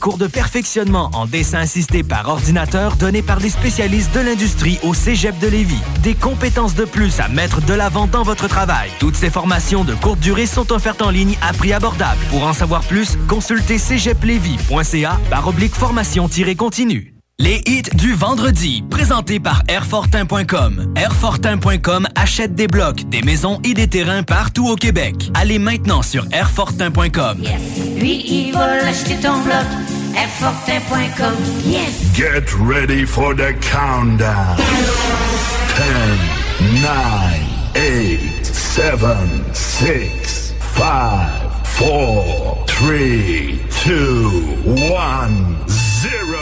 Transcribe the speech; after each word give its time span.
Cours 0.00 0.16
de 0.16 0.26
perfectionnement 0.26 1.10
en 1.12 1.26
dessin 1.26 1.58
assisté 1.58 2.02
par 2.02 2.26
ordinateur 2.28 2.96
donné 2.96 3.20
par 3.20 3.38
des 3.38 3.50
spécialistes 3.50 4.14
de 4.14 4.20
l'industrie 4.20 4.78
au 4.82 4.94
Cégep 4.94 5.38
de 5.38 5.46
Lévis. 5.46 5.82
Des 6.02 6.14
compétences 6.14 6.74
de 6.74 6.86
plus 6.86 7.20
à 7.20 7.28
mettre 7.28 7.60
de 7.60 7.74
l'avant 7.74 8.06
dans 8.06 8.22
votre 8.22 8.48
travail. 8.48 8.90
Toutes 8.98 9.16
ces 9.16 9.28
formations 9.28 9.84
de 9.84 9.94
courte 9.94 10.20
durée 10.20 10.46
sont 10.46 10.72
offertes 10.72 11.02
en 11.02 11.10
ligne 11.10 11.36
à 11.42 11.52
prix 11.52 11.74
abordable. 11.74 12.20
Pour 12.30 12.44
en 12.44 12.54
savoir 12.54 12.80
plus, 12.80 13.18
consultez 13.28 13.76
cégeplevy.ca 13.76 15.20
par 15.28 15.46
oblique 15.46 15.74
formation-continue. 15.74 17.14
Les 17.40 17.62
hits 17.66 17.94
du 17.94 18.12
vendredi, 18.12 18.84
présentés 18.90 19.40
par 19.40 19.62
Airfortin.com. 19.66 20.92
Airfortin.com 20.94 22.06
achète 22.14 22.54
des 22.54 22.66
blocs, 22.66 23.08
des 23.08 23.22
maisons 23.22 23.60
et 23.64 23.72
des 23.72 23.88
terrains 23.88 24.22
partout 24.22 24.68
au 24.68 24.76
Québec. 24.76 25.30
Allez 25.32 25.58
maintenant 25.58 26.02
sur 26.02 26.26
Airfortin.com. 26.32 27.42
Lui, 27.96 28.24
il 28.26 28.52
va 28.52 28.82
l'acheter 28.82 29.16
ton 29.16 29.40
bloc. 29.40 29.99
Airfortin.com. 30.14 31.36
Yes! 31.62 32.16
Get 32.16 32.52
ready 32.58 33.04
for 33.04 33.34
the 33.34 33.52
countdown. 33.60 34.56
10, 34.56 36.18
9, 36.82 37.40
8, 37.76 38.44
7, 38.44 39.54
6, 39.54 40.52
5, 40.52 41.66
4, 41.68 42.64
3, 42.66 43.60
2, 43.70 44.30
1, 44.90 45.68
0. 45.68 46.38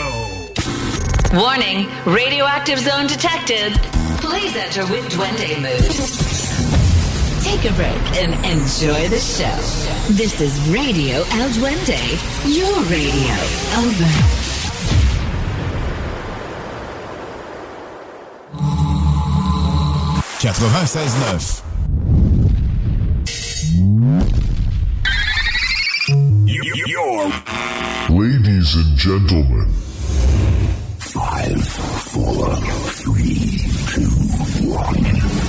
Warning, 1.33 1.87
radioactive 2.05 2.79
zone 2.79 3.05
detected. 3.07 3.73
Please 4.17 4.55
enter 4.55 4.85
with 4.91 5.07
Duende 5.11 5.61
mood. 5.61 6.38
Take 7.49 7.71
a 7.71 7.73
break 7.73 8.21
and 8.21 8.35
enjoy 8.45 9.07
the 9.07 9.17
show. 9.17 9.57
This 10.13 10.39
is 10.39 10.69
Radio 10.69 11.15
El 11.31 11.49
Duende, 11.49 11.97
your 12.45 12.79
radio. 12.83 13.33
Over. 13.75 14.05
Ladies 28.11 28.75
and 28.75 28.95
gentlemen. 28.95 29.69
Five, 30.99 31.63
four, 31.67 32.55
three, 32.91 33.57
two, 33.87 34.69
one. 34.69 35.48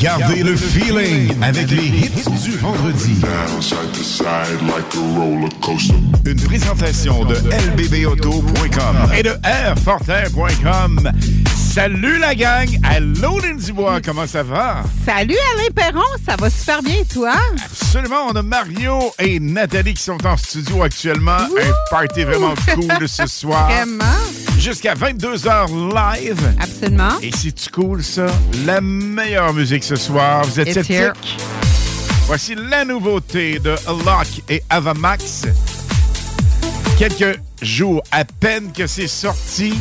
Gardez 0.00 0.42
le 0.42 0.56
feeling 0.56 1.30
avec 1.42 1.70
les 1.70 1.86
hits 1.86 2.24
du 2.42 2.52
vendredi. 2.56 3.20
Une 6.24 6.40
présentation 6.40 7.24
de 7.26 7.34
lbbauto.com 7.34 9.12
et 9.14 9.22
de 9.22 9.36
airfortin.com. 9.44 11.12
Salut 11.72 12.18
la 12.18 12.34
gang! 12.34 12.68
Allô 12.82 13.38
Dubois, 13.56 14.00
comment 14.04 14.26
ça 14.26 14.42
va? 14.42 14.82
Salut 15.06 15.36
Alain 15.54 15.70
Perron, 15.72 16.04
ça 16.26 16.34
va 16.34 16.50
super 16.50 16.82
bien, 16.82 17.02
toi? 17.12 17.34
Absolument, 17.64 18.26
on 18.28 18.34
a 18.34 18.42
Mario 18.42 19.12
et 19.20 19.38
Nathalie 19.38 19.94
qui 19.94 20.02
sont 20.02 20.18
en 20.26 20.36
studio 20.36 20.82
actuellement. 20.82 21.36
Un 21.38 21.72
party 21.88 22.24
vraiment 22.24 22.54
cool 22.74 23.08
ce 23.08 23.24
soir. 23.28 23.70
Vraiment? 23.70 24.04
Jusqu'à 24.58 24.94
22h 24.94 25.94
live. 25.94 26.40
Absolument. 26.60 27.20
Et 27.22 27.30
c'est 27.30 27.70
cool 27.70 28.02
ça? 28.02 28.26
La 28.66 28.80
meilleure 28.80 29.54
musique 29.54 29.84
ce 29.84 29.94
soir. 29.94 30.44
Vous 30.44 30.58
êtes 30.58 30.74
It's 30.74 30.90
here. 30.90 31.12
sceptiques? 31.14 31.36
Voici 32.26 32.56
la 32.56 32.84
nouveauté 32.84 33.60
de 33.60 33.76
Lock 33.86 34.42
et 34.48 34.60
Avamax. 34.70 35.46
Quelques 36.98 37.38
jours 37.62 38.02
à 38.10 38.24
peine 38.24 38.72
que 38.72 38.88
c'est 38.88 39.08
sorti 39.08 39.74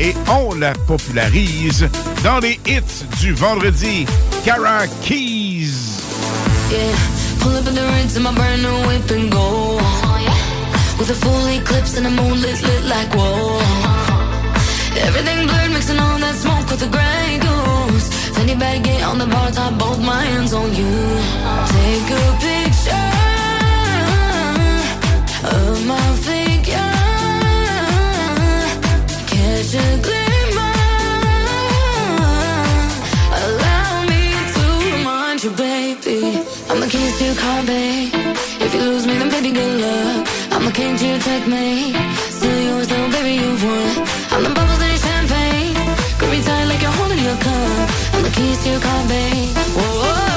et 0.00 0.14
on 0.28 0.54
la 0.54 0.72
popularise 0.72 1.88
dans 2.24 2.38
les 2.40 2.58
hits 2.66 3.04
du 3.20 3.32
vendredi. 3.34 4.06
Cara 4.44 4.86
Keys. 5.02 6.00
Yeah, 6.70 6.96
pull 7.40 7.54
up 7.56 7.66
in 7.68 7.74
the 7.74 7.82
rinse 7.82 8.16
in 8.16 8.22
my 8.22 8.32
brand 8.34 8.62
new 8.62 8.88
whip 8.88 9.10
and 9.10 9.30
go. 9.30 9.78
With 10.98 11.10
a 11.10 11.14
full 11.14 11.46
eclipse 11.48 11.96
and 11.96 12.06
the 12.06 12.10
moon 12.10 12.40
lit, 12.40 12.62
like 12.88 13.14
whoa. 13.14 13.60
Everything 15.06 15.46
blurred, 15.46 15.72
mixing 15.72 15.98
all 15.98 16.18
that 16.18 16.34
smoke 16.34 16.68
with 16.70 16.80
the 16.80 16.88
gray 16.88 17.38
goose. 17.38 18.08
Fanny 18.34 18.54
baggy 18.54 19.02
on 19.02 19.18
the 19.18 19.26
bar 19.26 19.50
top, 19.50 19.78
both 19.78 20.00
my 20.00 20.22
hands 20.22 20.52
on 20.52 20.74
you. 20.74 20.94
Take 21.72 22.10
a 22.10 22.36
picture 22.40 22.59
To 41.00 41.06
your 41.06 41.18
checkmate. 41.18 41.96
Still 42.30 42.60
yours, 42.60 42.88
though, 42.88 43.10
baby, 43.10 43.42
you've 43.42 43.64
won. 43.64 44.06
I'm 44.32 44.42
the 44.42 44.50
bubbles 44.50 44.82
in 44.82 44.88
your 44.88 44.98
champagne. 44.98 45.74
Grip 46.18 46.30
me 46.30 46.42
tight 46.42 46.64
like 46.64 46.82
you're 46.82 46.90
holding 46.90 47.20
your 47.20 47.36
cup. 47.36 47.90
I'm 48.12 48.22
the 48.22 48.28
keys 48.28 48.62
to 48.64 48.70
your 48.72 48.80
car, 48.80 49.08
babe. 49.08 49.56
Whoa. 49.76 50.29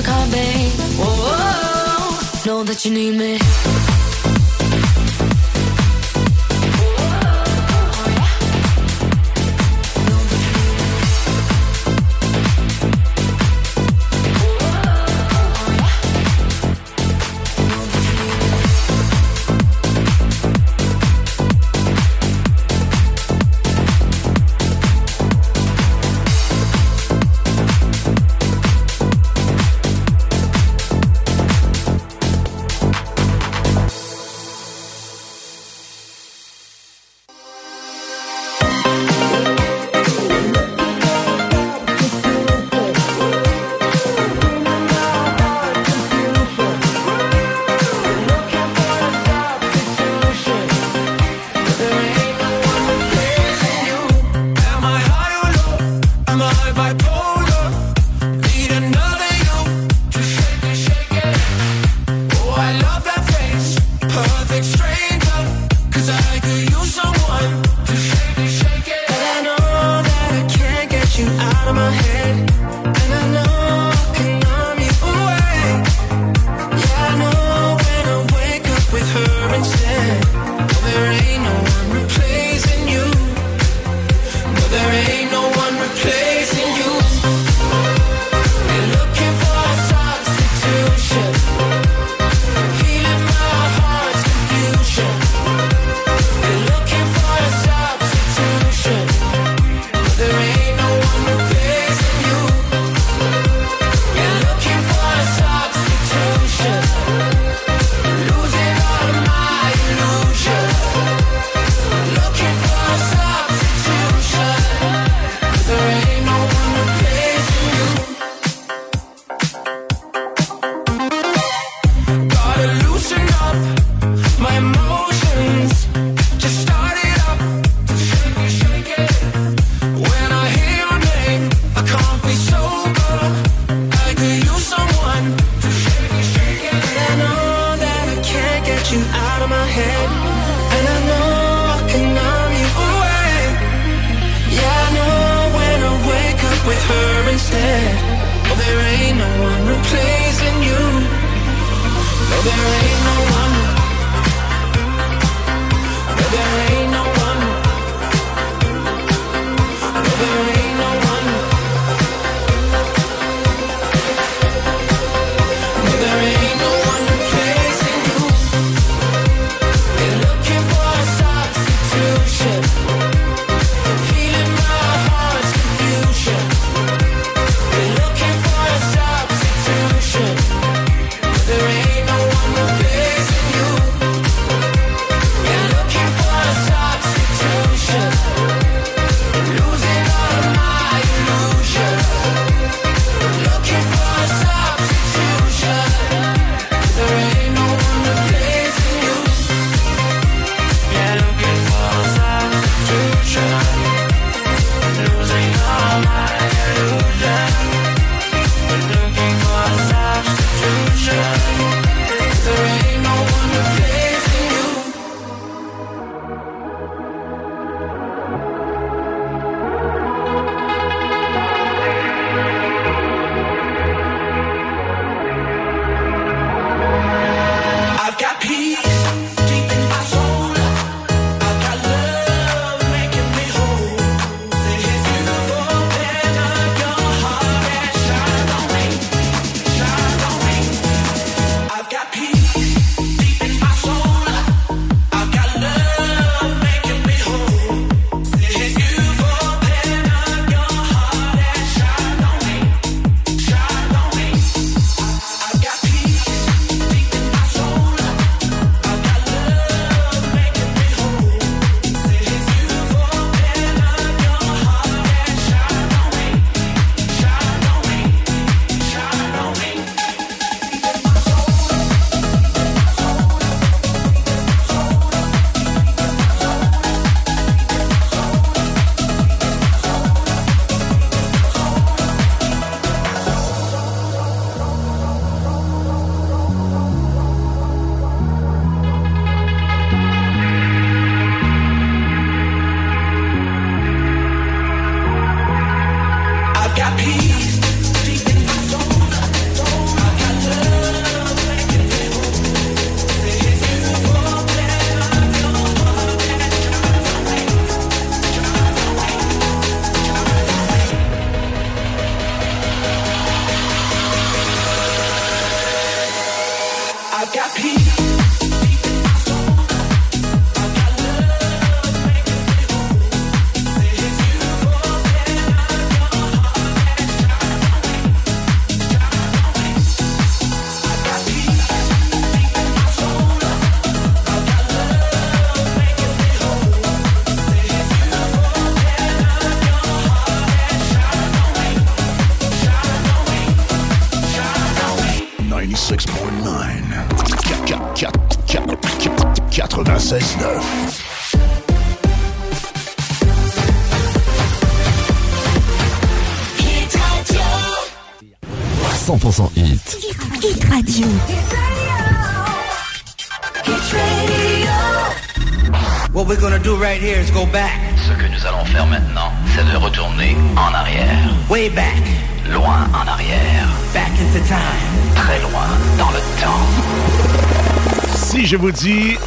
you 0.00 0.06
call 0.06 0.26
me. 0.26 0.72
-oh 0.98 1.04
-oh. 1.04 2.46
know 2.46 2.64
that 2.64 2.84
you 2.84 2.92
need 2.92 3.14
me. 3.14 3.99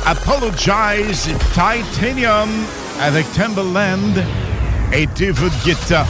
Apologize 0.06 1.30
Titanium 1.54 2.50
avec 3.02 3.32
Timberland 3.34 4.24
et 4.92 5.08
David 5.18 5.52
Guetta, 5.66 6.06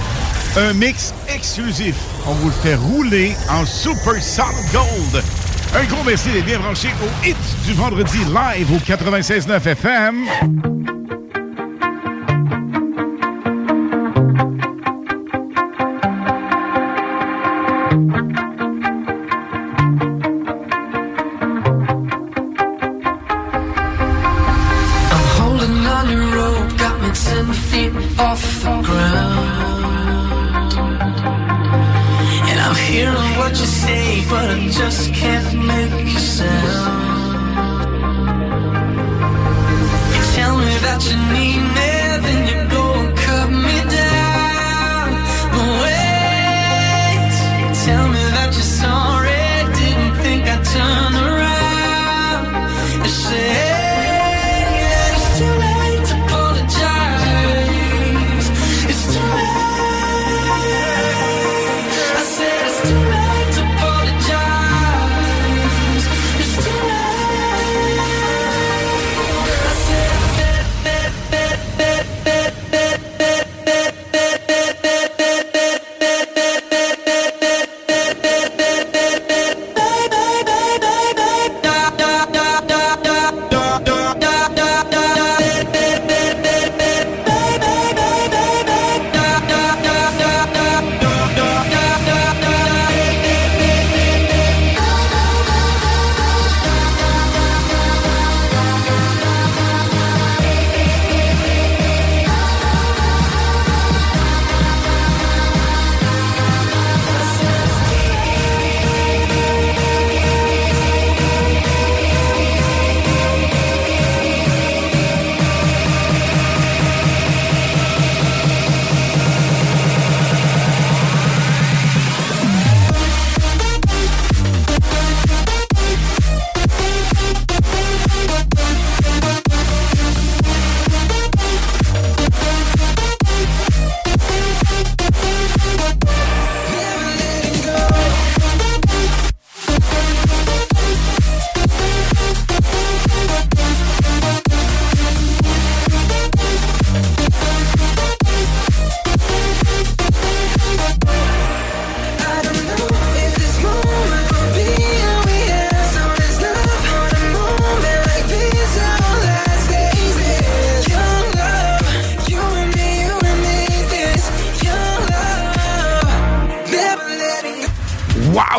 un 0.58 0.74
mix 0.74 1.14
exclusif. 1.34 1.96
On 2.28 2.34
vous 2.34 2.48
le 2.48 2.54
fait 2.54 2.76
rouler 2.76 3.36
en 3.50 3.66
Super 3.66 4.22
Solid 4.22 4.72
Gold. 4.72 5.24
Un 5.76 5.84
gros 5.86 6.04
merci 6.04 6.30
d'être 6.32 6.46
bien 6.46 6.60
branché 6.60 6.90
au 7.02 7.28
hit 7.28 7.38
du 7.66 7.74
vendredi 7.74 8.20
live 8.20 8.72
au 8.72 8.78
96.9 8.78 9.68
FM. 9.68 10.73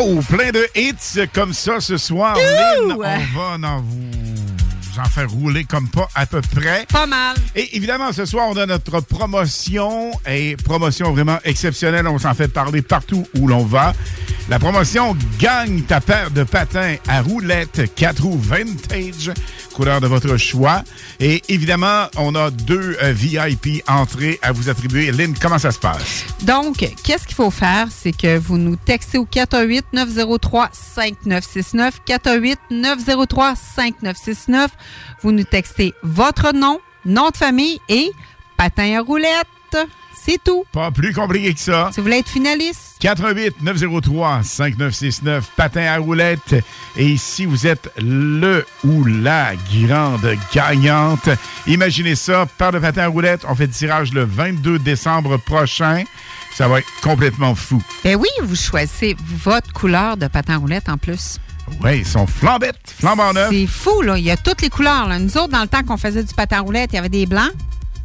Wow! 0.05 0.21
Plein 0.29 0.51
de 0.51 0.67
hits 0.75 1.29
comme 1.33 1.55
ça 1.55 1.81
ce 1.81 1.97
soir. 1.97 2.37
Lynn, 2.37 2.93
on 2.93 2.99
va 2.99 3.69
en 3.69 3.81
vous 3.81 5.01
en 5.01 5.05
faire 5.05 5.31
rouler 5.31 5.65
comme 5.65 5.89
pas 5.89 6.09
à 6.15 6.27
peu 6.27 6.43
près. 6.43 6.85
Pas 6.93 7.07
mal. 7.07 7.37
Et 7.57 7.75
évidemment, 7.77 8.13
ce 8.13 8.27
soir, 8.27 8.47
on 8.51 8.57
a 8.57 8.67
notre 8.67 9.01
promotion 9.01 10.13
et 10.27 10.57
promotion 10.57 11.13
vraiment 11.13 11.39
exceptionnelle. 11.45 12.07
On 12.07 12.19
s'en 12.19 12.35
fait 12.35 12.49
parler 12.49 12.83
partout 12.83 13.27
où 13.39 13.49
l'on 13.49 13.65
va. 13.65 13.95
La 14.51 14.59
promotion 14.59 15.17
Gagne 15.39 15.81
ta 15.83 16.03
paire 16.03 16.31
de 16.31 16.45
patins 16.45 16.97
à 17.09 17.23
roulettes 17.23 17.95
4 17.95 18.23
roues 18.23 18.39
vintage, 18.39 19.33
couleur 19.73 20.03
de 20.03 20.07
votre 20.07 20.37
choix. 20.37 20.85
Et 21.19 21.43
évidemment, 21.49 22.09
on 22.19 22.35
a 22.35 22.51
deux 22.51 22.99
euh, 23.03 23.13
VIP 23.13 23.83
entrées 23.89 24.39
à 24.43 24.53
vous 24.53 24.69
attribuer. 24.69 25.11
Lynn, 25.13 25.33
comment 25.41 25.59
ça 25.59 25.73
se 25.73 25.79
passe? 25.79 26.27
Donc, 26.43 26.87
qu'est-ce 27.03 27.27
qu'il 27.27 27.35
faut 27.35 27.51
faire? 27.51 27.89
C'est 27.91 28.13
que 28.13 28.37
vous 28.37 28.59
nous 28.59 28.77
textez 28.77 29.17
au 29.17 29.25
418-903-5969. 29.25 31.93
418-903-5969. 32.71 34.69
Vous 35.23 35.33
nous 35.33 35.45
textez 35.45 35.95
votre 36.03 36.53
nom, 36.53 36.81
nom 37.07 37.31
de 37.31 37.37
famille 37.37 37.81
et 37.89 38.13
patin 38.59 38.99
à 38.99 39.01
roulettes. 39.01 39.47
C'est 40.27 40.43
tout. 40.43 40.65
Pas 40.73 40.91
plus 40.91 41.13
compliqué 41.13 41.53
que 41.53 41.61
ça. 41.61 41.91
Si 41.93 42.01
vous 42.01 42.05
voulez 42.05 42.19
être 42.19 42.29
finaliste. 42.29 42.97
88 43.01 43.61
903 43.61 44.41
5969 44.43 45.51
patin 45.57 45.83
à 45.83 45.99
roulettes 45.99 46.55
et 46.97 47.17
si 47.19 47.45
vous 47.45 47.67
êtes 47.67 47.91
le 47.99 48.65
ou 48.85 49.05
la 49.05 49.53
grande 49.87 50.27
gagnante 50.55 51.29
imaginez 51.67 52.15
ça 52.15 52.47
paire 52.57 52.73
de 52.73 52.79
patins 52.79 53.03
à 53.03 53.07
roulettes 53.09 53.43
on 53.47 53.55
fait 53.55 53.67
le 53.67 53.73
tirage 53.73 54.13
le 54.15 54.25
22 54.25 54.79
décembre 54.79 55.37
prochain 55.37 56.05
ça 56.55 56.67
va 56.69 56.79
être 56.79 56.89
complètement 57.03 57.55
fou 57.55 57.83
Ben 58.05 58.17
oui, 58.17 58.29
vous 58.43 58.57
choisissez 58.57 59.17
votre 59.45 59.73
couleur 59.75 60.17
de 60.17 60.27
patin 60.29 60.55
à 60.55 60.57
roulettes 60.59 60.89
en 60.89 60.97
plus. 60.97 61.39
ouais 61.83 61.99
ils 61.99 62.07
sont 62.07 62.27
flambettes 62.27 62.95
flambant 62.99 63.33
neufs 63.35 63.51
C'est 63.51 63.67
fou, 63.67 64.01
là. 64.03 64.17
Il 64.17 64.25
y 64.25 64.31
a 64.31 64.37
toutes 64.39 64.63
les 64.63 64.71
couleurs. 64.71 65.09
Là. 65.09 65.19
Nous 65.19 65.37
autres, 65.37 65.49
dans 65.53 65.63
le 65.63 65.69
temps 65.69 65.83
qu'on 65.83 65.97
faisait 65.99 66.23
du 66.23 66.33
patin 66.33 66.59
à 66.59 66.61
roulettes, 66.61 66.91
il 66.93 66.97
y 66.97 66.99
avait 66.99 67.09
des 67.09 67.27
blancs, 67.27 67.53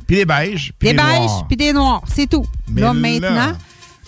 puis 0.10 0.16
des 0.18 0.26
beiges 0.26 0.74
puis 0.80 0.90
des 0.90 0.96
des, 0.96 1.04
beiges, 1.04 1.20
noirs. 1.20 1.48
puis 1.48 1.58
des 1.58 1.72
noirs. 1.74 2.02
C'est 2.08 2.28
tout. 2.28 2.46
Mais 2.68 2.82
là, 2.82 2.94
maintenant, 2.94 3.54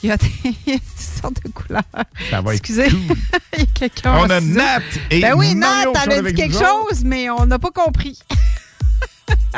il 0.01 0.09
y 0.09 0.11
a 0.11 0.17
des 0.17 0.31
il 0.43 0.73
y 0.73 0.75
a 0.75 0.77
toutes 0.79 1.21
sortes 1.21 1.43
de 1.45 1.49
couleurs. 1.51 1.83
ça 2.31 2.41
va 2.41 2.53
être 2.55 2.59
Excusez. 2.59 2.89
cool. 2.89 2.99
Il 3.53 3.59
y 3.59 3.63
a 3.63 3.65
quelqu'un 3.67 4.17
On 4.17 4.29
a. 4.29 4.41
Nat 4.41 4.81
et 5.11 5.21
Ben 5.21 5.35
oui, 5.37 5.53
Mario 5.53 5.91
Nat, 5.93 6.03
elle 6.05 6.13
a 6.13 6.21
dit 6.31 6.33
quelque 6.33 6.53
chose, 6.57 7.03
mais 7.05 7.29
on 7.29 7.45
n'a 7.45 7.59
pas 7.59 7.69
compris. 7.69 8.17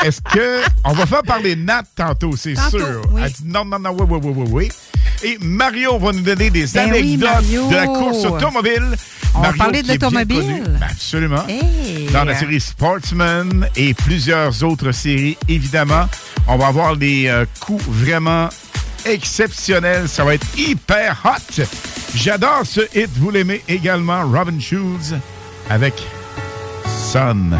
Est-ce 0.04 0.20
que. 0.22 0.64
On 0.84 0.92
va 0.94 1.06
faire 1.06 1.24
parler 1.24 1.56
Nat 1.56 1.84
tantôt, 1.96 2.36
c'est 2.36 2.56
sûr. 2.70 3.02
oui. 3.12 3.22
Elle 3.24 3.32
dit 3.32 3.44
non, 3.46 3.64
non, 3.64 3.80
non, 3.80 3.92
oui, 3.92 4.06
oui, 4.10 4.20
oui, 4.22 4.34
oui, 4.36 4.50
oui. 4.52 4.72
Et 5.24 5.38
Mario 5.42 5.98
va 6.00 6.12
nous 6.12 6.22
donner 6.22 6.50
des 6.50 6.66
Ben 6.74 6.90
anecdotes 6.90 7.70
de 7.70 7.76
la 7.76 7.88
course 7.88 8.26
automobile. 8.26 8.84
On 9.36 9.42
va 9.42 9.54
parler 9.54 9.82
d'automobile. 9.82 10.38
connu. 10.42 10.62
Ben, 10.62 10.88
absolument. 10.90 11.48
Hey. 11.48 12.08
dans 12.12 12.24
la 12.26 12.36
série 12.36 12.60
Sportsman 12.60 13.68
et 13.76 13.94
plusieurs 13.94 14.64
autres 14.64 14.92
séries, 14.92 15.38
évidemment. 15.48 16.08
On 16.48 16.58
va 16.58 16.68
avoir 16.68 16.98
des 16.98 17.28
euh, 17.28 17.46
coups 17.60 17.84
vraiment 17.88 18.50
exceptionnels. 19.06 20.08
Ça 20.10 20.24
va 20.24 20.36
être 20.36 20.48
hyper 20.58 21.18
hot. 21.26 21.64
J'adore 22.16 22.64
ce 22.66 22.82
hit. 22.94 23.10
Vous 23.18 23.32
l'aimez 23.32 23.64
également. 23.68 24.24
Robin 24.24 24.60
Schulz 24.60 25.16
avec 25.70 25.94
Sun 27.12 27.58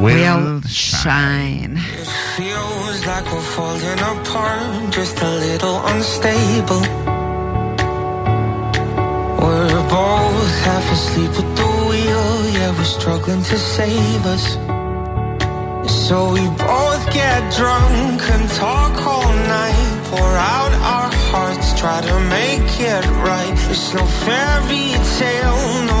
Will, 0.00 0.04
Will 0.04 0.62
Shine. 0.62 1.76
shine. 1.76 2.04
Feels 2.36 3.06
like 3.06 3.24
we're 3.30 3.40
falling 3.56 4.00
apart, 4.00 4.92
just 4.92 5.20
a 5.20 5.30
little 5.46 5.78
unstable. 5.86 6.80
We're 9.42 9.88
both 9.90 10.54
half 10.64 10.92
asleep 10.92 11.30
with 11.30 11.56
the 11.56 11.70
wheel, 11.88 12.50
yeah, 12.56 12.70
we're 12.76 12.84
struggling 12.84 13.42
to 13.42 13.58
save 13.58 14.24
us. 14.26 14.56
So 16.08 16.32
we 16.32 16.44
both 16.56 17.04
get 17.12 17.40
drunk 17.54 18.22
and 18.34 18.50
talk 18.50 18.94
all 19.06 19.32
night, 19.58 20.00
pour 20.10 20.32
out 20.56 20.72
our 20.72 21.10
hearts, 21.30 21.78
try 21.78 22.00
to 22.00 22.20
make 22.38 22.80
it 22.80 23.04
right. 23.28 23.56
It's 23.70 23.92
no 23.92 24.04
fairy 24.24 24.92
tale, 25.18 25.84
no 25.84 26.00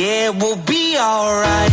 Yeah, 0.00 0.30
it 0.30 0.34
will 0.36 0.56
be 0.56 0.96
alright. 0.96 1.72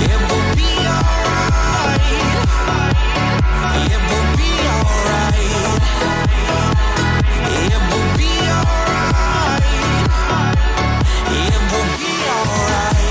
It 0.00 0.20
will 0.30 0.56
be 0.56 0.70
alright. 0.96 2.00
It 3.84 4.00
will 4.08 4.28
be 4.40 4.50
alright. 4.72 5.36
It 7.52 7.76
will 7.90 8.08
be 8.16 8.32
alright. 8.56 9.66
It 11.36 11.60
will 11.70 11.90
be 12.00 12.12
alright. 12.32 13.04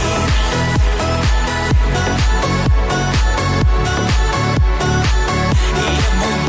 It 5.77 6.09
will 6.19 6.48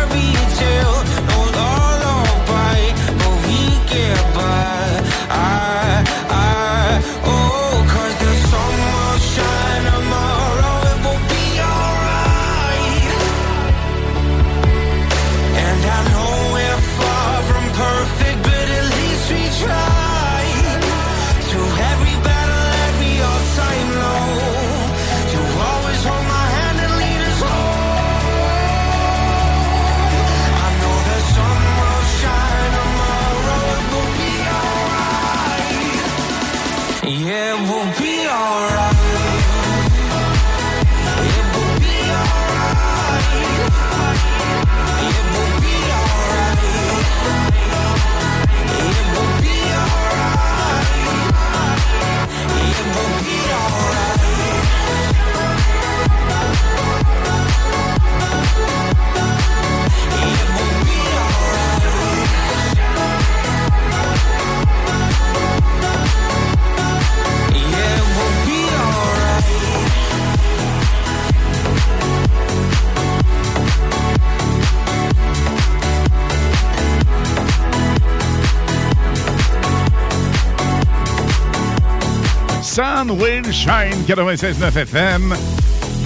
Sun 82.71 83.19
Will 83.19 83.51
Shine 83.51 84.05
96.9 84.07 84.77
FM. 84.77 85.35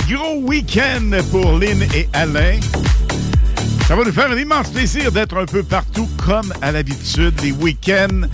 Gros 0.10 0.39
week-end 0.41 1.12
pour 1.30 1.60
Lynn 1.60 1.84
et 1.93 2.10
Alain. 2.12 2.60
Ça 3.88 3.95
va 3.95 4.04
nous 4.04 4.12
faire 4.12 4.32
un 4.32 4.36
immense 4.36 4.71
plaisir 4.71 5.12
d'être 5.12 5.38
un 5.38 5.45
peu 5.45 5.62
partout 5.62 6.10
comme 6.25 6.51
à 6.63 6.71
l'habitude. 6.71 7.39
Les 7.43 7.51
week-ends, 7.51 8.28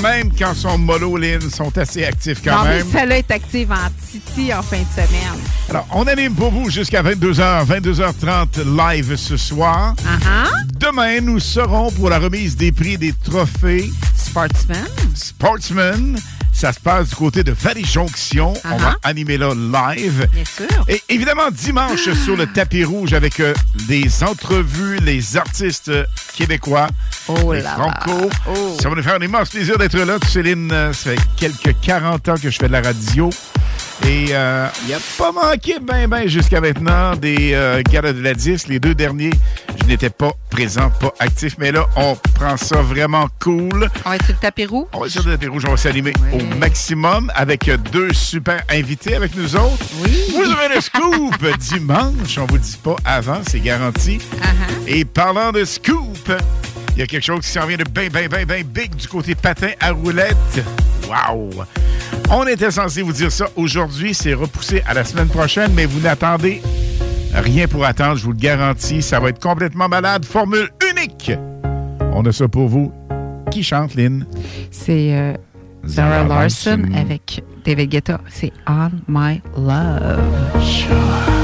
même 0.00 0.30
quand 0.38 0.54
sont 0.54 0.78
mollo, 0.78 1.16
Lynn, 1.16 1.40
sont 1.50 1.76
assez 1.76 2.04
actifs 2.04 2.40
quand 2.44 2.56
non, 2.58 2.64
même. 2.70 2.86
celle-là 2.88 3.18
est 3.18 3.30
active 3.32 3.72
en 3.72 3.90
Titi 4.08 4.54
en 4.54 4.62
fin 4.62 4.78
de 4.78 4.84
semaine. 4.94 5.40
Alors, 5.68 5.88
on 5.90 6.06
anime 6.06 6.36
pour 6.36 6.52
vous 6.52 6.70
jusqu'à 6.70 7.02
22h, 7.02 7.66
22h30 7.66 8.92
live 8.92 9.16
ce 9.16 9.36
soir. 9.36 9.96
Demain, 10.78 11.20
nous 11.20 11.40
serons 11.40 11.90
pour 11.90 12.10
la 12.10 12.20
remise 12.20 12.56
des 12.56 12.70
prix 12.70 12.96
des 12.96 13.12
trophées 13.12 13.90
Sportsman. 14.14 14.86
Sportsman. 15.16 16.16
Ça 16.62 16.72
se 16.72 16.78
passe 16.78 17.08
du 17.08 17.16
côté 17.16 17.42
de 17.42 17.50
Valley 17.50 17.82
Jonction. 17.82 18.54
On 18.70 18.76
va 18.76 18.94
animer 19.02 19.36
là 19.36 19.52
live. 19.52 20.28
Bien 20.32 20.44
sûr. 20.44 20.84
Et 20.86 21.02
évidemment, 21.08 21.50
dimanche, 21.50 22.08
sur 22.12 22.36
le 22.36 22.46
tapis 22.46 22.84
rouge 22.84 23.14
avec 23.14 23.40
euh, 23.40 23.52
des 23.88 24.22
entrevues, 24.22 24.98
les 24.98 25.36
artistes 25.36 25.90
québécois, 26.36 26.86
Oh 27.26 27.52
les 27.52 27.62
là 27.62 27.70
franco. 27.72 28.30
Oh. 28.48 28.76
Ça 28.80 28.88
va 28.88 28.94
nous 28.94 29.02
faire 29.02 29.16
un 29.16 29.24
immense 29.24 29.50
plaisir 29.50 29.76
d'être 29.76 29.98
là. 29.98 30.18
Céline, 30.28 30.70
euh, 30.70 30.92
ça 30.92 31.10
fait 31.10 31.18
quelques 31.36 31.74
40 31.80 32.28
ans 32.28 32.34
que 32.40 32.48
je 32.48 32.56
fais 32.56 32.68
de 32.68 32.72
la 32.72 32.80
radio. 32.80 33.28
Et 34.06 34.28
euh, 34.30 34.66
il 34.82 34.88
n'y 34.88 34.94
a 34.94 34.98
pas 35.16 35.30
manqué 35.30 35.76
ben 35.80 36.08
ben 36.08 36.26
jusqu'à 36.26 36.60
maintenant 36.60 37.14
des 37.14 37.52
euh, 37.52 37.82
galas 37.88 38.12
de 38.12 38.20
la 38.20 38.34
10. 38.34 38.66
Les 38.68 38.80
deux 38.80 38.94
derniers, 38.94 39.30
je 39.80 39.86
n'étais 39.86 40.10
pas 40.10 40.32
présent, 40.50 40.90
pas 40.90 41.12
actif. 41.20 41.56
Mais 41.58 41.70
là, 41.70 41.86
on 41.96 42.16
prend 42.34 42.56
ça 42.56 42.82
vraiment 42.82 43.28
cool. 43.40 43.88
On 44.04 44.10
va 44.10 44.16
être 44.16 44.24
sur 44.24 44.34
le 44.34 44.40
tapis 44.40 44.66
rouge. 44.66 44.86
On 44.92 45.00
va 45.00 45.06
être 45.06 45.12
sur 45.12 45.24
le 45.24 45.32
tapis 45.32 45.46
rouge. 45.46 45.62
On 45.66 45.72
va 45.72 45.76
s'animer 45.76 46.12
au 46.32 46.42
maximum 46.56 47.30
avec 47.34 47.70
deux 47.92 48.12
super 48.12 48.62
invités 48.70 49.14
avec 49.14 49.36
nous 49.36 49.54
autres. 49.54 49.84
Oui. 50.02 50.24
Vous 50.32 50.50
aurez 50.50 50.68
le 50.74 50.80
scoop 50.80 51.58
dimanche. 51.58 52.38
On 52.38 52.46
vous 52.46 52.58
dit 52.58 52.78
pas 52.82 52.96
avant, 53.04 53.40
c'est 53.46 53.60
garanti. 53.60 54.18
Et 54.86 55.04
parlant 55.04 55.52
de 55.52 55.64
scoop, 55.64 56.32
il 56.94 56.98
y 56.98 57.02
a 57.02 57.06
quelque 57.06 57.24
chose 57.24 57.40
qui 57.40 57.48
s'en 57.48 57.66
vient 57.66 57.76
de 57.76 57.84
bien, 57.84 58.08
bien, 58.08 58.26
bien, 58.26 58.44
bien 58.44 58.62
big 58.64 58.94
du 58.96 59.06
côté 59.06 59.34
patin 59.34 59.70
à 59.80 59.92
roulette. 59.92 60.36
Wow! 61.08 61.64
On 62.30 62.46
était 62.46 62.70
censé 62.70 63.02
vous 63.02 63.12
dire 63.12 63.30
ça 63.30 63.48
aujourd'hui. 63.56 64.14
C'est 64.14 64.34
repoussé 64.34 64.82
à 64.86 64.94
la 64.94 65.04
semaine 65.04 65.28
prochaine, 65.28 65.72
mais 65.74 65.86
vous 65.86 66.00
n'attendez 66.00 66.62
rien 67.34 67.66
pour 67.66 67.84
attendre, 67.84 68.16
je 68.16 68.24
vous 68.24 68.32
le 68.32 68.38
garantis. 68.38 69.02
Ça 69.02 69.20
va 69.20 69.28
être 69.30 69.40
complètement 69.40 69.88
malade. 69.88 70.24
Formule 70.24 70.68
unique. 70.90 71.32
On 72.12 72.24
a 72.24 72.32
ça 72.32 72.48
pour 72.48 72.68
vous. 72.68 72.92
Qui 73.50 73.62
chante, 73.62 73.94
Lynn? 73.94 74.26
C'est 74.70 75.14
euh, 75.14 75.34
Sarah 75.86 76.24
Larson 76.24 76.84
avec 76.96 77.42
David 77.64 77.90
Guetta. 77.90 78.20
C'est 78.30 78.52
On 78.66 78.90
My 79.08 79.40
Love. 79.56 80.20
Sure. 80.62 81.41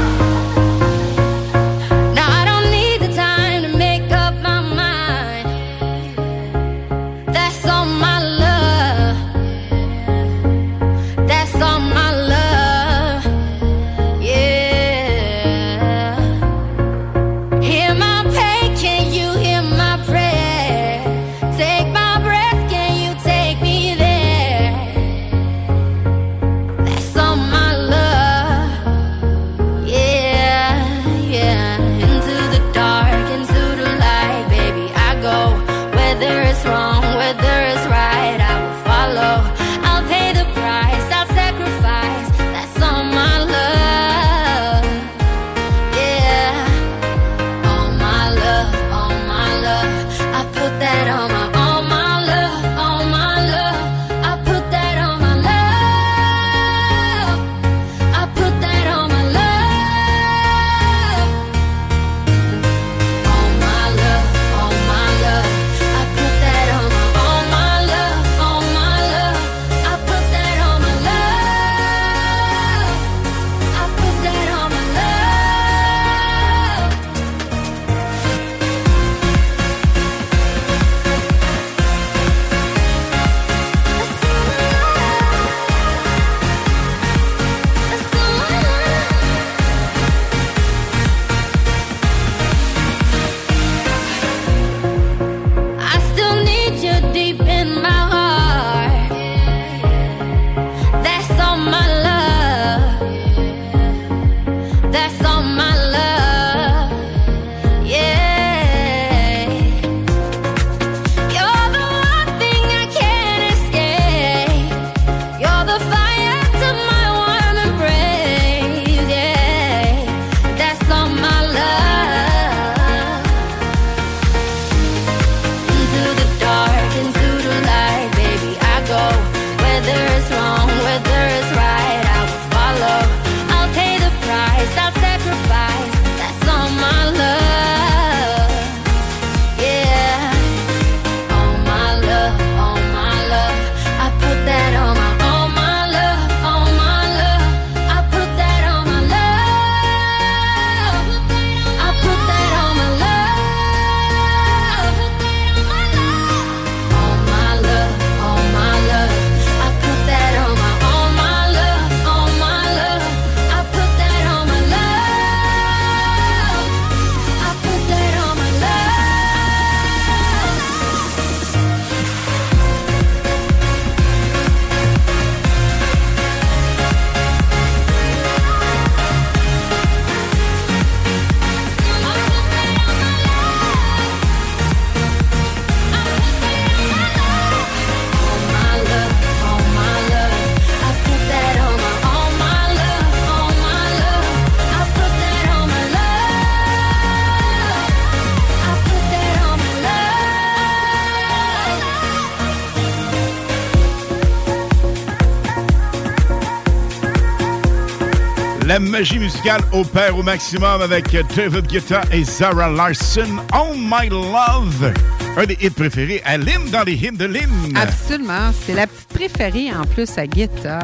magie 208.99 209.21
musicale 209.21 209.61
opère 209.71 210.17
au 210.19 210.25
maximum 210.25 210.83
avec 210.83 211.17
David 211.37 211.69
Guetta 211.69 212.01
et 212.11 212.25
Zara 212.25 212.69
Larson. 212.69 213.29
Oh 213.55 213.73
My 213.77 214.09
Love, 214.09 214.93
un 215.37 215.47
des 215.47 215.57
hits 215.61 215.71
préférés 215.71 216.21
à 216.25 216.37
Lynn 216.37 216.69
dans 216.73 216.83
les 216.83 216.95
hymnes 216.95 217.17
de 217.17 217.27
Lynn. 217.27 217.77
Absolument, 217.77 218.51
c'est 218.67 218.75
la 218.75 218.89
petite 218.89 219.09
préférée 219.09 219.71
en 219.73 219.85
plus 219.85 220.19
à 220.19 220.27
Guetta. 220.27 220.81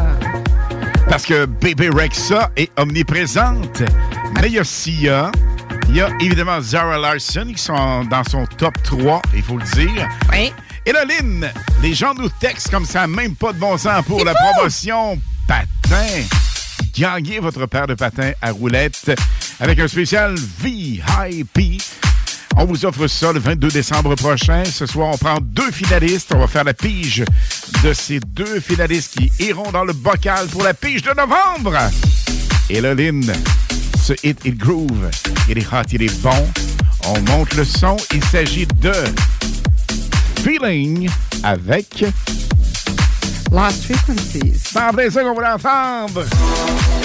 Parce 1.08 1.26
que 1.26 1.46
Bébé 1.46 1.88
Rexa 1.88 2.52
est 2.56 2.70
omniprésente. 2.78 3.82
Mais 4.40 4.46
il 4.46 4.52
y 4.52 4.58
a 4.60 4.64
Sia, 4.64 5.32
il 5.88 5.96
y 5.96 6.00
a 6.00 6.08
évidemment 6.20 6.60
Zara 6.60 6.96
Larson 6.96 7.48
qui 7.52 7.60
sont 7.60 8.04
dans 8.04 8.22
son 8.22 8.46
top 8.46 8.74
3, 8.84 9.22
il 9.34 9.42
faut 9.42 9.58
le 9.58 9.64
dire. 9.64 10.08
Oui. 10.30 10.52
Et 10.86 10.92
là, 10.92 11.04
Lynn, 11.04 11.50
les 11.82 11.94
gens 11.94 12.14
nous 12.14 12.28
textent 12.28 12.70
comme 12.70 12.86
ça, 12.86 13.08
même 13.08 13.34
pas 13.34 13.52
de 13.52 13.58
bon 13.58 13.76
sens 13.76 14.04
pour 14.04 14.24
la 14.24 14.34
promotion 14.34 15.18
patin 15.48 16.22
gagnez 16.96 17.40
votre 17.40 17.66
paire 17.66 17.86
de 17.86 17.94
patins 17.94 18.32
à 18.40 18.50
roulettes 18.50 19.10
avec 19.60 19.78
un 19.78 19.88
spécial 19.88 20.34
VIP. 20.60 21.82
On 22.56 22.66
vous 22.66 22.84
offre 22.84 23.06
ça 23.08 23.32
le 23.32 23.40
22 23.40 23.68
décembre 23.68 24.14
prochain. 24.14 24.62
Ce 24.64 24.86
soir, 24.86 25.10
on 25.12 25.18
prend 25.18 25.38
deux 25.40 25.70
finalistes. 25.72 26.32
On 26.34 26.38
va 26.38 26.46
faire 26.46 26.64
la 26.64 26.74
pige 26.74 27.24
de 27.82 27.92
ces 27.92 28.20
deux 28.20 28.60
finalistes 28.60 29.18
qui 29.18 29.32
iront 29.44 29.72
dans 29.72 29.84
le 29.84 29.92
bocal 29.92 30.46
pour 30.48 30.62
la 30.62 30.72
pige 30.72 31.02
de 31.02 31.10
novembre. 31.14 31.76
Et 32.70 32.80
là, 32.80 32.94
Lynn, 32.94 33.32
ce 34.00 34.12
hit, 34.22 34.38
il 34.44 34.56
groove. 34.56 35.10
Il 35.48 35.58
est 35.58 35.66
hot, 35.72 35.82
il 35.92 36.02
est 36.02 36.22
bon. 36.22 36.48
On 37.06 37.20
monte 37.32 37.54
le 37.54 37.64
son. 37.64 37.96
Il 38.14 38.24
s'agit 38.24 38.66
de 38.66 38.92
Feeling 40.42 41.08
avec 41.42 42.04
Lost 43.54 43.86
Frequencies. 43.86 44.62
Sabre, 44.62 45.08
segura, 45.12 45.56
sabre. 45.60 47.03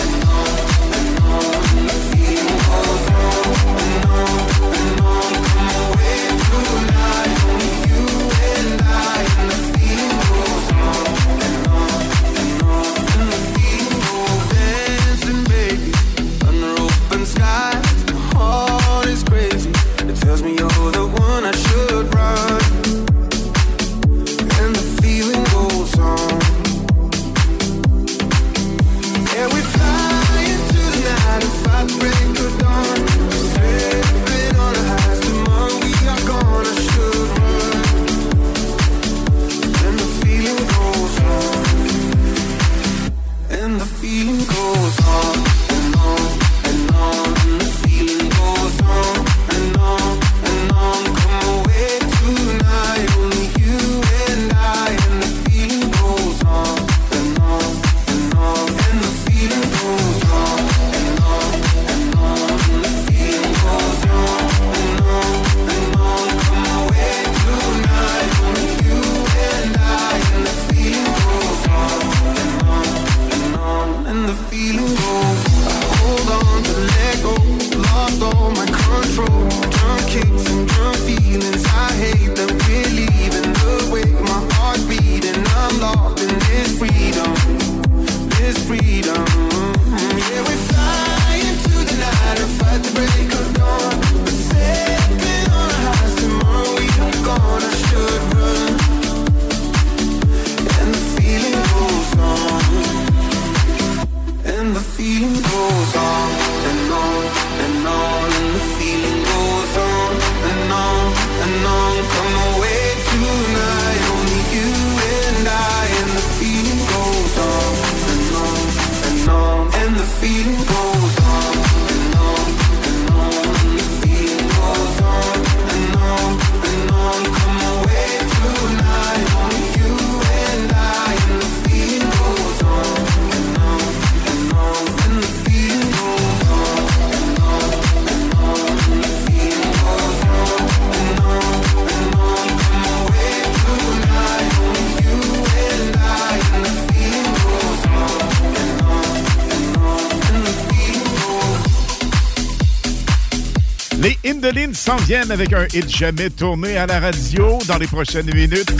S'en 154.90 154.96
viennent 154.96 155.30
avec 155.30 155.54
un 155.54 155.68
hit 155.72 155.88
jamais 155.88 156.32
tourné 156.32 156.76
à 156.76 156.88
la 156.88 157.00
radio 157.00 157.60
dans 157.68 157.78
les 157.78 157.86
prochaines 157.86 158.34
minutes. 158.34 158.74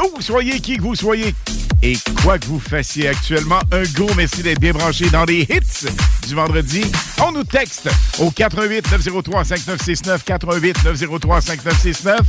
Oh, 0.00 0.12
soyez 0.20 0.60
qui 0.60 0.76
que 0.76 0.82
vous 0.82 0.94
soyez 0.94 1.34
et 1.82 1.96
quoi 2.22 2.38
que 2.38 2.46
vous 2.46 2.60
fassiez 2.60 3.08
actuellement, 3.08 3.58
un 3.72 3.82
gros 3.92 4.14
merci 4.16 4.44
d'être 4.44 4.60
bien 4.60 4.70
branché 4.70 5.10
dans 5.10 5.24
les 5.24 5.40
hits 5.40 5.88
du 6.28 6.36
vendredi. 6.36 6.84
On 7.20 7.32
nous 7.32 7.42
texte 7.42 7.88
au 8.20 8.30
88 8.30 8.92
903 8.92 9.44
5969 9.44 10.22
88 10.22 10.84
903 10.84 11.40
5969 11.40 12.20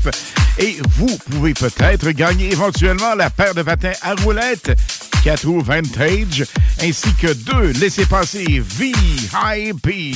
et 0.58 0.78
vous 0.98 1.16
pouvez 1.30 1.54
peut-être 1.54 2.10
gagner 2.10 2.52
éventuellement 2.52 3.14
la 3.14 3.30
paire 3.30 3.54
de 3.54 3.62
patins 3.62 3.94
à 4.02 4.16
roulettes 4.16 4.72
4 5.24 5.46
roues 5.46 5.62
Vantage 5.62 6.46
ainsi 6.82 7.14
que 7.22 7.32
deux 7.32 7.74
laissez-passer 7.80 8.60
VIP. 8.60 10.16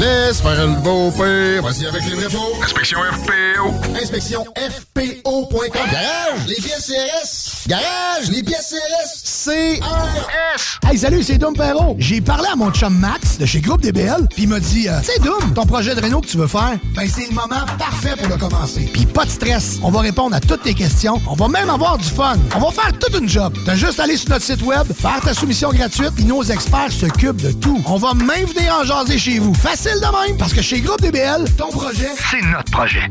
Laisse 0.00 0.40
faire 0.40 0.66
le 0.66 0.74
beau 0.82 1.10
père. 1.12 1.62
Voici 1.62 1.86
avec 1.86 2.02
les 2.08 2.14
vrais 2.14 2.30
faux. 2.30 2.62
Inspection 2.62 2.98
FPO. 3.00 3.96
Inspection 4.00 4.44
FPO.com. 4.56 5.70
Garage, 5.74 6.46
les 6.48 6.56
pièces 6.56 6.86
CRS. 6.86 7.68
Garage, 7.68 8.30
les 8.30 8.42
pièces 8.42 8.74
CRS. 8.74 9.44
CRS. 9.44 10.78
Hey, 10.90 10.98
salut, 10.98 11.22
c'est 11.22 11.38
Dom 11.38 11.54
Perrault. 11.54 11.96
J'ai 11.98 12.20
parlé 12.20 12.46
à 12.52 12.56
mon 12.56 12.70
chum 12.70 12.96
Max 12.98 13.38
de 13.38 13.46
chez 13.46 13.60
Groupe 13.60 13.80
DBL, 13.80 14.26
puis 14.30 14.42
il 14.42 14.48
m'a 14.48 14.60
dit 14.60 14.88
euh, 14.88 14.98
C'est 15.02 15.22
Dom, 15.22 15.54
ton 15.54 15.64
projet 15.64 15.94
de 15.94 16.00
réno 16.00 16.20
que 16.20 16.26
tu 16.26 16.36
veux 16.36 16.46
faire, 16.46 16.78
ben 16.94 17.08
c'est 17.08 17.28
le 17.28 17.34
moment 17.34 17.64
parfait 17.78 18.14
pour 18.18 18.28
le 18.28 18.36
commencer. 18.36 18.88
Puis 18.92 19.06
pas 19.06 19.24
de 19.24 19.30
stress, 19.30 19.78
on 19.82 19.90
va 19.90 20.00
répondre 20.00 20.36
à 20.36 20.40
toutes 20.40 20.62
tes 20.62 20.74
questions, 20.74 21.20
on 21.28 21.34
va 21.34 21.48
même 21.48 21.70
avoir 21.70 21.98
du 21.98 22.08
fun. 22.08 22.36
On 22.54 22.60
va 22.60 22.70
faire 22.70 22.92
toute 22.98 23.18
une 23.18 23.28
job. 23.28 23.54
T'as 23.64 23.74
juste 23.76 23.98
à 23.98 24.04
aller 24.04 24.16
sur 24.16 24.30
notre 24.30 24.44
site 24.44 24.62
web, 24.62 24.86
faire 24.92 25.20
ta 25.22 25.32
soumission 25.32 25.70
gratuite, 25.70 26.12
puis 26.14 26.24
nos 26.24 26.42
experts 26.42 26.92
s'occupent 26.92 27.42
de 27.42 27.52
tout. 27.52 27.82
On 27.86 27.96
va 27.96 28.12
même 28.14 28.46
venir 28.46 28.76
en 28.80 28.84
jaser 28.84 29.18
chez 29.18 29.38
vous. 29.38 29.53
Facile 29.62 30.00
de 30.00 30.26
même, 30.26 30.36
parce 30.38 30.52
que 30.52 30.62
chez 30.62 30.80
Groupe 30.80 31.00
DBL, 31.00 31.44
ton 31.56 31.68
projet, 31.68 32.08
c'est 32.30 32.42
notre 32.42 32.70
projet. 32.70 33.10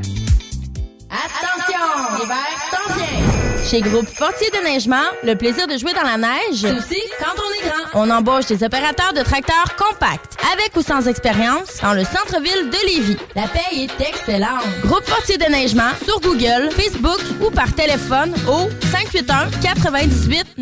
Attention! 1.09 2.19
L'hiver 2.19 2.37
s'en 2.71 2.93
vient! 2.95 3.69
Chez 3.69 3.81
Groupe 3.81 4.07
Fortier 4.07 4.49
Déneigement, 4.51 5.03
le 5.23 5.35
plaisir 5.35 5.67
de 5.67 5.77
jouer 5.77 5.93
dans 5.93 6.03
la 6.03 6.17
neige, 6.17 6.61
c'est 6.61 6.71
aussi 6.71 7.01
quand 7.19 7.33
on 7.37 7.53
est 7.53 7.69
grand. 7.69 8.01
On 8.03 8.09
embauche 8.09 8.45
des 8.47 8.63
opérateurs 8.63 9.13
de 9.13 9.21
tracteurs 9.21 9.75
compacts, 9.77 10.37
avec 10.53 10.75
ou 10.75 10.81
sans 10.81 11.07
expérience, 11.07 11.77
dans 11.81 11.93
le 11.93 12.03
centre-ville 12.03 12.69
de 12.69 12.87
Lévis. 12.87 13.17
La 13.35 13.47
paye 13.47 13.83
est 13.83 14.01
excellente. 14.01 14.63
Groupe 14.83 15.05
Fortier 15.05 15.37
Déneigement 15.37 15.91
sur 16.05 16.19
Google, 16.19 16.69
Facebook 16.71 17.21
ou 17.41 17.51
par 17.51 17.73
téléphone 17.73 18.33
au 18.47 18.69
581 18.91 19.49
98 19.61 20.57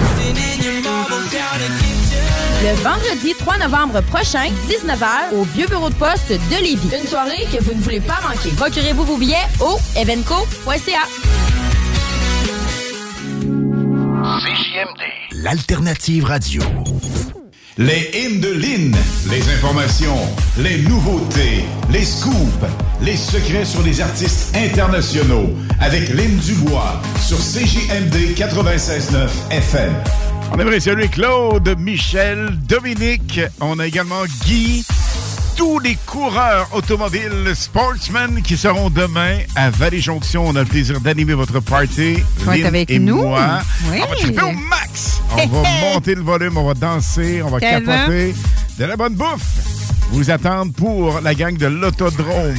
Le 2.62 2.74
vendredi 2.82 3.32
3 3.38 3.58
novembre 3.58 4.02
prochain, 4.02 4.48
19h, 4.68 5.34
au 5.34 5.44
Vieux 5.44 5.66
Bureau 5.66 5.88
de 5.88 5.94
Poste 5.94 6.28
de 6.30 6.62
Lévis. 6.62 6.94
Une 6.94 7.08
soirée 7.08 7.46
que 7.50 7.62
vous 7.62 7.74
ne 7.74 7.80
voulez 7.80 8.00
pas 8.00 8.18
manquer. 8.22 8.50
Procurez-vous 8.56 9.04
vos 9.04 9.16
billets 9.16 9.36
au 9.60 9.78
evenco.ca. 9.96 11.06
CJMD. 14.40 15.42
L'alternative 15.42 16.24
radio. 16.24 16.62
Les 17.78 18.10
hymnes 18.14 18.40
de 18.40 18.48
Lynn, 18.52 18.94
les 19.30 19.48
informations, 19.54 20.16
les 20.58 20.82
nouveautés, 20.82 21.64
les 21.92 22.04
scoops, 22.04 22.66
les 23.00 23.16
secrets 23.16 23.64
sur 23.64 23.82
les 23.82 24.00
artistes 24.00 24.54
internationaux 24.56 25.48
avec 25.80 26.08
Lynn 26.08 26.36
Dubois 26.38 27.00
sur 27.24 27.38
CJMD 27.38 28.34
96.9 28.36 29.28
FM. 29.50 29.92
On 30.52 30.58
aimerait 30.58 30.80
saluer 30.80 31.08
Claude, 31.08 31.76
Michel, 31.78 32.50
Dominique. 32.68 33.40
On 33.60 33.78
a 33.78 33.86
également 33.86 34.24
Guy. 34.44 34.84
Tous 35.60 35.78
les 35.78 35.94
coureurs 36.06 36.70
automobiles 36.72 37.52
sportsmen 37.54 38.40
qui 38.40 38.56
seront 38.56 38.88
demain 38.88 39.40
à 39.54 39.68
Vallée-Jonction. 39.68 40.48
On 40.48 40.56
a 40.56 40.60
le 40.60 40.64
plaisir 40.64 40.98
d'animer 41.02 41.34
votre 41.34 41.60
party. 41.60 42.12
Être 42.14 42.46
Lynn 42.46 42.64
avec 42.64 42.90
et 42.90 42.98
nous. 42.98 43.22
moi. 43.22 43.60
Oui. 43.90 43.98
On 44.02 44.08
va 44.08 44.16
triper 44.16 44.40
au 44.42 44.52
max. 44.52 45.20
On 45.32 45.46
va 45.48 45.68
monter 45.82 46.14
le 46.14 46.22
volume, 46.22 46.56
on 46.56 46.64
va 46.66 46.72
danser, 46.72 47.42
on 47.44 47.50
va 47.50 47.60
capoter. 47.60 48.34
de 48.78 48.84
la 48.86 48.96
bonne 48.96 49.14
bouffe 49.16 49.58
vous 50.12 50.30
attendent 50.30 50.72
pour 50.72 51.20
la 51.20 51.34
gang 51.34 51.54
de 51.58 51.66
l'Autodrome. 51.66 52.54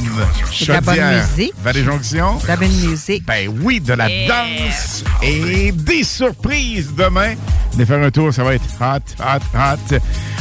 De 0.60 0.72
la 0.72 0.80
bonne 0.80 1.16
musique. 1.28 1.52
Vallée-Jonction. 1.64 2.36
De 2.38 2.46
la 2.46 2.56
bonne 2.56 2.88
musique. 2.88 3.26
Ben 3.26 3.50
oui, 3.62 3.80
de 3.80 3.94
la 3.94 4.08
Yeah. 4.08 4.28
danse 4.28 5.02
et 5.22 5.72
des 5.72 6.04
surprises 6.04 6.94
demain. 6.96 7.34
Venez 7.72 7.84
faire 7.84 8.00
un 8.00 8.10
tour, 8.12 8.32
ça 8.32 8.44
va 8.44 8.54
être 8.54 8.64
hot, 8.80 9.00
hot, 9.18 9.58
hot. 9.58 9.96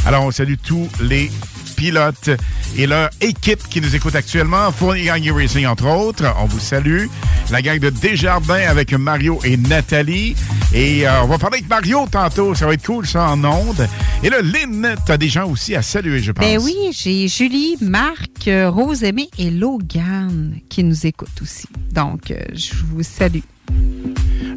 Alors, 0.05 0.25
on 0.25 0.31
salue 0.31 0.53
tous 0.63 0.87
les 1.01 1.31
pilotes 1.81 2.29
et 2.77 2.85
leur 2.85 3.09
équipe 3.21 3.67
qui 3.67 3.81
nous 3.81 3.95
écoute 3.95 4.13
actuellement. 4.13 4.71
Fournier 4.71 5.05
Gang 5.05 5.31
Racing, 5.31 5.65
entre 5.65 5.87
autres. 5.87 6.31
On 6.39 6.45
vous 6.45 6.59
salue. 6.59 7.05
La 7.49 7.63
gang 7.63 7.79
de 7.79 7.89
Desjardins 7.89 8.67
avec 8.67 8.93
Mario 8.93 9.39
et 9.43 9.57
Nathalie. 9.57 10.35
Et 10.75 11.07
euh, 11.07 11.23
on 11.23 11.25
va 11.25 11.39
parler 11.39 11.57
avec 11.57 11.69
Mario 11.69 12.05
tantôt. 12.11 12.53
Ça 12.53 12.67
va 12.67 12.75
être 12.75 12.85
cool, 12.85 13.07
ça, 13.07 13.31
en 13.31 13.43
ondes. 13.43 13.87
Et 14.21 14.29
là, 14.29 14.43
Lynn, 14.43 14.95
t'as 15.07 15.17
des 15.17 15.27
gens 15.27 15.49
aussi 15.49 15.75
à 15.75 15.81
saluer, 15.81 16.19
je 16.19 16.31
pense. 16.31 16.45
Ben 16.45 16.59
oui, 16.61 16.75
j'ai 16.91 17.27
Julie, 17.27 17.77
Marc, 17.81 18.47
euh, 18.47 18.69
Rose-Aimée 18.69 19.29
et 19.39 19.49
Logan 19.49 20.53
qui 20.69 20.83
nous 20.83 21.07
écoutent 21.07 21.41
aussi. 21.41 21.67
Donc, 21.91 22.29
euh, 22.29 22.43
je 22.53 22.73
vous 22.91 23.01
salue. 23.01 23.39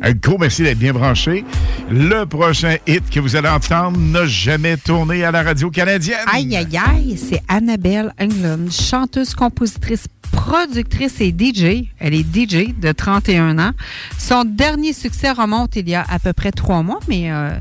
Un 0.06 0.12
gros 0.12 0.36
merci 0.36 0.62
d'être 0.62 0.78
bien 0.78 0.92
branché. 0.92 1.46
Le 1.90 2.24
prochain 2.24 2.76
hit 2.86 3.08
que 3.08 3.20
vous 3.20 3.36
allez 3.36 3.48
entendre 3.48 3.98
n'a 3.98 4.26
jamais 4.26 4.76
tourné 4.76 5.24
à 5.24 5.30
la 5.30 5.42
radio 5.42 5.70
canadienne. 5.70 6.18
Aïe, 6.26 6.54
aïe, 6.54 6.76
aïe, 6.76 7.16
c'est 7.16 7.42
Annabelle 7.48 8.12
Englund, 8.20 8.70
chanteuse, 8.70 9.34
compositrice, 9.34 10.06
productrice 10.30 11.22
et 11.22 11.30
DJ. 11.30 11.88
Elle 11.98 12.12
est 12.12 12.22
DJ 12.22 12.74
de 12.78 12.92
31 12.92 13.58
ans. 13.58 13.70
Son 14.18 14.44
dernier 14.44 14.92
succès 14.92 15.30
remonte 15.30 15.76
il 15.76 15.88
y 15.88 15.94
a 15.94 16.04
à 16.06 16.18
peu 16.18 16.34
près 16.34 16.52
trois 16.52 16.82
mois, 16.82 17.00
mais 17.08 17.32
euh, 17.32 17.52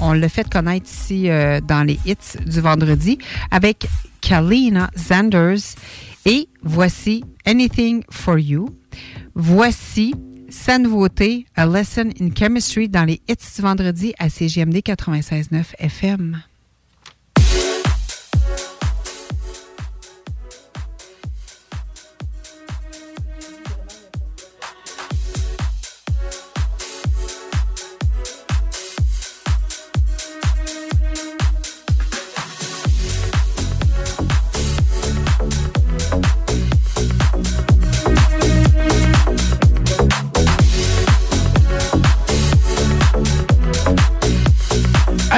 on 0.00 0.12
l'a 0.12 0.28
fait 0.28 0.48
connaître 0.48 0.86
ici 0.90 1.30
euh, 1.30 1.60
dans 1.60 1.84
les 1.84 2.00
hits 2.04 2.16
du 2.44 2.60
vendredi 2.60 3.18
avec 3.52 3.86
Kalina 4.20 4.90
Zanders. 4.98 5.76
Et 6.24 6.48
voici 6.64 7.22
Anything 7.46 8.02
for 8.10 8.38
You. 8.38 8.70
Voici 9.36 10.14
sa 10.52 10.78
nouveauté, 10.78 11.46
A 11.56 11.66
Lesson 11.66 12.10
in 12.20 12.28
Chemistry, 12.36 12.88
dans 12.88 13.04
les 13.04 13.20
hits 13.28 13.36
du 13.56 13.62
vendredi 13.62 14.14
à 14.18 14.28
CGMD 14.28 14.76
96.9 14.76 15.74
FM. 15.78 16.42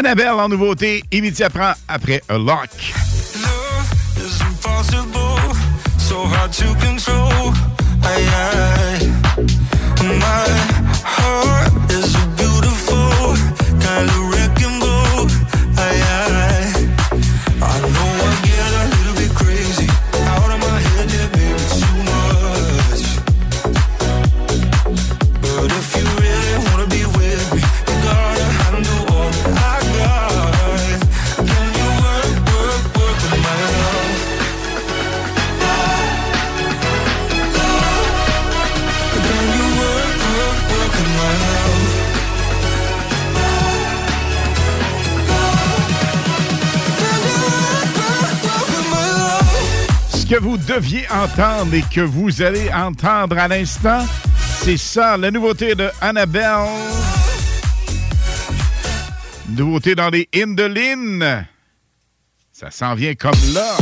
Annabelle 0.04 0.28
en 0.32 0.50
nouveauté, 0.50 1.02
immédiatement 1.10 1.72
après 1.88 2.20
A 2.28 2.36
Lock. 2.36 2.68
Que 50.34 50.40
vous 50.40 50.56
deviez 50.56 51.08
entendre 51.10 51.74
et 51.74 51.82
que 51.82 52.00
vous 52.00 52.42
allez 52.42 52.68
entendre 52.72 53.38
à 53.38 53.46
l'instant, 53.46 54.04
c'est 54.64 54.76
ça, 54.76 55.16
la 55.16 55.30
nouveauté 55.30 55.76
de 55.76 55.88
Annabelle. 56.00 56.66
Nouveauté 59.50 59.94
dans 59.94 60.08
les 60.08 60.28
Indolines. 60.34 61.46
Ça 62.52 62.72
s'en 62.72 62.96
vient 62.96 63.14
comme 63.14 63.38
là. 63.52 63.76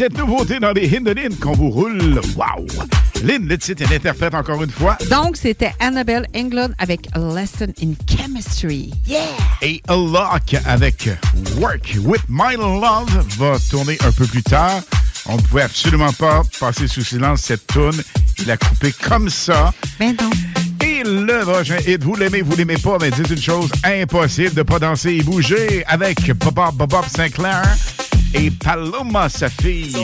cette 0.00 0.16
nouveauté 0.16 0.58
dans 0.58 0.72
les 0.72 0.86
hymnes 0.86 1.04
de 1.04 1.10
Lynn 1.10 1.36
qu'on 1.36 1.52
vous 1.52 1.68
roule. 1.68 2.22
Wow! 2.34 2.66
Lynn 3.22 3.46
Lettit 3.46 3.72
est 3.72 3.90
l'interprète 3.90 4.34
encore 4.34 4.62
une 4.62 4.70
fois. 4.70 4.96
Donc, 5.10 5.36
c'était 5.36 5.74
Annabelle 5.78 6.26
England 6.34 6.70
avec 6.78 7.06
a 7.12 7.18
Lesson 7.18 7.70
in 7.82 7.92
Chemistry. 8.08 8.94
Yeah! 9.06 9.20
Et 9.60 9.82
A 9.88 9.96
Lock 9.96 10.56
avec 10.64 11.10
Work 11.58 11.98
with 12.02 12.22
My 12.30 12.56
Love 12.56 13.26
va 13.36 13.58
tourner 13.68 13.98
un 14.02 14.12
peu 14.12 14.24
plus 14.24 14.42
tard. 14.42 14.80
On 15.26 15.36
ne 15.36 15.42
pouvait 15.42 15.64
absolument 15.64 16.14
pas 16.14 16.44
passer 16.58 16.88
sous 16.88 17.04
silence 17.04 17.42
cette 17.42 17.66
tune. 17.66 18.02
Il 18.38 18.50
a 18.50 18.56
coupé 18.56 18.94
comme 19.06 19.28
ça. 19.28 19.74
Mais 19.98 20.14
non 20.14 20.30
le 21.04 21.44
prochain 21.44 21.78
hit. 21.86 22.02
Vous 22.02 22.14
l'aimez, 22.14 22.42
vous 22.42 22.56
l'aimez 22.56 22.76
pas, 22.76 22.98
mais 23.00 23.10
dites 23.10 23.30
une 23.30 23.40
chose 23.40 23.70
impossible 23.84 24.54
de 24.54 24.62
pas 24.62 24.78
danser 24.78 25.16
et 25.16 25.22
bouger 25.22 25.84
avec 25.86 26.32
Bob 26.32 26.74
Bob 26.74 27.04
Sinclair 27.14 27.62
et 28.34 28.50
Paloma, 28.50 29.28
sa 29.28 29.48
fille. 29.48 29.96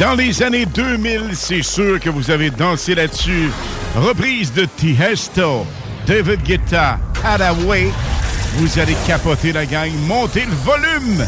Dans 0.00 0.14
les 0.14 0.42
années 0.42 0.64
2000, 0.64 1.32
c'est 1.34 1.62
sûr 1.62 2.00
que 2.00 2.08
vous 2.08 2.30
avez 2.30 2.50
dansé 2.50 2.94
là-dessus. 2.94 3.50
Reprise 3.94 4.50
de 4.50 4.64
Tiesto, 4.64 5.66
David 6.06 6.42
Guetta, 6.42 6.98
Haraway. 7.22 7.90
Vous 8.54 8.78
allez 8.78 8.96
capoter 9.06 9.52
la 9.52 9.66
gang, 9.66 9.92
montez 10.06 10.46
le 10.46 10.54
volume, 10.64 11.22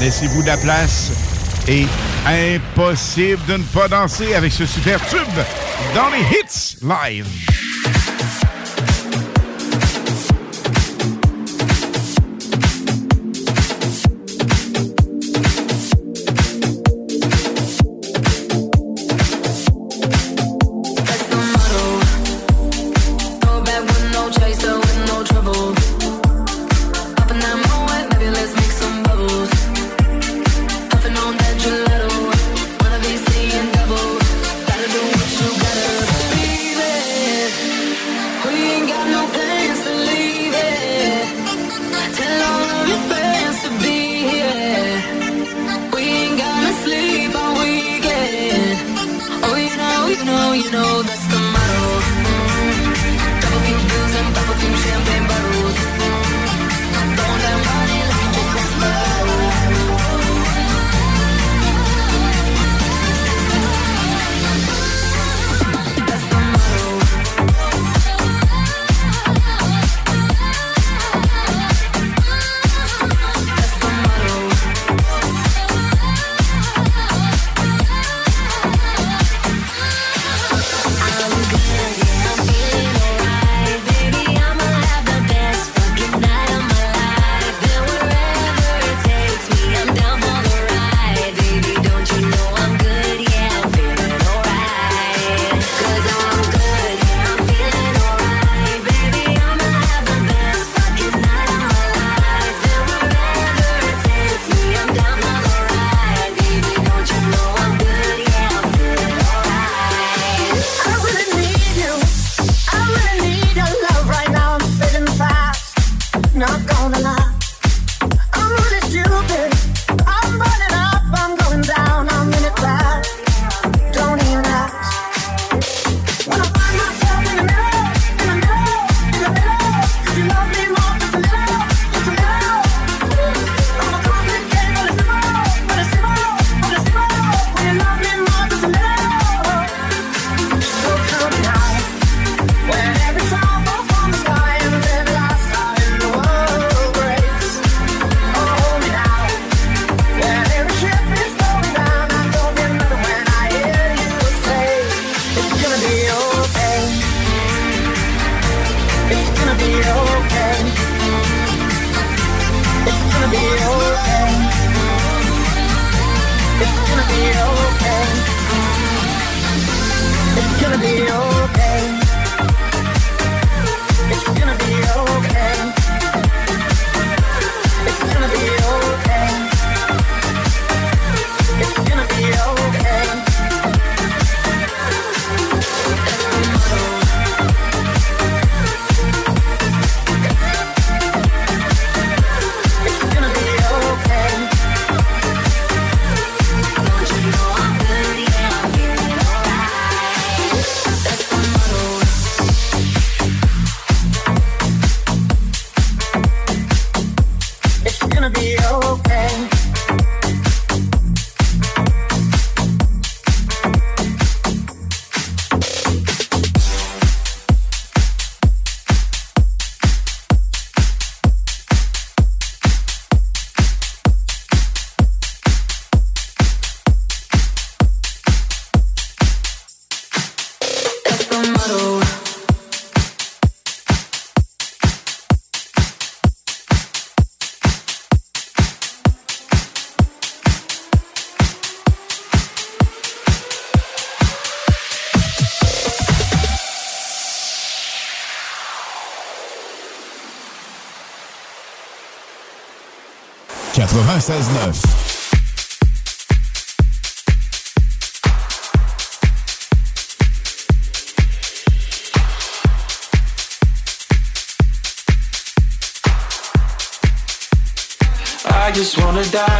laissez-vous 0.00 0.42
de 0.42 0.48
la 0.48 0.58
place 0.58 1.12
et 1.66 1.86
impossible 2.26 3.40
de 3.48 3.56
ne 3.56 3.62
pas 3.62 3.88
danser 3.88 4.34
avec 4.34 4.52
ce 4.52 4.66
super 4.66 5.00
tube 5.08 5.18
dans 5.94 6.10
les 6.10 6.20
hits 6.20 6.76
live. 6.82 7.49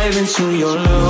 Dive 0.02 0.16
into 0.16 0.56
your 0.56 0.76
love. 0.76 1.09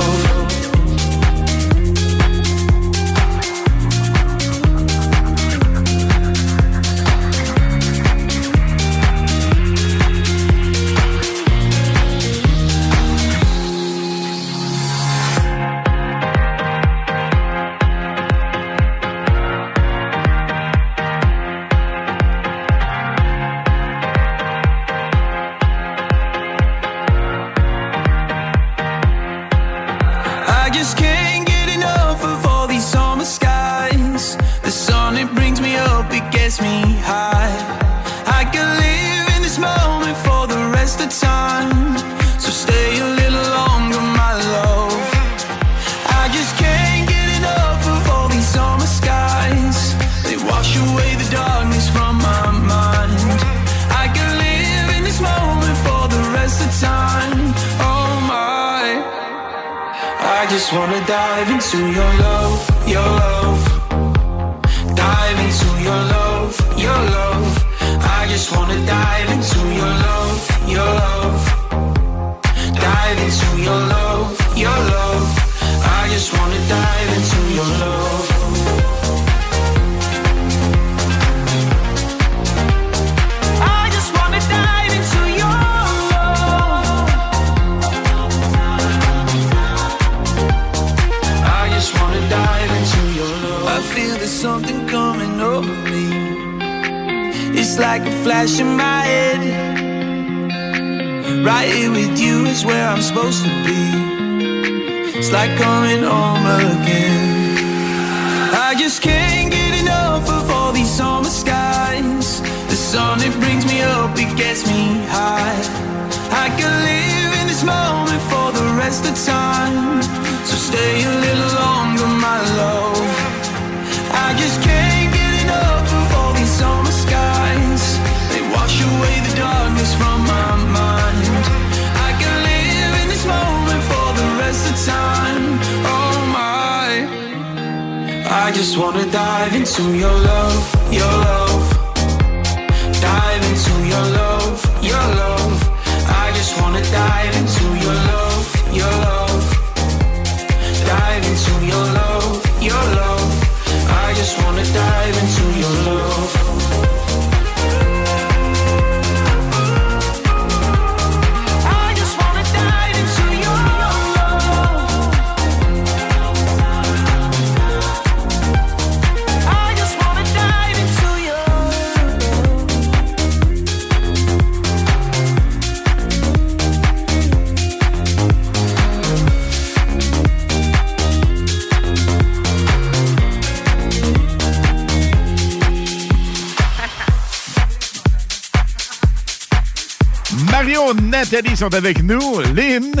Sont 191.61 191.75
avec 191.75 192.01
nous. 192.01 192.39
Lynn. 192.55 192.91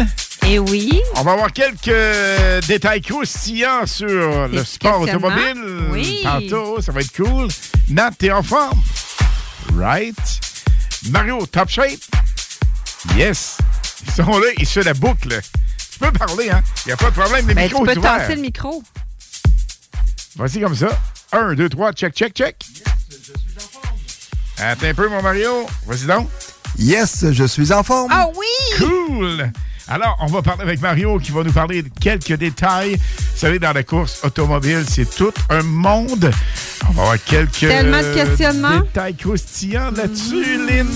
Et 0.45 0.59
oui. 0.59 1.01
On 1.15 1.23
va 1.23 1.31
avoir 1.31 1.51
quelques 1.51 2.67
détails 2.67 3.01
croustillants 3.01 3.87
sur 3.87 4.47
le 4.47 4.63
sport 4.63 5.01
automobile. 5.01 5.89
Oui. 5.89 6.19
Tantôt, 6.21 6.79
ça 6.79 6.91
va 6.91 7.01
être 7.01 7.11
cool. 7.15 7.47
Nat, 7.89 8.11
t'es 8.19 8.29
en 8.29 8.43
forme? 8.43 8.79
Right. 9.75 10.15
Mario, 11.09 11.43
top 11.47 11.69
shape? 11.69 12.01
Yes. 13.17 13.57
Ils 14.05 14.11
sont 14.13 14.37
là, 14.37 14.47
ils 14.59 14.67
se 14.67 14.81
la 14.81 14.93
boucle. 14.93 15.41
Tu 15.93 15.97
peux 15.97 16.11
parler, 16.11 16.51
hein? 16.51 16.61
Il 16.85 16.89
n'y 16.89 16.93
a 16.93 16.97
pas 16.97 17.09
de 17.09 17.15
problème, 17.15 17.47
les 17.47 17.55
Ben, 17.55 17.63
micros 17.63 17.83
tu 17.83 17.89
sont 17.89 17.95
peux 17.95 18.01
tasser 18.07 18.35
le 18.35 18.41
micro. 18.41 18.83
Voici 20.35 20.61
comme 20.61 20.75
ça. 20.75 20.89
Un, 21.31 21.55
deux, 21.55 21.69
trois, 21.69 21.93
check, 21.93 22.13
check, 22.13 22.35
check. 22.35 22.57
Attends 24.59 24.85
un 24.85 24.93
peu, 24.93 25.09
mon 25.09 25.23
Mario. 25.23 25.65
Vas-y 25.87 26.05
donc. 26.05 26.29
Yes, 26.77 27.25
je 27.31 27.43
suis 27.43 27.73
en 27.73 27.83
forme. 27.83 28.11
Ah 28.13 28.27
oui! 28.35 28.40
Cool! 28.81 29.51
Alors, 29.87 30.17
on 30.21 30.27
va 30.27 30.41
parler 30.41 30.61
avec 30.61 30.81
Mario 30.81 31.19
qui 31.19 31.31
va 31.31 31.43
nous 31.43 31.51
parler 31.51 31.81
de 31.83 31.89
quelques 31.99 32.33
détails. 32.33 32.95
Vous 32.95 33.37
savez, 33.37 33.59
dans 33.59 33.73
la 33.73 33.83
course 33.83 34.21
automobile, 34.23 34.83
c'est 34.87 35.09
tout 35.09 35.33
un 35.49 35.63
monde. 35.63 36.31
On 36.87 36.93
va 36.93 37.01
avoir 37.01 37.23
quelques 37.23 37.59
Tellement 37.59 38.01
de 38.01 38.13
questionnements. 38.13 38.79
détails 38.81 39.15
croustillants 39.15 39.91
là-dessus, 39.91 40.65
Lynn. 40.65 40.87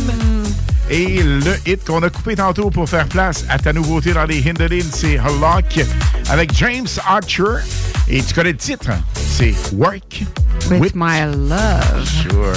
Et 0.89 1.23
le 1.23 1.55
hit 1.65 1.83
qu'on 1.83 2.03
a 2.03 2.09
coupé 2.09 2.35
tantôt 2.35 2.69
pour 2.69 2.87
faire 2.87 3.07
place 3.07 3.43
à 3.49 3.57
ta 3.57 3.73
nouveauté 3.73 4.13
dans 4.13 4.25
les 4.25 4.47
Hindelin, 4.47 4.85
c'est 4.93 5.17
Lock 5.17 5.83
avec 6.29 6.55
James 6.55 6.87
Archer. 7.07 7.63
Et 8.07 8.21
tu 8.21 8.33
connais 8.35 8.51
le 8.51 8.57
titre, 8.57 8.91
c'est 9.15 9.55
Work 9.73 10.23
With, 10.69 10.93
my 10.95 11.21
love. 11.25 12.07
Sure. 12.07 12.53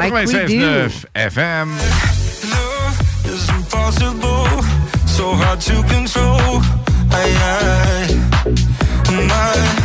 Like 0.00 0.12
we 0.12 0.32
96.9 0.32 0.88
do. 0.88 1.08
FM. 1.14 1.68
So 5.28 5.34
hard 5.34 5.60
to 5.60 5.74
control. 5.82 6.62
Aye, 7.10 7.36
aye. 7.50 8.14
My 9.28 9.77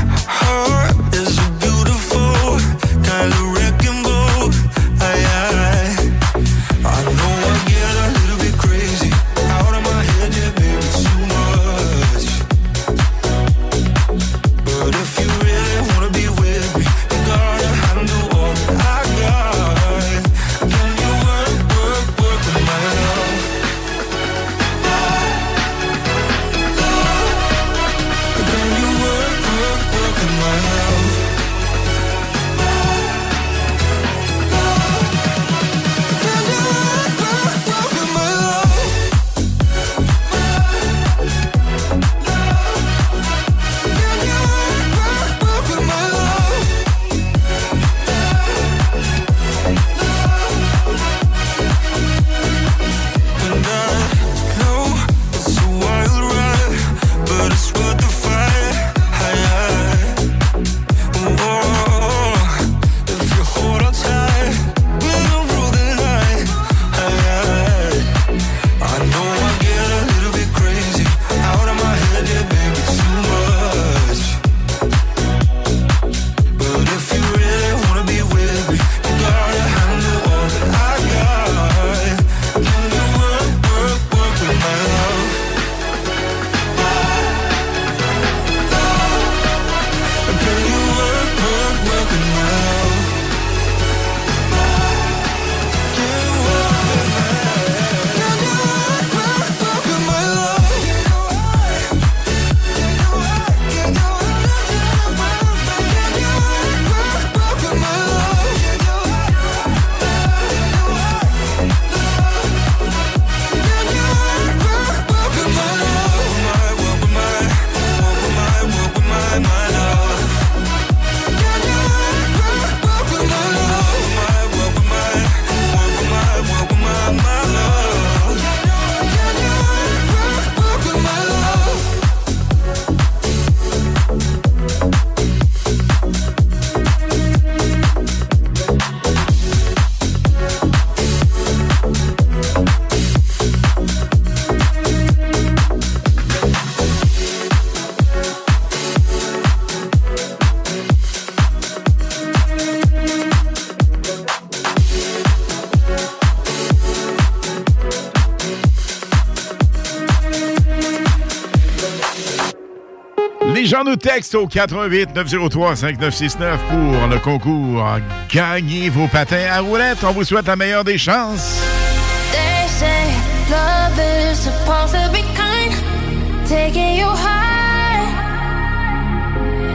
textent 163.96 164.36
au 164.36 164.48
88 164.48 165.16
903 165.16 165.76
5969 165.76 166.60
pour 166.70 167.08
le 167.08 167.20
concours 167.20 167.86
Gagnez 168.32 168.90
vos 168.90 169.08
patins 169.08 169.48
à 169.52 169.60
roulettes. 169.60 170.04
On 170.04 170.12
vous 170.12 170.24
souhaite 170.24 170.48
la 170.48 170.56
meilleure 170.56 170.84
des 170.84 170.98
chances. 170.98 171.62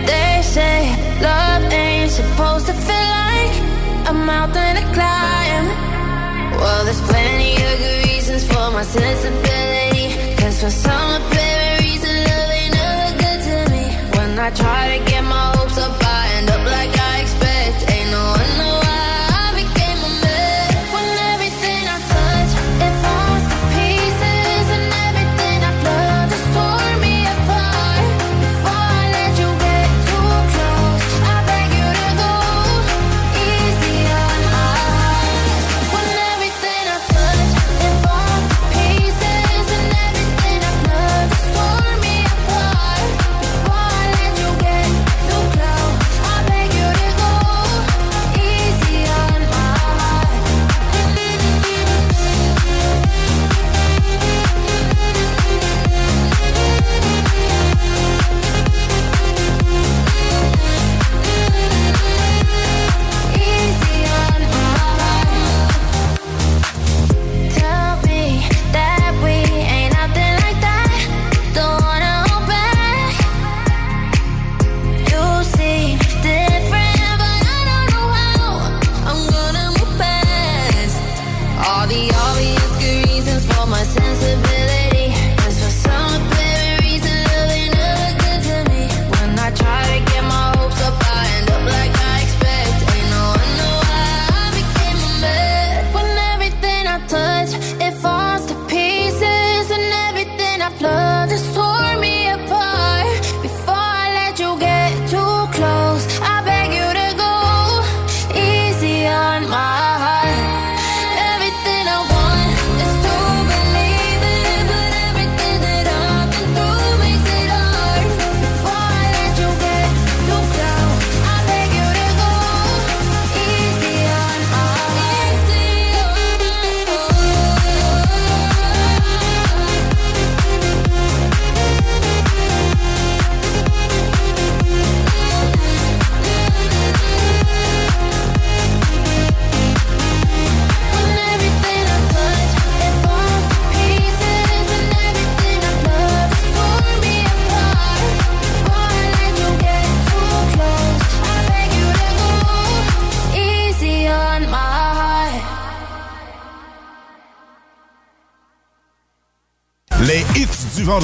They 0.07 0.43
say 0.43 0.97
love 1.21 1.63
ain't 1.73 2.11
supposed 2.11 2.67
to 2.67 2.73
feel 2.73 2.95
like 2.95 4.09
a 4.09 4.13
mountain 4.13 4.77
climb. 4.93 5.67
Well, 6.59 6.85
there's 6.85 7.01
plenty 7.03 7.55
of 7.57 7.79
good 7.79 8.07
reasons 8.07 8.45
for 8.47 8.71
my 8.71 8.83
sensibility. 8.83 9.59
I 14.49 14.51
try 14.51 14.97
to 14.97 15.05
get 15.05 15.25
my 15.25 15.58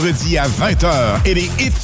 vendredi 0.05 0.36
à 0.36 0.44
20h 0.46 1.20
et 1.24 1.32
les 1.32 1.50
hits 1.59 1.84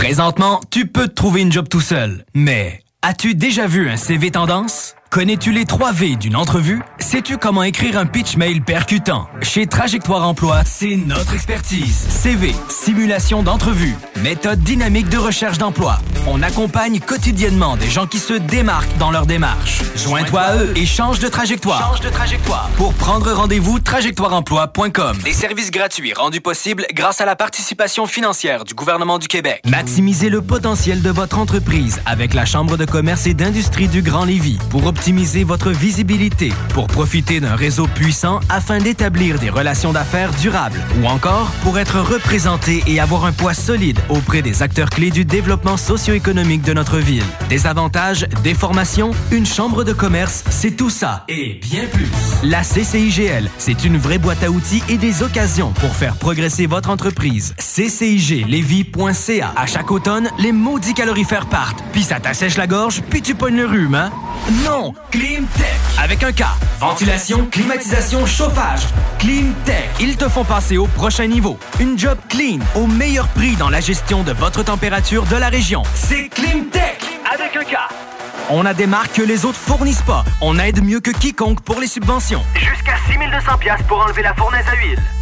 Présentement, 0.00 0.62
tu 0.70 0.86
peux 0.86 1.08
te 1.08 1.12
trouver 1.12 1.42
une 1.42 1.52
job 1.52 1.68
tout 1.68 1.82
seul. 1.82 2.24
Mais 2.32 2.80
as-tu 3.02 3.34
déjà 3.34 3.66
vu 3.66 3.90
un 3.90 3.98
CV 3.98 4.30
tendance? 4.30 4.94
Connais-tu 5.10 5.50
les 5.50 5.64
3 5.64 5.90
V 5.90 6.14
d'une 6.14 6.36
entrevue? 6.36 6.80
Sais-tu 7.00 7.36
comment 7.36 7.64
écrire 7.64 7.98
un 7.98 8.06
pitch 8.06 8.36
mail 8.36 8.62
percutant? 8.62 9.26
Chez 9.42 9.66
Trajectoire 9.66 10.24
Emploi, 10.24 10.62
c'est 10.64 10.94
notre 10.94 11.34
expertise. 11.34 12.06
CV, 12.08 12.54
simulation 12.68 13.42
d'entrevue, 13.42 13.96
méthode 14.22 14.60
dynamique 14.60 15.08
de 15.08 15.18
recherche 15.18 15.58
d'emploi. 15.58 15.98
On 16.28 16.42
accompagne 16.42 17.00
quotidiennement 17.00 17.76
des 17.76 17.90
gens 17.90 18.06
qui 18.06 18.20
se 18.20 18.34
démarquent 18.34 18.96
dans 18.98 19.10
leur 19.10 19.26
démarche. 19.26 19.80
Joins-toi 19.96 20.40
à 20.40 20.56
eux 20.58 20.72
et 20.76 20.86
change 20.86 21.18
de 21.18 21.26
trajectoire. 21.26 21.88
Change 21.88 22.06
de 22.06 22.10
trajectoire. 22.10 22.70
Pour 22.76 22.94
prendre 22.94 23.32
rendez-vous, 23.32 23.80
trajectoireemploi.com. 23.80 25.18
Des 25.24 25.32
services 25.32 25.72
gratuits 25.72 26.12
rendus 26.12 26.40
possibles 26.40 26.86
grâce 26.94 27.20
à 27.20 27.24
la 27.24 27.34
participation 27.34 28.06
financière 28.06 28.62
du 28.62 28.74
gouvernement 28.74 29.18
du 29.18 29.26
Québec. 29.26 29.60
Maximisez 29.66 30.28
le 30.30 30.40
potentiel 30.40 31.02
de 31.02 31.10
votre 31.10 31.38
entreprise 31.38 32.00
avec 32.06 32.32
la 32.32 32.44
Chambre 32.46 32.76
de 32.76 32.84
commerce 32.84 33.26
et 33.26 33.34
d'industrie 33.34 33.88
du 33.88 34.02
Grand 34.02 34.24
Lévis 34.24 34.58
pour 34.70 34.82
optimiser 35.00 35.44
votre 35.44 35.70
visibilité, 35.70 36.52
pour 36.74 36.86
profiter 36.86 37.40
d'un 37.40 37.56
réseau 37.56 37.86
puissant 37.86 38.38
afin 38.50 38.76
d'établir 38.76 39.38
des 39.38 39.48
relations 39.48 39.94
d'affaires 39.94 40.30
durables 40.32 40.78
ou 41.00 41.06
encore 41.06 41.50
pour 41.62 41.78
être 41.78 42.00
représenté 42.00 42.84
et 42.86 43.00
avoir 43.00 43.24
un 43.24 43.32
poids 43.32 43.54
solide 43.54 43.98
auprès 44.10 44.42
des 44.42 44.62
acteurs 44.62 44.90
clés 44.90 45.10
du 45.10 45.24
développement 45.24 45.78
socio-économique 45.78 46.60
de 46.60 46.74
notre 46.74 46.98
ville. 46.98 47.24
Des 47.48 47.66
avantages, 47.66 48.26
des 48.44 48.52
formations, 48.52 49.12
une 49.32 49.46
chambre 49.46 49.84
de 49.84 49.94
commerce, 49.94 50.44
c'est 50.50 50.76
tout 50.76 50.90
ça 50.90 51.24
et 51.28 51.58
bien 51.62 51.86
plus. 51.86 52.10
La 52.42 52.60
CCIGL, 52.60 53.48
c'est 53.56 53.84
une 53.86 53.96
vraie 53.96 54.18
boîte 54.18 54.44
à 54.44 54.50
outils 54.50 54.82
et 54.90 54.98
des 54.98 55.22
occasions 55.22 55.72
pour 55.80 55.96
faire 55.96 56.16
progresser 56.16 56.66
votre 56.66 56.90
entreprise. 56.90 57.54
CCIGLevy.ca. 57.56 59.54
À 59.56 59.64
chaque 59.64 59.90
automne, 59.90 60.28
les 60.38 60.52
maudits 60.52 60.92
calorifères 60.92 61.46
partent, 61.46 61.82
puis 61.92 62.02
ça 62.02 62.20
t'assèche 62.20 62.58
la 62.58 62.66
gorge, 62.66 63.00
puis 63.08 63.22
tu 63.22 63.34
pognes 63.34 63.56
le 63.56 63.66
rhume, 63.66 63.94
hein? 63.94 64.10
Non! 64.66 64.89
Climtech! 65.10 65.80
Avec 66.02 66.22
un 66.22 66.32
K. 66.32 66.44
Ventilation, 66.78 67.46
climatisation, 67.46 68.26
chauffage. 68.26 68.82
Climtech. 69.18 69.90
Ils 70.00 70.16
te 70.16 70.28
font 70.28 70.44
passer 70.44 70.78
au 70.78 70.86
prochain 70.86 71.26
niveau. 71.26 71.58
Une 71.80 71.98
job 71.98 72.18
clean, 72.28 72.58
au 72.74 72.86
meilleur 72.86 73.28
prix 73.28 73.56
dans 73.56 73.70
la 73.70 73.80
gestion 73.80 74.22
de 74.22 74.32
votre 74.32 74.62
température 74.62 75.24
de 75.24 75.36
la 75.36 75.48
région. 75.48 75.82
C'est 75.94 76.28
Climtech! 76.28 77.00
Avec 77.32 77.56
un 77.56 77.64
K. 77.64 77.76
On 78.50 78.66
a 78.66 78.74
des 78.74 78.86
marques 78.86 79.12
que 79.12 79.22
les 79.22 79.44
autres 79.44 79.58
fournissent 79.58 80.02
pas. 80.02 80.24
On 80.40 80.58
aide 80.58 80.82
mieux 80.82 81.00
que 81.00 81.10
quiconque 81.10 81.60
pour 81.60 81.80
les 81.80 81.86
subventions. 81.86 82.42
Jusqu'à 82.54 82.96
6200 83.08 83.58
pièces 83.58 83.82
pour 83.86 84.00
enlever 84.00 84.22
la 84.22 84.34
fournaise 84.34 84.64
à 84.70 84.76
huile. 84.76 84.98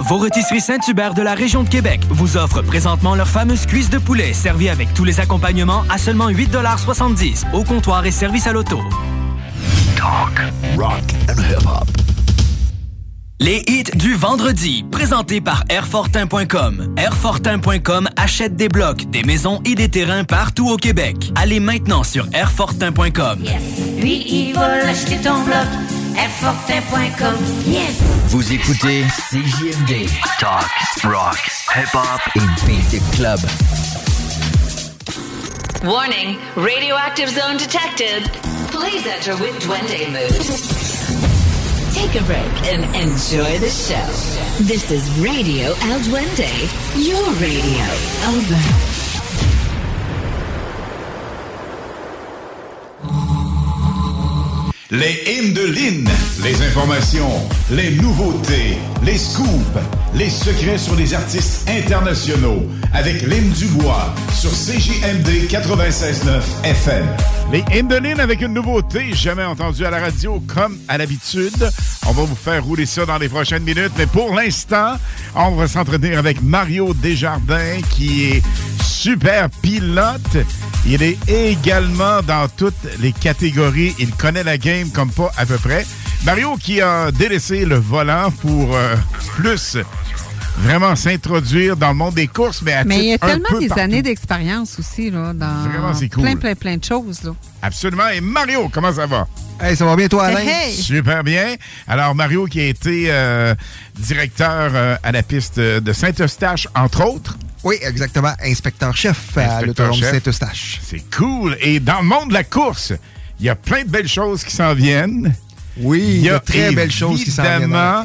Vos 0.00 0.18
rôtisseries 0.18 0.60
Saint-Hubert 0.60 1.14
de 1.14 1.22
la 1.22 1.34
région 1.34 1.62
de 1.62 1.68
Québec 1.68 2.00
vous 2.10 2.36
offrent 2.36 2.62
présentement 2.62 3.14
leur 3.14 3.28
fameuse 3.28 3.66
cuisse 3.66 3.90
de 3.90 3.98
poulet 3.98 4.32
servie 4.32 4.68
avec 4.68 4.92
tous 4.94 5.04
les 5.04 5.20
accompagnements 5.20 5.84
à 5.88 5.98
seulement 5.98 6.28
8,70 6.28 7.44
au 7.52 7.64
comptoir 7.64 8.04
et 8.04 8.10
service 8.10 8.46
à 8.46 8.52
l'auto. 8.52 8.80
Talk, 9.96 10.52
rock 10.76 11.02
and 11.28 11.40
hip-hop. 11.40 11.88
Les 13.38 13.62
hits 13.68 13.90
du 13.94 14.14
vendredi, 14.14 14.84
présentés 14.90 15.42
par 15.42 15.64
Airfortin.com. 15.68 16.94
Airfortin.com 16.96 18.08
achète 18.16 18.56
des 18.56 18.68
blocs, 18.68 19.10
des 19.10 19.22
maisons 19.24 19.60
et 19.66 19.74
des 19.74 19.90
terrains 19.90 20.24
partout 20.24 20.70
au 20.70 20.76
Québec. 20.76 21.32
Allez 21.36 21.60
maintenant 21.60 22.02
sur 22.02 22.26
Airfortin.com. 22.32 23.44
Lui, 23.98 24.26
il 24.26 24.54
va 24.54 24.88
acheter 24.88 25.18
ton 25.18 25.42
bloc. 25.44 25.66
Airfortin.com. 26.16 27.36
Yes! 27.66 28.00
Vous 28.28 28.52
écoutez 28.52 29.04
CJMD. 29.30 30.08
Talk, 30.40 30.66
rock, 31.04 31.38
hip-hop 31.74 32.20
et 32.34 32.66
beat 32.66 32.90
the 32.90 33.16
club. 33.16 33.40
Warning, 35.84 36.38
radioactive 36.56 37.28
zone 37.28 37.58
detected. 37.58 38.24
Please 38.70 39.06
enter 39.06 39.36
with 39.36 39.58
Duende 39.60 40.10
mood. 40.10 41.06
Take 41.94 42.20
a 42.20 42.24
break 42.24 42.72
and 42.72 42.84
enjoy 42.96 43.58
the 43.58 43.70
show. 43.70 44.06
This 44.64 44.90
is 44.90 45.08
Radio 45.20 45.68
El 45.82 46.00
Duende, 46.00 46.50
your 46.96 47.30
radio. 47.34 47.84
Over. 48.26 48.95
Les 54.92 55.20
hymnes 55.26 55.52
de 55.52 55.62
Lynn, 55.62 56.08
les 56.44 56.62
informations, 56.62 57.42
les 57.72 57.90
nouveautés, 57.96 58.78
les 59.02 59.18
scoops, 59.18 59.80
les 60.14 60.30
secrets 60.30 60.78
sur 60.78 60.94
les 60.94 61.12
artistes 61.12 61.68
internationaux 61.68 62.62
avec 62.94 63.22
Lynn 63.22 63.50
Dubois 63.50 64.14
sur 64.32 64.50
CJMD 64.50 65.48
96.9 65.50 66.40
FM. 66.62 67.04
Les 67.50 67.64
hymnes 67.76 67.88
de 67.88 67.96
Lynn 67.96 68.20
avec 68.20 68.40
une 68.42 68.54
nouveauté 68.54 69.12
jamais 69.12 69.44
entendue 69.44 69.84
à 69.84 69.90
la 69.90 69.98
radio 69.98 70.40
comme 70.46 70.78
à 70.86 70.98
l'habitude. 70.98 71.68
On 72.06 72.12
va 72.12 72.22
vous 72.22 72.36
faire 72.36 72.64
rouler 72.64 72.86
ça 72.86 73.04
dans 73.06 73.18
les 73.18 73.28
prochaines 73.28 73.64
minutes, 73.64 73.92
mais 73.98 74.06
pour 74.06 74.36
l'instant, 74.36 74.94
on 75.34 75.56
va 75.56 75.66
s'entretenir 75.66 76.20
avec 76.20 76.40
Mario 76.42 76.94
Desjardins 76.94 77.80
qui 77.90 78.26
est 78.26 78.42
super 78.86 79.50
pilote 79.62 80.36
Il 80.86 81.02
est 81.02 81.18
également 81.28 82.22
dans 82.22 82.48
toutes 82.48 82.74
les 83.00 83.12
catégories. 83.12 83.94
Il 83.98 84.10
connaît 84.12 84.44
la 84.44 84.58
game 84.58 84.75
comme 84.84 85.10
pas 85.10 85.30
à 85.36 85.46
peu 85.46 85.58
près. 85.58 85.86
Mario 86.24 86.56
qui 86.56 86.80
a 86.80 87.10
délaissé 87.12 87.64
le 87.64 87.76
volant 87.76 88.30
pour 88.30 88.74
euh, 88.74 88.94
plus 89.36 89.76
vraiment 90.58 90.96
s'introduire 90.96 91.76
dans 91.76 91.88
le 91.88 91.94
monde 91.94 92.14
des 92.14 92.26
courses, 92.28 92.62
mais 92.62 92.72
à 92.72 92.84
Mais 92.84 92.98
il 92.98 93.04
y 93.10 93.12
a 93.12 93.18
tellement 93.18 93.58
des 93.60 93.68
partout. 93.68 93.82
années 93.82 94.02
d'expérience 94.02 94.78
aussi, 94.78 95.10
là, 95.10 95.32
dans 95.34 95.68
Vraiment, 95.68 95.92
c'est 95.94 96.08
cool. 96.08 96.22
plein, 96.22 96.36
plein, 96.36 96.54
plein 96.54 96.76
de 96.78 96.84
choses, 96.84 97.22
là. 97.24 97.32
Absolument. 97.62 98.08
Et 98.08 98.20
Mario, 98.20 98.68
comment 98.72 98.92
ça 98.92 99.06
va? 99.06 99.26
Hey, 99.60 99.76
ça 99.76 99.84
va 99.84 99.96
bien, 99.96 100.08
toi, 100.08 100.24
Alain? 100.26 100.40
Hey, 100.40 100.70
hey! 100.70 100.74
Super 100.74 101.22
bien. 101.22 101.54
Alors, 101.86 102.14
Mario 102.14 102.46
qui 102.46 102.60
a 102.60 102.66
été 102.68 103.06
euh, 103.08 103.54
directeur 103.98 104.70
euh, 104.74 104.96
à 105.02 105.12
la 105.12 105.22
piste 105.22 105.58
de 105.60 105.92
Saint-Eustache, 105.92 106.68
entre 106.74 107.04
autres. 107.04 107.36
Oui, 107.62 107.76
exactement. 107.82 108.32
Inspecteur-chef 108.44 109.36
à 109.36 109.62
l'autodrome. 109.62 110.00
Saint-Eustache. 110.00 110.80
C'est 110.82 111.02
cool. 111.14 111.56
Et 111.60 111.80
dans 111.80 111.98
le 112.00 112.06
monde 112.06 112.28
de 112.28 112.34
la 112.34 112.44
course, 112.44 112.92
il 113.38 113.46
y 113.46 113.48
a 113.48 113.54
plein 113.54 113.84
de 113.84 113.88
belles 113.88 114.08
choses 114.08 114.44
qui 114.44 114.54
s'en 114.54 114.74
viennent. 114.74 115.34
Oui, 115.78 116.02
il 116.06 116.22
y 116.22 116.30
a 116.30 116.38
de 116.38 116.44
très 116.44 116.72
belles 116.72 116.90
choses 116.90 117.22
qui 117.22 117.30
s'en 117.30 117.44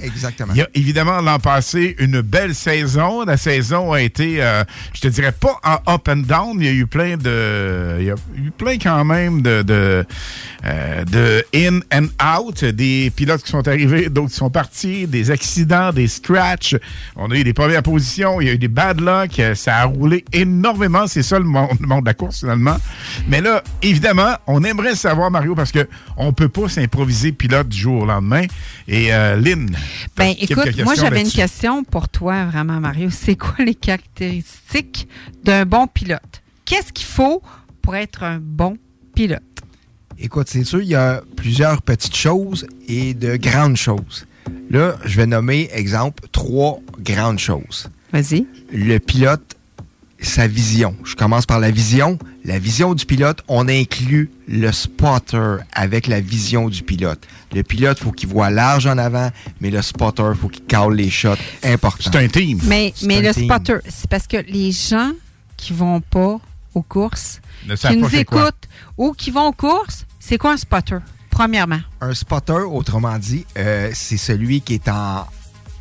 Exactement. 0.01 0.53
Il 0.53 0.59
y 0.59 0.61
a 0.61 0.67
évidemment 0.73 1.21
l'an 1.21 1.39
passé 1.39 1.95
une 1.99 2.21
belle 2.21 2.53
saison. 2.53 3.23
La 3.23 3.37
saison 3.37 3.93
a 3.93 4.01
été, 4.01 4.43
euh, 4.43 4.63
je 4.93 5.01
te 5.01 5.07
dirais 5.07 5.31
pas 5.31 5.59
en 5.63 5.93
up 5.93 6.07
and 6.07 6.23
down. 6.27 6.57
Il 6.59 6.65
y 6.65 6.69
a 6.69 6.73
eu 6.73 6.85
plein 6.85 7.17
de, 7.17 7.97
il 7.99 8.05
y 8.05 8.11
a 8.11 8.15
eu 8.35 8.51
plein 8.51 8.77
quand 8.77 9.05
même 9.05 9.41
de 9.41 9.61
de, 9.61 10.05
euh, 10.65 11.05
de 11.05 11.45
in 11.55 11.79
and 11.93 12.07
out, 12.39 12.63
des 12.65 13.11
pilotes 13.15 13.43
qui 13.43 13.51
sont 13.51 13.67
arrivés, 13.67 14.09
d'autres 14.09 14.29
qui 14.29 14.35
sont 14.35 14.49
partis, 14.49 15.07
des 15.07 15.31
accidents, 15.31 15.91
des 15.91 16.07
scratchs. 16.07 16.75
On 17.15 17.31
a 17.31 17.35
eu 17.35 17.43
des 17.43 17.53
premières 17.53 17.83
positions, 17.83 18.41
il 18.41 18.47
y 18.47 18.49
a 18.49 18.53
eu 18.53 18.57
des 18.57 18.67
bad 18.67 18.99
luck. 18.99 19.41
Ça 19.55 19.77
a 19.77 19.85
roulé 19.85 20.25
énormément. 20.33 21.07
C'est 21.07 21.23
ça 21.23 21.39
le 21.39 21.45
monde, 21.45 21.69
le 21.79 21.87
monde 21.87 22.01
de 22.01 22.07
la 22.07 22.13
course 22.13 22.39
finalement. 22.39 22.77
Mais 23.27 23.41
là, 23.41 23.63
évidemment, 23.81 24.35
on 24.47 24.63
aimerait 24.63 24.95
savoir 24.95 25.31
Mario 25.31 25.55
parce 25.55 25.71
que 25.71 25.87
on 26.17 26.33
peut 26.33 26.49
pas 26.49 26.69
s'improviser 26.69 27.31
pilote 27.31 27.60
du 27.69 27.77
jour 27.77 28.03
au 28.03 28.05
lendemain. 28.05 28.45
Et 28.87 29.13
euh, 29.13 29.35
Lynn, 29.35 29.75
Ben, 30.15 30.33
écoute, 30.39 30.83
moi, 30.83 30.95
j'avais 30.95 31.21
une 31.21 31.29
question 31.29 31.83
pour 31.83 32.09
toi, 32.09 32.45
vraiment, 32.45 32.79
Mario. 32.79 33.09
C'est 33.09 33.35
quoi 33.35 33.65
les 33.65 33.75
caractéristiques 33.75 35.07
d'un 35.43 35.65
bon 35.65 35.87
pilote? 35.87 36.41
Qu'est-ce 36.65 36.93
qu'il 36.93 37.05
faut 37.05 37.41
pour 37.81 37.95
être 37.95 38.23
un 38.23 38.39
bon 38.41 38.77
pilote? 39.15 39.41
Écoute, 40.19 40.47
c'est 40.49 40.63
sûr, 40.63 40.81
il 40.81 40.89
y 40.89 40.95
a 40.95 41.21
plusieurs 41.35 41.81
petites 41.81 42.15
choses 42.15 42.67
et 42.87 43.13
de 43.13 43.37
grandes 43.37 43.77
choses. 43.77 44.27
Là, 44.69 44.95
je 45.03 45.17
vais 45.17 45.25
nommer, 45.25 45.69
exemple, 45.73 46.23
trois 46.31 46.79
grandes 46.99 47.39
choses. 47.39 47.89
Vas-y. 48.13 48.45
Le 48.71 48.99
pilote, 48.99 49.57
sa 50.21 50.47
vision. 50.47 50.95
Je 51.03 51.15
commence 51.15 51.45
par 51.45 51.59
la 51.59 51.71
vision. 51.71 52.17
La 52.45 52.59
vision 52.59 52.93
du 52.93 53.05
pilote, 53.05 53.41
on 53.47 53.67
inclut 53.67 54.31
le 54.47 54.71
spotter 54.71 55.57
avec 55.73 56.07
la 56.07 56.21
vision 56.21 56.69
du 56.69 56.83
pilote. 56.83 57.21
Le 57.53 57.63
pilote, 57.63 57.99
faut 57.99 58.11
qu'il 58.11 58.29
voit 58.29 58.49
large 58.49 58.87
en 58.87 58.97
avant, 58.97 59.29
mais 59.59 59.69
le 59.69 59.81
spotter, 59.81 60.31
faut 60.39 60.47
qu'il 60.47 60.63
cale 60.65 60.93
les 60.93 61.09
shots 61.09 61.35
importants. 61.63 62.11
C'est 62.13 62.17
un 62.23 62.27
team. 62.27 62.59
Mais, 62.63 62.93
C'est 62.95 63.05
mais 63.07 63.17
un 63.17 63.21
le 63.21 63.33
team. 63.33 63.45
spotter, 63.45 63.77
c'est 63.89 64.09
parce 64.09 64.27
que 64.27 64.37
les 64.37 64.71
gens 64.71 65.11
qui 65.57 65.73
vont 65.73 66.01
pas 66.01 66.39
aux 66.73 66.81
courses, 66.81 67.41
Ne 67.67 67.75
qui 67.75 67.83
pas 67.83 67.95
nous 67.95 68.15
écoutent 68.15 68.67
ou 68.97 69.13
qui 69.13 69.31
vont 69.31 69.47
aux 69.47 69.53
courses, 69.53 70.05
c'est 70.19 70.37
quoi 70.37 70.53
un 70.53 70.57
spotter? 70.57 70.97
Premièrement? 71.29 71.79
Un 71.99 72.13
spotter, 72.13 72.53
autrement 72.53 73.17
dit, 73.17 73.45
euh, 73.57 73.91
c'est 73.93 74.17
celui 74.17 74.61
qui 74.61 74.75
est 74.75 74.87
en, 74.87 75.25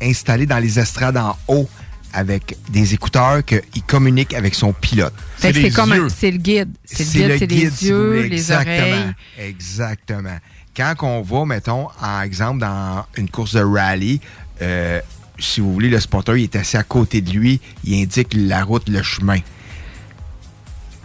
installé 0.01 0.45
dans 0.45 0.59
les 0.59 0.79
estrades 0.79 1.17
en 1.17 1.37
haut 1.47 1.69
avec 2.13 2.57
des 2.69 2.93
écouteurs 2.93 3.43
qu'il 3.45 3.83
communique 3.87 4.33
avec 4.33 4.55
son 4.55 4.73
pilote. 4.73 5.13
C'est 5.37 5.71
comme 5.71 6.09
c'est 6.09 6.31
le 6.31 6.37
guide. 6.37 6.69
C'est 6.85 7.03
le 7.03 7.37
guide, 7.37 7.39
c'est 7.39 7.45
les 7.47 7.69
si 7.69 7.85
vous 7.85 7.87
yeux, 7.87 8.07
voulez. 8.07 8.29
les 8.29 8.35
Exactement. 8.35 8.75
oreilles. 8.77 9.13
Exactement. 9.39 10.37
Quand 10.75 10.93
on 11.01 11.21
va, 11.21 11.45
mettons, 11.45 11.87
en 12.01 12.21
exemple, 12.21 12.59
dans 12.59 13.05
une 13.17 13.29
course 13.29 13.53
de 13.55 13.61
rallye, 13.61 14.21
euh, 14.61 15.01
si 15.37 15.59
vous 15.59 15.73
voulez, 15.73 15.89
le 15.89 15.99
spotter, 15.99 16.33
il 16.37 16.43
est 16.43 16.55
assis 16.55 16.77
à 16.77 16.83
côté 16.83 17.21
de 17.21 17.31
lui, 17.31 17.59
il 17.83 18.01
indique 18.01 18.29
la 18.33 18.63
route, 18.63 18.87
le 18.87 19.01
chemin. 19.03 19.39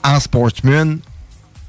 En 0.04 0.20
sportsman, 0.20 1.00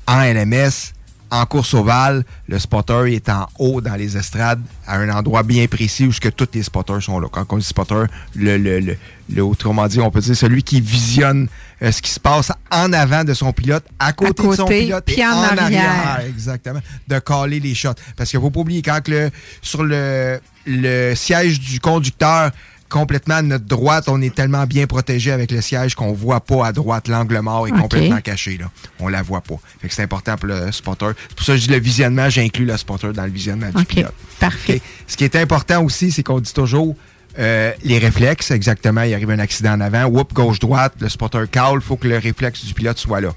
en 0.05 0.21
LMS, 0.21 0.93
en 1.29 1.45
course 1.45 1.73
ovale, 1.73 2.23
le 2.47 2.57
spotter 2.59 3.13
est 3.15 3.27
en 3.29 3.47
haut 3.59 3.81
dans 3.81 3.95
les 3.95 4.15
estrades, 4.15 4.61
à 4.85 4.97
un 4.97 5.09
endroit 5.09 5.43
bien 5.43 5.67
précis 5.67 6.05
où 6.05 6.11
ce 6.13 6.19
que 6.21 6.29
tous 6.29 6.47
les 6.53 6.63
spotters 6.63 7.01
sont 7.01 7.19
là. 7.19 7.27
Quand 7.31 7.45
on 7.49 7.57
dit 7.57 7.65
spotter, 7.65 8.03
le, 8.35 8.57
le, 8.57 8.79
le, 8.79 8.97
le- 9.29 9.43
autrement 9.43 9.87
dit, 9.87 9.99
on 9.99 10.09
peut 10.09 10.21
dire 10.21 10.37
celui 10.37 10.63
qui 10.63 10.79
visionne 10.79 11.49
euh, 11.81 11.91
ce 11.91 12.01
qui 12.01 12.11
se 12.11 12.19
passe 12.19 12.51
en 12.71 12.93
avant 12.93 13.23
de 13.23 13.33
son 13.33 13.51
pilote, 13.51 13.83
à 13.99 14.13
côté, 14.13 14.47
de 14.47 14.55
son 14.55 14.65
pilote 14.65 15.03
puis 15.05 15.19
et 15.19 15.25
en 15.25 15.31
en, 15.31 15.43
arrière. 15.57 16.21
Exactement. 16.27 16.79
De 17.07 17.19
caler 17.19 17.59
les 17.59 17.75
shots. 17.75 17.89
Parce 18.15 18.29
qu'il 18.29 18.39
ne 18.39 18.43
faut 18.45 18.51
pas 18.51 18.61
oublier, 18.61 18.81
quand 18.81 19.05
le, 19.07 19.29
sur 19.61 19.83
le, 19.83 20.39
le 20.65 21.13
siège 21.15 21.59
du 21.59 21.79
conducteur, 21.79 22.51
complètement 22.89 23.35
à 23.35 23.41
notre 23.41 23.65
droite, 23.65 24.05
on 24.07 24.21
est 24.21 24.33
tellement 24.33 24.65
bien 24.65 24.87
protégé 24.87 25.31
avec 25.31 25.51
le 25.51 25.61
siège 25.61 25.95
qu'on 25.95 26.13
voit 26.13 26.39
pas 26.41 26.67
à 26.67 26.71
droite. 26.71 27.07
L'angle 27.07 27.39
mort 27.39 27.67
est 27.67 27.71
complètement 27.71 28.21
caché. 28.21 28.57
Là. 28.57 28.69
On 28.99 29.07
la 29.07 29.21
voit 29.21 29.41
pas. 29.41 29.55
Fait 29.81 29.87
que 29.89 29.93
c'est 29.93 30.03
important 30.03 30.35
pour 30.37 30.47
le 30.47 30.71
spotter. 30.71 31.07
C'est 31.29 31.35
pour 31.35 31.45
ça 31.45 31.53
que 31.53 31.57
je 31.59 31.67
dis 31.67 31.73
le 31.73 31.79
visionnement, 31.79 32.29
j'inclus 32.29 32.65
le 32.65 32.77
spotter 32.77 33.11
dans 33.13 33.23
le 33.25 33.31
visionnement 33.31 33.67
du 33.67 33.85
pilote. 33.85 34.13
Parfait. 34.39 34.81
Ce 35.07 35.17
qui 35.17 35.23
est 35.23 35.35
important 35.35 35.83
aussi, 35.83 36.11
c'est 36.11 36.23
qu'on 36.23 36.39
dit 36.39 36.53
toujours 36.53 36.95
euh, 37.39 37.71
les 37.83 37.99
réflexes, 37.99 38.51
exactement. 38.51 39.01
Il 39.03 39.13
arrive 39.13 39.29
un 39.29 39.39
accident 39.39 39.73
en 39.73 39.81
avant, 39.81 40.05
whoop, 40.05 40.33
gauche-droite, 40.33 40.93
le 40.99 41.09
spotter 41.09 41.43
call, 41.51 41.75
il 41.75 41.81
faut 41.81 41.97
que 41.97 42.07
le 42.07 42.17
réflexe 42.17 42.65
du 42.65 42.73
pilote 42.73 42.97
soit 42.97 43.21
là. 43.21 43.29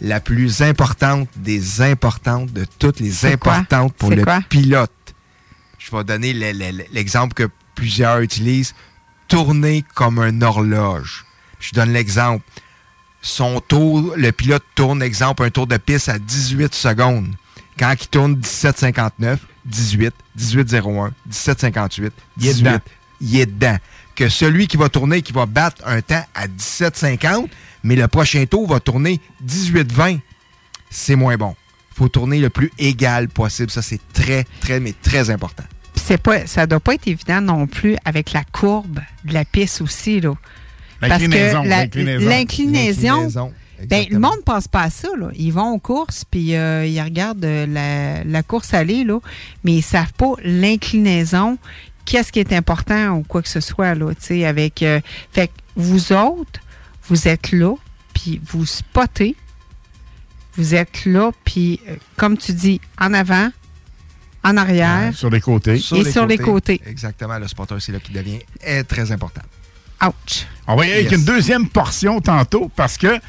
La 0.00 0.18
plus 0.20 0.62
importante 0.62 1.28
des 1.36 1.80
importantes 1.80 2.52
de 2.52 2.66
toutes 2.78 2.98
les 3.00 3.24
importantes 3.24 3.94
pour 3.94 4.10
le 4.10 4.16
pilote. 4.48 4.90
Je 5.78 5.96
vais 5.96 6.04
donner 6.04 6.32
le- 6.32 6.52
le- 6.52 6.76
le- 6.76 6.84
l'exemple 6.92 7.34
que 7.34 7.48
plusieurs 7.74 8.20
utilisent. 8.20 8.74
Tourner 9.28 9.84
comme 9.94 10.18
un 10.18 10.42
horloge. 10.42 11.24
Je 11.60 11.72
donne 11.72 11.92
l'exemple. 11.92 12.44
Son 13.22 13.60
tour, 13.60 14.14
le 14.16 14.32
pilote 14.32 14.64
tourne, 14.74 15.02
exemple, 15.02 15.44
un 15.44 15.50
tour 15.50 15.66
de 15.66 15.76
piste 15.76 16.08
à 16.08 16.18
18 16.18 16.74
secondes. 16.74 17.34
Quand 17.78 17.94
il 17.98 18.08
tourne 18.08 18.34
17,59, 18.34 19.38
18, 19.64 20.12
18,01, 20.38 21.10
17,58, 21.30 22.10
Il 22.38 22.46
est 22.46 22.52
18, 22.52 22.64
dedans. 22.64 22.78
il 23.20 23.40
est 23.40 23.46
dedans. 23.46 23.76
Que 24.14 24.28
celui 24.28 24.66
qui 24.66 24.76
va 24.76 24.88
tourner, 24.88 25.22
qui 25.22 25.32
va 25.32 25.46
battre 25.46 25.82
un 25.86 26.02
temps 26.02 26.24
à 26.34 26.48
17,50, 26.48 27.48
mais 27.84 27.96
le 27.96 28.08
prochain 28.08 28.44
tour 28.44 28.68
va 28.68 28.80
tourner 28.80 29.20
18,20, 29.46 30.20
c'est 30.90 31.16
moins 31.16 31.36
bon. 31.36 31.54
Il 31.92 31.98
faut 31.98 32.08
tourner 32.08 32.38
le 32.40 32.50
plus 32.50 32.70
égal 32.78 33.28
possible. 33.28 33.70
Ça, 33.70 33.82
c'est 33.82 34.00
très, 34.12 34.44
très, 34.60 34.80
mais 34.80 34.94
très 35.00 35.30
important. 35.30 35.64
Puis 35.94 36.02
c'est 36.06 36.20
pas, 36.20 36.46
ça 36.46 36.66
doit 36.66 36.80
pas 36.80 36.94
être 36.94 37.06
évident 37.06 37.40
non 37.40 37.66
plus 37.66 37.96
avec 38.04 38.32
la 38.32 38.44
courbe 38.44 39.00
de 39.24 39.34
la 39.34 39.44
piste 39.44 39.80
aussi, 39.80 40.20
là. 40.20 40.34
Parce 41.00 41.22
que 41.24 41.28
L'inclinaison, 42.28 43.28
ben, 43.88 44.06
le 44.10 44.18
monde 44.20 44.44
pense 44.46 44.68
pas 44.68 44.82
à 44.82 44.90
ça, 44.90 45.08
là. 45.18 45.28
Ils 45.34 45.50
vont 45.52 45.72
aux 45.72 45.78
courses, 45.78 46.24
puis 46.24 46.54
euh, 46.54 46.86
ils 46.86 47.00
regardent 47.02 47.44
euh, 47.44 47.66
la, 47.66 48.22
la 48.24 48.42
course 48.44 48.72
aller, 48.74 49.02
là, 49.04 49.18
mais 49.64 49.72
ils 49.72 49.82
savent 49.82 50.12
pas 50.12 50.34
l'inclinaison, 50.44 51.58
qu'est-ce 52.04 52.30
qui 52.32 52.38
est 52.40 52.52
important 52.52 53.16
ou 53.16 53.22
quoi 53.24 53.42
que 53.42 53.48
ce 53.48 53.60
soit, 53.60 53.94
là, 53.94 54.14
tu 54.14 54.20
sais, 54.20 54.44
avec... 54.46 54.82
euh, 54.82 55.00
fait 55.32 55.48
que 55.48 55.52
vous 55.74 56.12
autres, 56.12 56.60
vous 57.08 57.26
êtes 57.26 57.50
là, 57.50 57.74
puis 58.14 58.40
vous 58.44 58.64
spottez, 58.66 59.34
vous 60.56 60.74
êtes 60.76 61.04
là, 61.04 61.32
puis 61.44 61.80
euh, 61.88 61.96
comme 62.16 62.38
tu 62.38 62.52
dis, 62.52 62.80
en 63.00 63.12
avant, 63.14 63.50
en 64.44 64.56
arrière, 64.56 65.14
Sur 65.14 65.30
les 65.30 65.40
côtés. 65.40 65.74
Et 65.76 66.04
sur 66.10 66.26
les 66.26 66.38
côtés. 66.38 66.80
Exactement, 66.86 67.38
le 67.38 67.46
spotter, 67.48 67.76
c'est 67.78 67.92
là 67.92 68.00
qui 68.00 68.12
devient 68.12 68.40
est 68.60 68.84
très 68.84 69.10
important. 69.12 69.42
ouch. 70.04 70.46
On 70.66 70.74
va 70.76 70.84
y 70.86 70.90
aller 70.90 71.00
avec 71.00 71.12
Yes. 71.12 71.20
une 71.20 71.24
deuxième 71.26 71.68
portion 71.68 72.20
tantôt 72.20 72.70
parce 72.74 72.96
que 72.98 73.20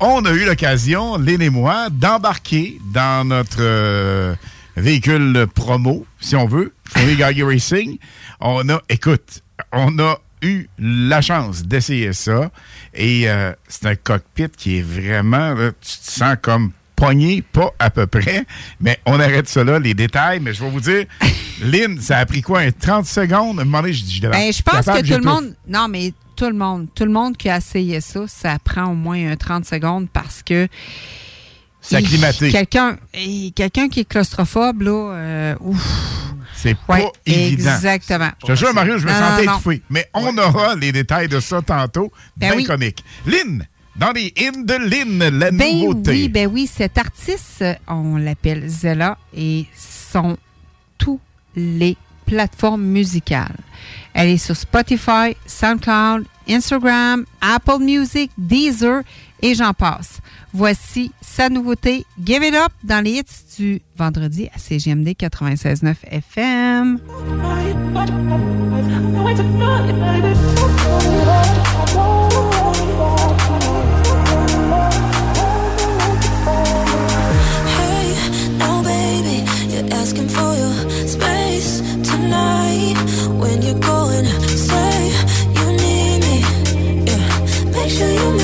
on 0.00 0.24
a 0.24 0.32
eu 0.32 0.44
l'occasion, 0.44 1.16
Lynn 1.16 1.40
et 1.40 1.50
moi, 1.50 1.88
d'embarquer 1.90 2.78
dans 2.92 3.26
notre 3.26 3.58
euh, 3.60 4.34
véhicule 4.76 5.46
promo, 5.54 6.04
si 6.20 6.36
on 6.36 6.46
veut, 6.46 6.74
Fournier 6.84 7.16
Gaggy 7.16 7.42
Racing. 7.42 7.98
On 8.40 8.68
a, 8.68 8.82
écoute, 8.88 9.42
on 9.72 9.98
a 9.98 10.18
eu 10.42 10.66
la 10.78 11.22
chance 11.22 11.62
d'essayer 11.62 12.12
ça 12.12 12.50
et 12.92 13.28
euh, 13.30 13.52
c'est 13.68 13.86
un 13.86 13.94
cockpit 13.94 14.48
qui 14.50 14.78
est 14.78 14.82
vraiment, 14.82 15.54
là, 15.54 15.70
tu 15.80 15.96
te 15.98 16.10
sens 16.10 16.36
comme 16.42 16.72
pogné, 16.96 17.42
pas 17.42 17.70
à 17.78 17.90
peu 17.90 18.06
près, 18.06 18.44
mais 18.80 18.98
on 19.06 19.20
arrête 19.20 19.54
là, 19.54 19.78
les 19.78 19.94
détails, 19.94 20.40
mais 20.40 20.52
je 20.54 20.64
vais 20.64 20.70
vous 20.70 20.80
dire, 20.80 21.04
Lynn, 21.62 22.00
ça 22.00 22.18
a 22.18 22.26
pris 22.26 22.40
quoi, 22.42 22.60
un 22.60 22.72
30 22.72 23.06
secondes? 23.06 23.58
À 23.58 23.62
un 23.62 23.64
moment 23.66 23.82
donné, 23.82 23.92
je 23.92 24.02
dis, 24.04 24.20
Ben, 24.20 24.52
je 24.52 24.62
pense 24.62 24.84
capable, 24.86 25.02
que 25.06 25.14
tout 25.14 25.18
le 25.20 25.30
monde. 25.30 25.54
Non, 25.68 25.86
mais 25.88 26.12
tout 26.34 26.46
le 26.46 26.54
monde. 26.54 26.88
Tout 26.94 27.04
le 27.04 27.12
monde 27.12 27.36
qui 27.36 27.48
a 27.48 27.58
essayé 27.58 28.00
ça, 28.00 28.20
ça 28.26 28.58
prend 28.62 28.86
au 28.86 28.94
moins 28.94 29.30
un 29.32 29.36
30 29.36 29.64
secondes 29.64 30.08
parce 30.12 30.42
que. 30.42 30.68
C'est 31.80 31.96
acclimaté. 31.96 32.50
Quelqu'un 32.50 33.88
qui 33.88 34.00
est 34.00 34.08
claustrophobe, 34.08 34.82
là, 34.82 35.12
euh, 35.14 35.54
ouf. 35.60 35.80
C'est 36.54 36.76
Ouais, 36.88 37.02
pas 37.02 37.12
évident. 37.26 37.74
exactement. 37.76 38.30
Je 38.42 38.46
te 38.46 38.54
jure, 38.56 38.72
Mario, 38.74 38.98
je 38.98 39.06
me 39.06 39.12
Non, 39.12 39.18
sentais 39.18 39.44
étouffé. 39.44 39.82
Mais 39.90 40.08
on 40.14 40.36
aura 40.38 40.74
les 40.74 40.90
détails 40.90 41.28
de 41.28 41.38
ça 41.38 41.60
tantôt. 41.62 42.10
Ben 42.36 42.48
bien 42.48 42.56
oui. 42.56 42.64
comique. 42.64 43.04
Lynn, 43.26 43.66
Dans 43.98 44.12
les 44.12 44.30
de 44.30 44.74
Lynn, 44.74 45.38
la 45.38 45.50
Ben 45.50 45.80
nouveauté. 45.80 46.10
oui, 46.10 46.28
ben 46.28 46.46
oui, 46.52 46.66
cet 46.66 46.98
artiste, 46.98 47.64
on 47.88 48.16
l'appelle 48.16 48.68
Zella 48.68 49.16
et 49.34 49.64
sont 49.74 50.36
tous 50.98 51.18
les 51.54 51.96
plateformes 52.26 52.84
musicales. 52.84 53.56
Elle 54.12 54.28
est 54.28 54.36
sur 54.36 54.54
Spotify, 54.54 55.34
SoundCloud, 55.46 56.26
Instagram, 56.46 57.24
Apple 57.40 57.78
Music, 57.80 58.30
Deezer 58.36 59.00
et 59.42 59.54
j'en 59.54 59.72
passe. 59.72 60.20
Voici 60.52 61.12
sa 61.20 61.48
nouveauté 61.48 62.06
Give 62.24 62.42
It 62.42 62.54
Up 62.54 62.72
dans 62.84 63.04
les 63.04 63.18
hits 63.18 63.56
du 63.58 63.80
vendredi 63.96 64.48
à 64.54 64.58
CGMD 64.58 65.08
96.9 65.08 65.94
FM. 66.10 67.00
Asking 79.88 80.28
for 80.28 80.54
your 80.54 80.72
space 81.08 81.80
tonight. 82.08 82.96
When 83.40 83.60
you're 83.62 83.78
going, 83.80 84.24
say 84.24 85.10
you 85.56 85.66
need 85.72 86.20
me. 86.26 86.40
Yeah, 87.06 87.72
make 87.72 87.90
sure 87.90 88.08
you 88.08 88.35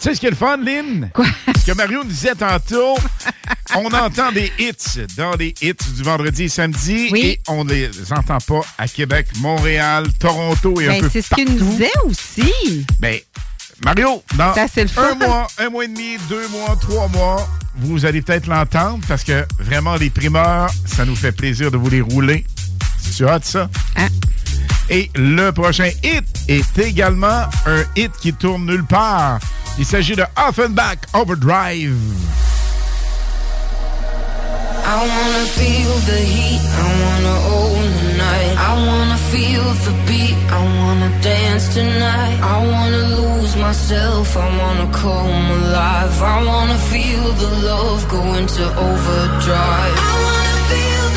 Tu 0.00 0.04
sais 0.04 0.14
ce 0.14 0.20
qui 0.20 0.26
est 0.26 0.30
le 0.30 0.36
fun, 0.36 0.56
Lynn? 0.58 1.10
Quoi? 1.12 1.26
Ce 1.60 1.66
que 1.72 1.76
Mario 1.76 2.04
nous 2.04 2.10
disait 2.10 2.34
tantôt, 2.36 2.96
on 3.74 3.86
entend 3.92 4.30
des 4.30 4.52
hits 4.58 5.00
dans 5.16 5.32
les 5.32 5.52
hits 5.60 5.74
du 5.96 6.02
vendredi 6.04 6.44
et 6.44 6.48
samedi 6.48 7.10
et 7.16 7.40
on 7.48 7.64
les 7.64 7.90
entend 8.12 8.38
pas 8.38 8.60
à 8.78 8.86
Québec, 8.86 9.26
Montréal, 9.40 10.06
Toronto 10.20 10.80
et 10.80 10.86
un 10.86 10.90
Ben, 10.92 11.00
peu 11.00 11.10
c'est 11.12 11.22
ce 11.22 11.34
qu'il 11.34 11.50
nous 11.52 11.58
disait 11.70 11.90
aussi. 12.04 12.86
Ben, 13.00 13.18
Mario, 13.84 14.22
dans 14.36 14.54
Ça, 14.54 14.66
c'est 14.72 14.82
le 14.82 14.88
fun. 14.88 15.08
un 15.20 15.26
mois, 15.26 15.46
un 15.58 15.68
mois 15.68 15.84
et 15.84 15.88
demi, 15.88 16.16
deux 16.28 16.46
mois, 16.48 16.76
trois 16.80 17.08
mois, 17.08 17.48
vous 17.76 18.04
allez 18.06 18.22
peut-être 18.22 18.46
l'entendre 18.46 19.00
parce 19.08 19.24
que 19.24 19.44
vraiment, 19.58 19.96
les 19.96 20.10
primeurs, 20.10 20.70
ça 20.86 21.04
nous 21.04 21.16
fait 21.16 21.32
plaisir 21.32 21.72
de 21.72 21.76
vous 21.76 21.90
les 21.90 22.00
rouler. 22.00 22.44
Tu 23.16 23.26
as 23.26 23.32
hâte, 23.32 23.44
ça? 23.44 23.68
Hein? 23.96 24.08
Et 24.90 25.10
le 25.14 25.50
prochain 25.50 25.90
hit 26.02 26.24
est 26.48 26.78
également 26.78 27.44
un 27.66 27.84
hit 27.96 28.12
qui 28.20 28.32
tourne 28.32 28.64
nulle 28.64 28.84
part. 28.84 29.38
Il 29.78 29.84
s'agit 29.84 30.16
de 30.16 30.24
Offenbach 30.36 30.98
Overdrive. 31.12 31.94
I 34.90 35.06
wanna 35.06 35.44
feel 35.58 35.92
the 36.06 36.18
heat, 36.18 36.60
I 36.60 36.88
wanna 37.04 37.36
own 37.60 37.84
the 38.00 38.08
night. 38.16 38.56
I 38.56 38.72
wanna 38.88 39.18
feel 39.30 39.62
the 39.84 39.92
beat, 40.06 40.36
I 40.50 40.60
wanna 40.80 41.10
dance 41.20 41.68
tonight. 41.74 42.38
I 42.40 42.56
wanna 42.72 43.02
lose 43.20 43.54
myself, 43.56 44.34
I 44.34 44.48
wanna 44.58 44.90
come 44.90 45.50
alive. 45.60 46.22
I 46.22 46.42
wanna 46.42 46.78
feel 46.90 47.24
the 47.42 47.50
love 47.68 48.08
go 48.08 48.22
into 48.40 48.64
overdrive. 48.64 49.98
I 49.98 50.14
wanna 50.24 50.58
feel 50.70 51.07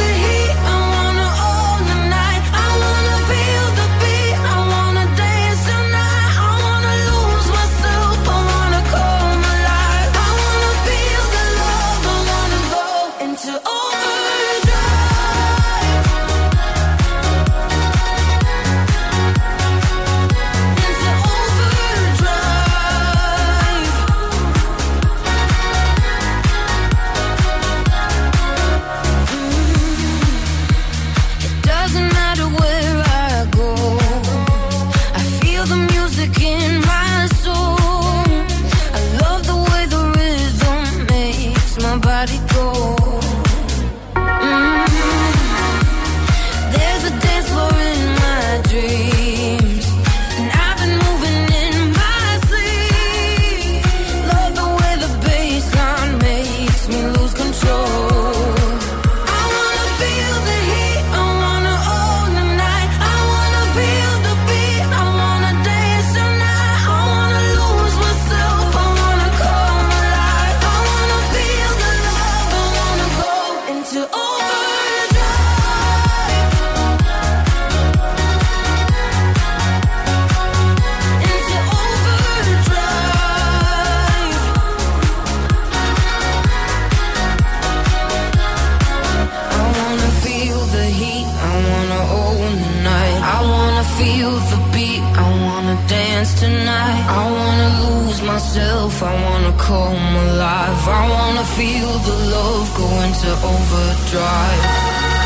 myself. 98.33 99.03
I 99.03 99.13
wanna 99.25 99.53
come 99.57 100.15
alive. 100.25 100.81
I 100.87 101.03
wanna 101.15 101.45
feel 101.57 101.91
the 102.09 102.17
love 102.35 102.67
go 102.79 102.87
into 103.05 103.29
overdrive.« 103.53 105.11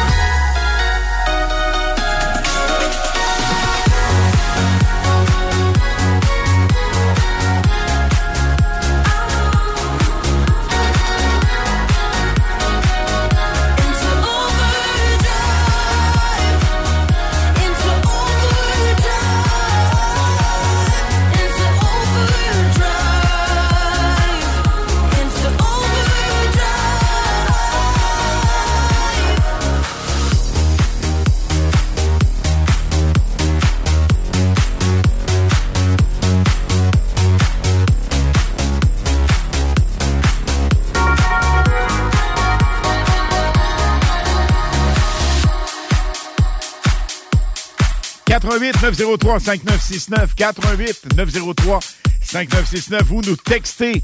88 48.46 48.82
903 48.84 49.40
5969 49.40 50.36
88 50.36 51.16
903 51.18 51.80
5969 52.22 53.04
Vous 53.04 53.22
nous 53.22 53.36
textez 53.36 54.04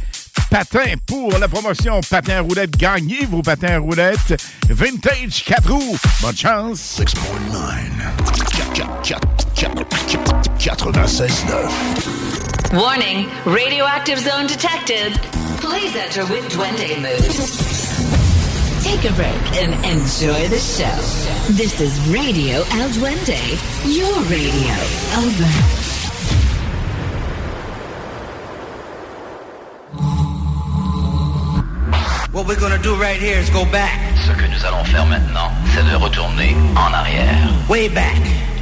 patin 0.49 0.95
pour 1.05 1.37
la 1.37 1.47
promotion 1.47 2.01
patin 2.09 2.37
à 2.37 2.41
roulettes. 2.41 2.75
Gagnez 2.75 3.25
vos 3.25 3.43
patins 3.43 3.75
à 3.75 3.77
roulettes. 3.77 4.41
Vintage 4.67 5.43
4 5.45 5.71
roues. 5.71 5.95
Bonne 6.21 6.35
chance. 6.35 6.99
6.9 6.99 7.11
96.9 10.57 12.73
Warning, 12.73 13.27
radioactive 13.45 14.17
zone 14.19 14.47
detected. 14.47 15.13
Please 15.59 15.95
enter 15.95 16.25
with 16.25 16.49
Duende 16.49 16.97
mood. 17.01 17.80
Take 18.83 19.05
a 19.05 19.13
break 19.13 19.61
and 19.61 19.73
enjoy 19.85 20.47
the 20.49 20.57
show. 20.57 20.89
This 21.53 21.79
is 21.79 21.93
Radio 22.09 22.63
El 22.73 22.89
Duende, 22.89 23.37
your 23.85 24.11
radio. 24.25 24.73
Over. 25.21 25.51
What 32.31 32.47
we're 32.47 32.59
gonna 32.59 32.81
do 32.81 32.95
right 32.95 33.19
here 33.19 33.37
is 33.37 33.51
go 33.51 33.65
back. 33.65 33.99
Ce 34.25 34.31
que 34.31 34.47
nous 34.47 34.65
allons 34.65 34.83
faire 34.85 35.05
maintenant, 35.05 35.51
c'est 35.75 35.83
de 35.83 35.95
retourner 35.95 36.55
en 36.75 36.91
arrière. 36.91 37.49
Way 37.69 37.89
back. 37.89 38.17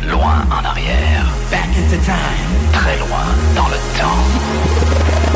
Loin 0.05 0.45
en 0.51 0.65
arrière. 0.65 1.25
Back 1.49 1.69
into 1.77 1.97
time. 2.03 2.71
Très 2.73 2.97
loin 2.97 3.25
dans 3.55 3.69
le 3.69 3.77
temps. 3.97 5.28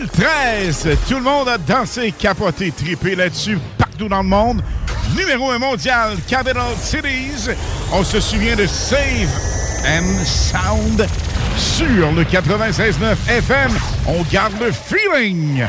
2013, 0.00 0.88
tout 1.08 1.14
le 1.14 1.22
monde 1.22 1.48
a 1.48 1.56
dansé, 1.56 2.12
capoté, 2.12 2.70
trippé 2.70 3.14
là-dessus 3.14 3.58
partout 3.78 4.08
dans 4.08 4.22
le 4.22 4.28
monde. 4.28 4.62
Numéro 5.16 5.50
1 5.50 5.58
mondial, 5.58 6.16
Capital 6.28 6.74
Cities. 6.78 7.48
On 7.92 8.04
se 8.04 8.20
souvient 8.20 8.56
de 8.56 8.66
Save 8.66 9.30
and 9.86 10.22
Sound 10.24 11.06
sur 11.56 12.12
le 12.12 12.24
96.9 12.24 13.16
FM. 13.26 13.70
On 14.06 14.22
garde 14.30 14.52
le 14.60 14.70
feeling. 14.70 15.64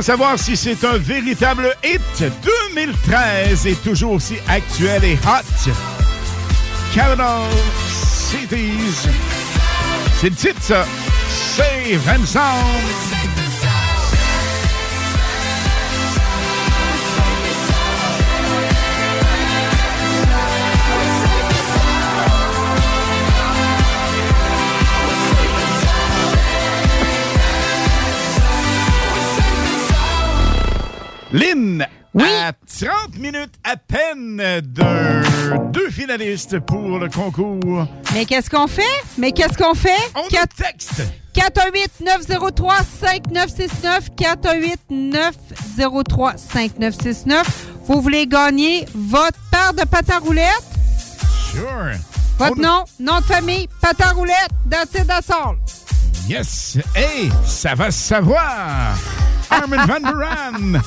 Savoir 0.00 0.38
si 0.38 0.56
c'est 0.56 0.84
un 0.84 0.96
véritable 0.96 1.74
hit 1.84 2.00
2013 2.74 3.66
est 3.66 3.82
toujours 3.82 4.12
aussi 4.12 4.36
actuel 4.48 5.04
et 5.04 5.18
hot? 5.26 5.70
Capital 6.94 7.40
Cities. 7.90 9.08
C'est 10.20 10.30
le 10.30 10.36
titre, 10.36 10.62
ça. 10.62 10.86
Save. 11.56 13.07
Lynn, 31.32 31.86
à 32.18 32.52
30 32.52 33.18
minutes 33.18 33.54
à 33.62 33.76
peine 33.76 34.38
de 34.38 35.70
deux 35.72 35.90
finalistes 35.90 36.58
pour 36.60 36.98
le 36.98 37.08
concours. 37.08 37.86
Mais 38.14 38.24
qu'est-ce 38.24 38.48
qu'on 38.48 38.66
fait? 38.66 38.82
Mais 39.18 39.32
qu'est-ce 39.32 39.58
qu'on 39.58 39.74
fait? 39.74 39.90
On 40.14 40.22
nous 40.22 40.28
texte. 40.56 41.02
418-903-5969. 41.34 44.08
418-903-5969. 45.78 47.44
Vous 47.86 48.00
voulez 48.00 48.26
gagner 48.26 48.86
votre 48.94 49.38
paire 49.50 49.74
de 49.74 49.84
pâte 49.84 50.08
à 50.10 50.18
roulettes? 50.18 50.64
Sure. 51.52 51.90
Votre 52.38 52.52
On 52.58 52.62
nom, 52.62 52.84
nom 53.00 53.18
de 53.20 53.24
famille, 53.24 53.68
pâte 53.80 54.00
à 54.00 54.10
roulettes, 54.12 54.50
that's 54.70 54.94
it, 54.94 55.06
that's 55.06 55.30
all. 55.30 55.56
Yes. 56.28 56.78
Hey, 56.94 57.30
ça 57.44 57.74
va 57.74 57.90
se 57.90 57.98
savoir. 57.98 58.96
Armin 59.50 59.84
Van 59.86 60.00
Buren. 60.00 60.80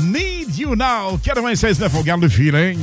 Need 0.00 0.56
You 0.56 0.74
Now. 0.76 1.18
96.9, 1.18 1.94
on 1.96 2.02
garde 2.02 2.22
le 2.22 2.28
feeling. 2.28 2.78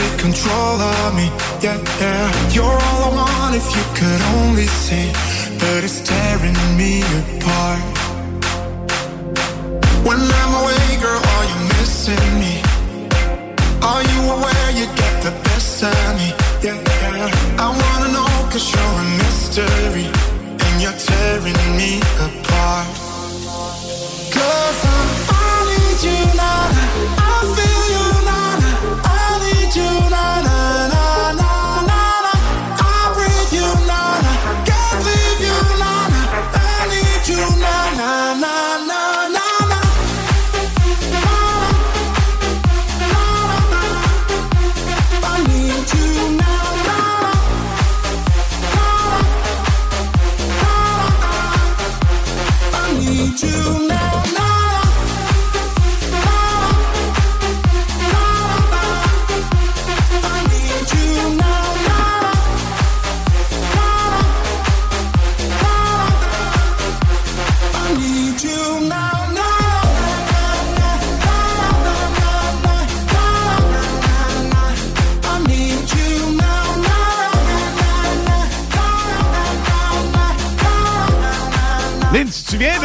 Take 0.00 0.18
control 0.18 0.76
of 0.80 1.14
me. 1.14 1.26
Yeah, 1.60 1.78
yeah. 2.00 2.54
You're 2.54 2.78
all 2.88 3.02
I 3.08 3.10
want 3.18 3.54
if 3.60 3.66
you 3.76 3.84
could 3.98 4.22
only 4.36 4.68
see. 4.84 5.06
But 5.60 5.84
it's 5.84 6.00
tearing 6.00 6.58
me 6.78 7.02
apart. 7.20 7.99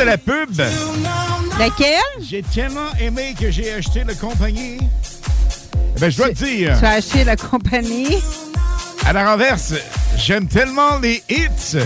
La 0.06 0.18
pub? 0.18 0.50
Laquelle? 1.60 2.00
J'ai 2.22 2.44
tellement 2.44 2.92
aimé 3.00 3.34
que 3.40 3.50
j'ai 3.50 3.74
acheté 3.74 4.04
le 4.04 4.14
compagnie. 4.14 4.78
Eh 5.96 6.00
ben, 6.00 6.10
je 6.12 6.18
dois 6.18 6.30
te 6.30 6.44
dire, 6.44 6.78
Tu 6.80 6.86
as 6.86 6.92
acheté 6.92 7.24
la 7.24 7.36
compagnie? 7.36 8.18
à 9.06 9.14
la 9.14 9.30
renverse, 9.32 9.74
j'aime 10.18 10.48
tellement 10.48 10.98
les 11.00 11.22
hits 11.30 11.78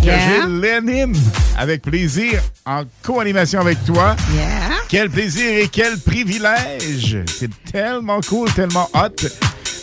que 0.00 0.06
Yeah. 0.06 0.18
je 0.42 0.48
l'anime 0.60 1.14
avec 1.56 1.82
plaisir 1.82 2.40
en 2.66 2.82
co-animation 3.04 3.60
avec 3.60 3.84
toi. 3.84 4.16
Yeah. 4.34 4.48
Quel 4.88 5.10
plaisir 5.10 5.58
et 5.58 5.68
quel 5.68 5.96
privilège! 5.98 7.18
C'est 7.38 7.50
tellement 7.70 8.20
cool, 8.22 8.50
tellement 8.52 8.88
hot. 8.94 9.28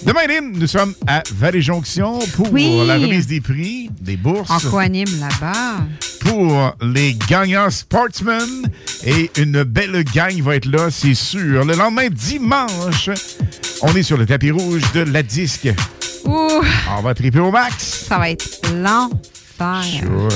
Demain, 0.04 0.28
Lynn, 0.28 0.52
nous 0.58 0.68
sommes 0.68 0.94
à 1.08 1.22
Vallée-Jonction 1.36 2.20
pour 2.36 2.52
Oui. 2.54 2.84
la 2.88 2.96
remise 2.96 3.28
des 3.28 3.42
prix, 3.42 3.90
des 4.00 4.16
bourses. 4.18 4.50
En 4.50 4.60
co-anime 4.60 5.20
là-bas. 5.20 5.78
pour 6.22 6.76
les 6.82 7.16
gagnants 7.28 7.70
sportsmen. 7.70 8.70
Et 9.06 9.30
une 9.38 9.64
belle 9.64 10.04
gang 10.14 10.40
va 10.42 10.56
être 10.56 10.66
là, 10.68 10.90
c'est 10.92 11.14
sûr. 11.16 11.66
Le 11.66 11.74
lendemain, 11.76 12.08
dimanche, 12.10 13.10
on 13.82 13.94
est 13.96 14.04
sur 14.04 14.18
le 14.18 14.26
tapis 14.26 14.52
rouge 14.52 14.82
de 14.94 15.02
la 15.02 15.24
disque. 15.24 15.70
Ouh, 16.26 16.62
On 16.98 17.02
va 17.02 17.14
triper 17.14 17.40
au 17.40 17.52
max. 17.52 18.06
ça 18.08 18.18
va 18.20 18.30
être 18.30 18.48
l'enfer. 18.76 19.84
Sure. 19.84 20.30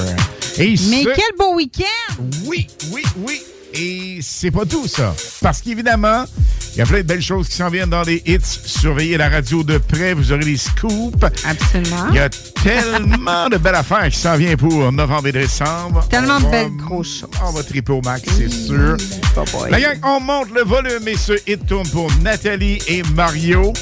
Et 0.58 0.70
Mais 0.90 1.04
ce- 1.04 1.10
quel 1.16 1.38
beau 1.38 1.56
week-end! 1.56 2.24
Oui, 2.46 2.68
oui, 2.92 3.04
oui. 3.18 3.42
Et 3.74 4.20
c'est 4.22 4.52
pas 4.52 4.66
tout, 4.66 4.88
ça. 4.88 5.16
Parce 5.42 5.62
qu'évidemment, 5.62 6.26
il 6.74 6.80
y 6.80 6.82
a 6.82 6.86
plein 6.86 7.00
de 7.00 7.04
belles 7.04 7.22
choses 7.22 7.48
qui 7.50 7.56
s'en 7.56 7.70
viennent 7.70 7.90
dans 7.90 8.04
les 8.04 8.22
hits. 8.26 8.40
Surveillez 8.44 9.18
la 9.18 9.30
radio 9.30 9.64
de 9.64 9.78
près, 9.78 10.14
vous 10.14 10.32
aurez 10.32 10.46
les 10.46 10.58
scoops. 10.58 11.24
Absolument. 11.24 12.08
Il 12.10 12.16
y 12.16 12.20
a 12.20 12.30
tellement 12.30 13.50
de 13.50 13.58
belles 13.58 13.76
affaires 13.76 14.10
qui 14.10 14.18
s'en 14.18 14.38
viennent 14.38 14.58
pour 14.58 14.92
novembre 14.92 15.28
et 15.28 15.32
décembre. 15.32 16.08
Tellement 16.10 16.40
de 16.40 16.46
belles 16.48 16.76
grosses 16.78 17.20
choses. 17.20 17.30
On 17.44 17.52
va 17.52 17.64
triper 17.64 17.94
au 17.94 18.02
max, 18.02 18.24
c'est 18.38 18.50
sûr. 18.50 18.98
La 19.70 19.80
gang, 19.80 19.98
on 20.04 20.20
monte 20.20 20.52
le 20.54 20.64
volume 20.64 21.08
et 21.08 21.18
ce 21.18 21.34
hit 21.48 21.66
tourne 21.66 21.88
pour 21.90 22.12
Nathalie 22.22 22.80
et 22.88 23.04
Mario. 23.16 23.74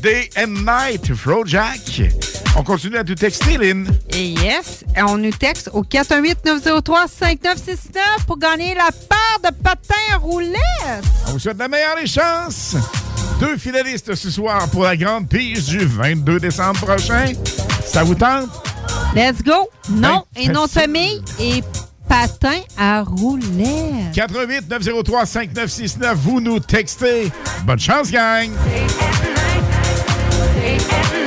Day 0.00 0.28
and 0.36 0.64
Night, 0.64 1.10
Jack. 1.46 2.23
On 2.56 2.62
continue 2.62 2.96
à 2.96 3.02
tout 3.04 3.16
texter, 3.16 3.58
Lynn. 3.58 3.88
Et 4.10 4.28
yes, 4.28 4.84
et 4.96 5.02
on 5.02 5.18
nous 5.18 5.32
texte 5.32 5.70
au 5.72 5.82
418-903-5969 5.82 8.24
pour 8.26 8.38
gagner 8.38 8.74
la 8.74 8.90
part 9.08 9.40
de 9.42 9.50
patins 9.56 9.94
à 10.12 10.18
roulettes. 10.18 10.54
On 11.26 11.32
vous 11.32 11.40
souhaite 11.40 11.58
la 11.58 11.66
meilleure 11.66 11.96
des 12.00 12.06
chances. 12.06 12.76
Deux 13.40 13.56
finalistes 13.56 14.14
ce 14.14 14.30
soir 14.30 14.68
pour 14.70 14.84
la 14.84 14.96
grande 14.96 15.28
pige 15.28 15.64
du 15.66 15.84
22 15.84 16.38
décembre 16.38 16.78
prochain. 16.80 17.32
Ça 17.84 18.04
vous 18.04 18.14
tente? 18.14 18.48
Let's 19.16 19.42
go! 19.42 19.68
Non 19.90 20.24
et 20.36 20.46
facile. 20.46 20.68
famille 20.68 21.22
et 21.40 21.60
patins 22.08 22.60
à 22.78 23.02
roulettes. 23.02 24.12
88 24.14 24.70
903 24.70 25.26
5969, 25.26 26.16
vous 26.18 26.40
nous 26.40 26.60
textez. 26.60 27.32
Bonne 27.64 27.80
chance, 27.80 28.12
gang! 28.12 28.50
Day 30.64 30.78
and 30.78 31.12
Night, 31.12 31.23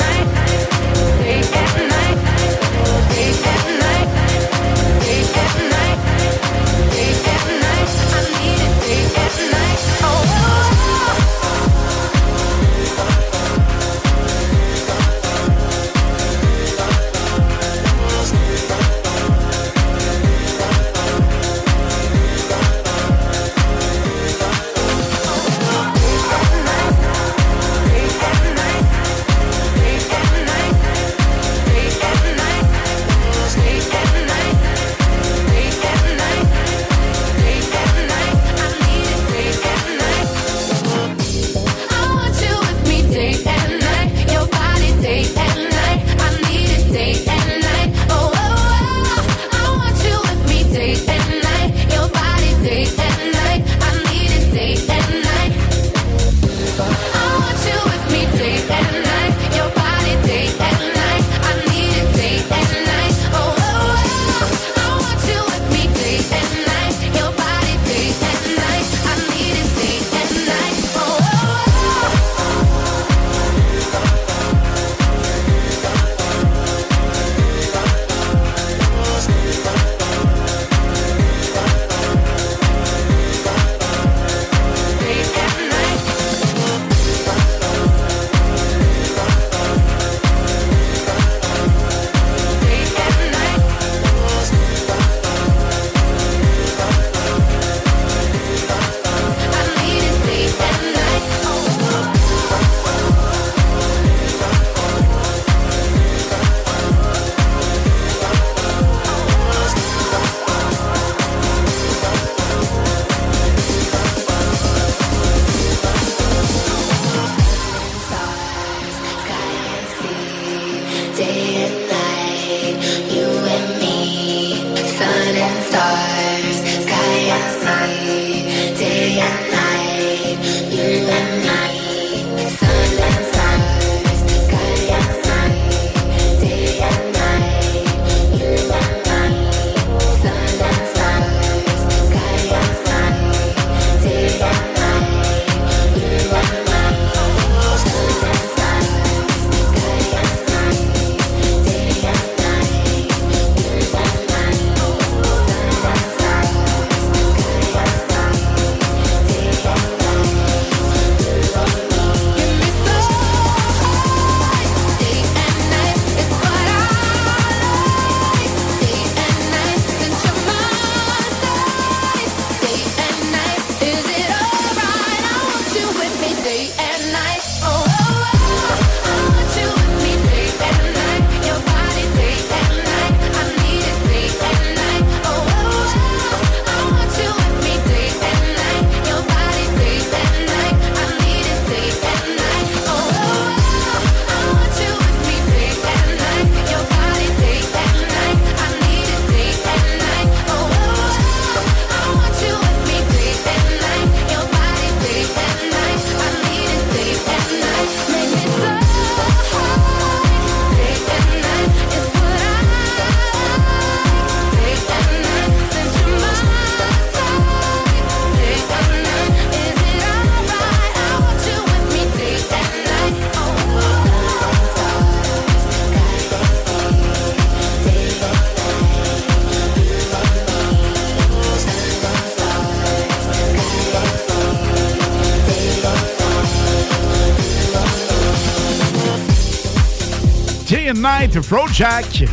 Jack. 241.74 242.26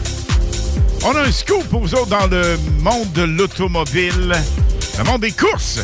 On 1.05 1.15
a 1.15 1.23
un 1.23 1.33
scoop 1.33 1.65
pour 1.69 1.81
vous 1.81 1.95
autres 1.95 2.07
dans 2.07 2.27
le 2.27 2.57
monde 2.81 3.13
de 3.13 3.23
l'automobile, 3.23 4.35
le 4.99 5.05
monde 5.05 5.21
des 5.21 5.33
courses. 5.33 5.81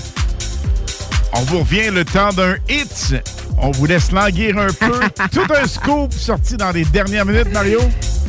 On 1.32 1.40
vous 1.42 1.58
revient 1.60 1.90
le 1.90 2.04
temps 2.04 2.30
d'un 2.32 2.56
hit. 2.68 3.16
On 3.58 3.70
vous 3.72 3.86
laisse 3.86 4.12
languir 4.12 4.56
un 4.56 4.72
peu. 4.72 4.98
Tout 5.32 5.46
un 5.54 5.66
scoop 5.66 6.12
sorti 6.14 6.56
dans 6.56 6.70
les 6.70 6.84
dernières 6.86 7.26
minutes, 7.26 7.52
Mario. 7.52 7.80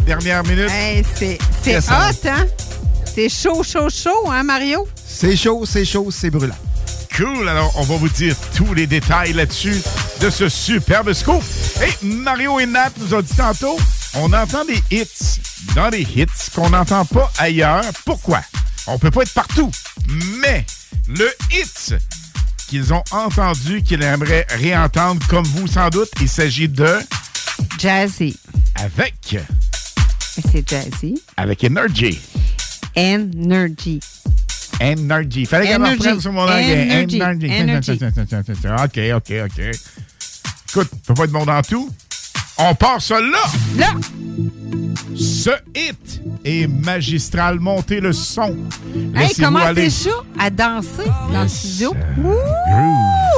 Dernière 0.06 0.44
minute. 0.44 0.70
Hey, 0.70 1.04
c'est 1.16 1.78
hot, 1.78 2.28
hein? 2.28 2.46
C'est 3.06 3.30
chaud, 3.30 3.64
chaud, 3.64 3.90
chaud, 3.90 4.30
hein, 4.30 4.44
Mario? 4.44 4.88
C'est 4.96 5.38
chaud, 5.38 5.64
c'est 5.66 5.86
chaud, 5.86 6.10
c'est 6.12 6.30
brûlant. 6.30 6.56
Cool, 7.16 7.48
alors 7.48 7.72
on 7.78 7.84
va 7.84 7.96
vous 7.96 8.10
dire 8.10 8.36
tous 8.56 8.74
les 8.74 8.88
détails 8.88 9.34
là-dessus 9.34 9.82
de 10.20 10.30
ce 10.30 10.50
superbe 10.50 11.14
scoop. 11.14 11.44
Et 11.82 12.06
Mario 12.06 12.60
et 12.60 12.66
Nat 12.66 12.92
nous 13.00 13.14
ont 13.14 13.22
dit 13.22 13.36
tantôt, 13.36 13.78
on 14.16 14.32
entend 14.34 14.66
des 14.66 14.82
hits 14.92 15.40
dans 15.76 15.90
les 15.90 16.02
hits 16.02 16.26
qu'on 16.54 16.70
n'entend 16.70 17.06
pas 17.06 17.32
ailleurs. 17.38 17.84
Pourquoi? 18.06 18.42
On 18.88 18.98
peut 19.00 19.12
pas 19.12 19.22
être 19.22 19.34
partout. 19.34 19.72
Mais 20.42 20.66
le 21.08 21.30
hit 21.52 21.96
qu'ils 22.68 22.94
ont 22.94 23.04
entendu, 23.12 23.84
qu'ils 23.84 24.02
aimeraient 24.04 24.46
réentendre 24.50 25.26
comme 25.28 25.46
vous 25.46 25.68
sans 25.68 25.90
doute, 25.90 26.10
il 26.20 26.30
s'agit 26.30 26.68
de 26.70 27.00
Jazzy. 27.80 28.38
Avec 28.76 29.38
C'est 30.52 30.68
Jazzy. 30.68 31.22
avec 31.38 31.64
Energy. 31.64 32.20
Energy. 32.98 34.00
Energy. 34.82 35.46
Fallait 35.46 35.68
qu'elle 35.68 35.80
me 35.80 35.86
Energy. 35.86 36.00
reprenne 36.00 36.22
sur 36.22 36.32
mon 36.34 36.42
anglais. 36.44 37.04
Energy. 37.04 37.22
Energy. 37.52 37.92
OK, 38.84 39.00
OK, 39.16 39.34
OK. 39.46 39.62
Écoute, 40.70 40.90
peut 41.06 41.14
pas 41.14 41.24
être 41.26 41.32
bon 41.32 41.46
dans 41.46 41.62
tout. 41.62 41.90
On 42.64 42.76
part 42.76 43.02
ça 43.02 43.20
là. 43.20 43.40
Là. 43.78 43.88
Ce 45.16 45.50
hit 45.76 46.22
est 46.46 46.68
magistral. 46.68 47.60
Montez 47.60 48.00
le 48.00 48.14
son. 48.14 48.56
Hey, 49.16 49.34
comment 49.40 49.60
c'est 49.76 49.90
chaud 49.90 50.24
à 50.40 50.50
danser 50.50 51.10
dans 51.34 51.44
le 51.44 51.48
studio? 51.48 51.96
Groove. 52.20 53.31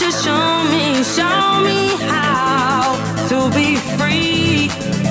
Won't 0.00 0.14
show 0.14 0.62
me, 0.70 1.02
show 1.02 1.60
me 1.60 1.88
how 2.06 2.94
to 3.28 3.50
be 3.50 3.74
free 3.98 4.70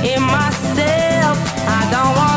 in 0.10 0.22
myself? 0.22 1.38
I 1.68 1.90
don't 1.92 2.16
wanna 2.16 2.37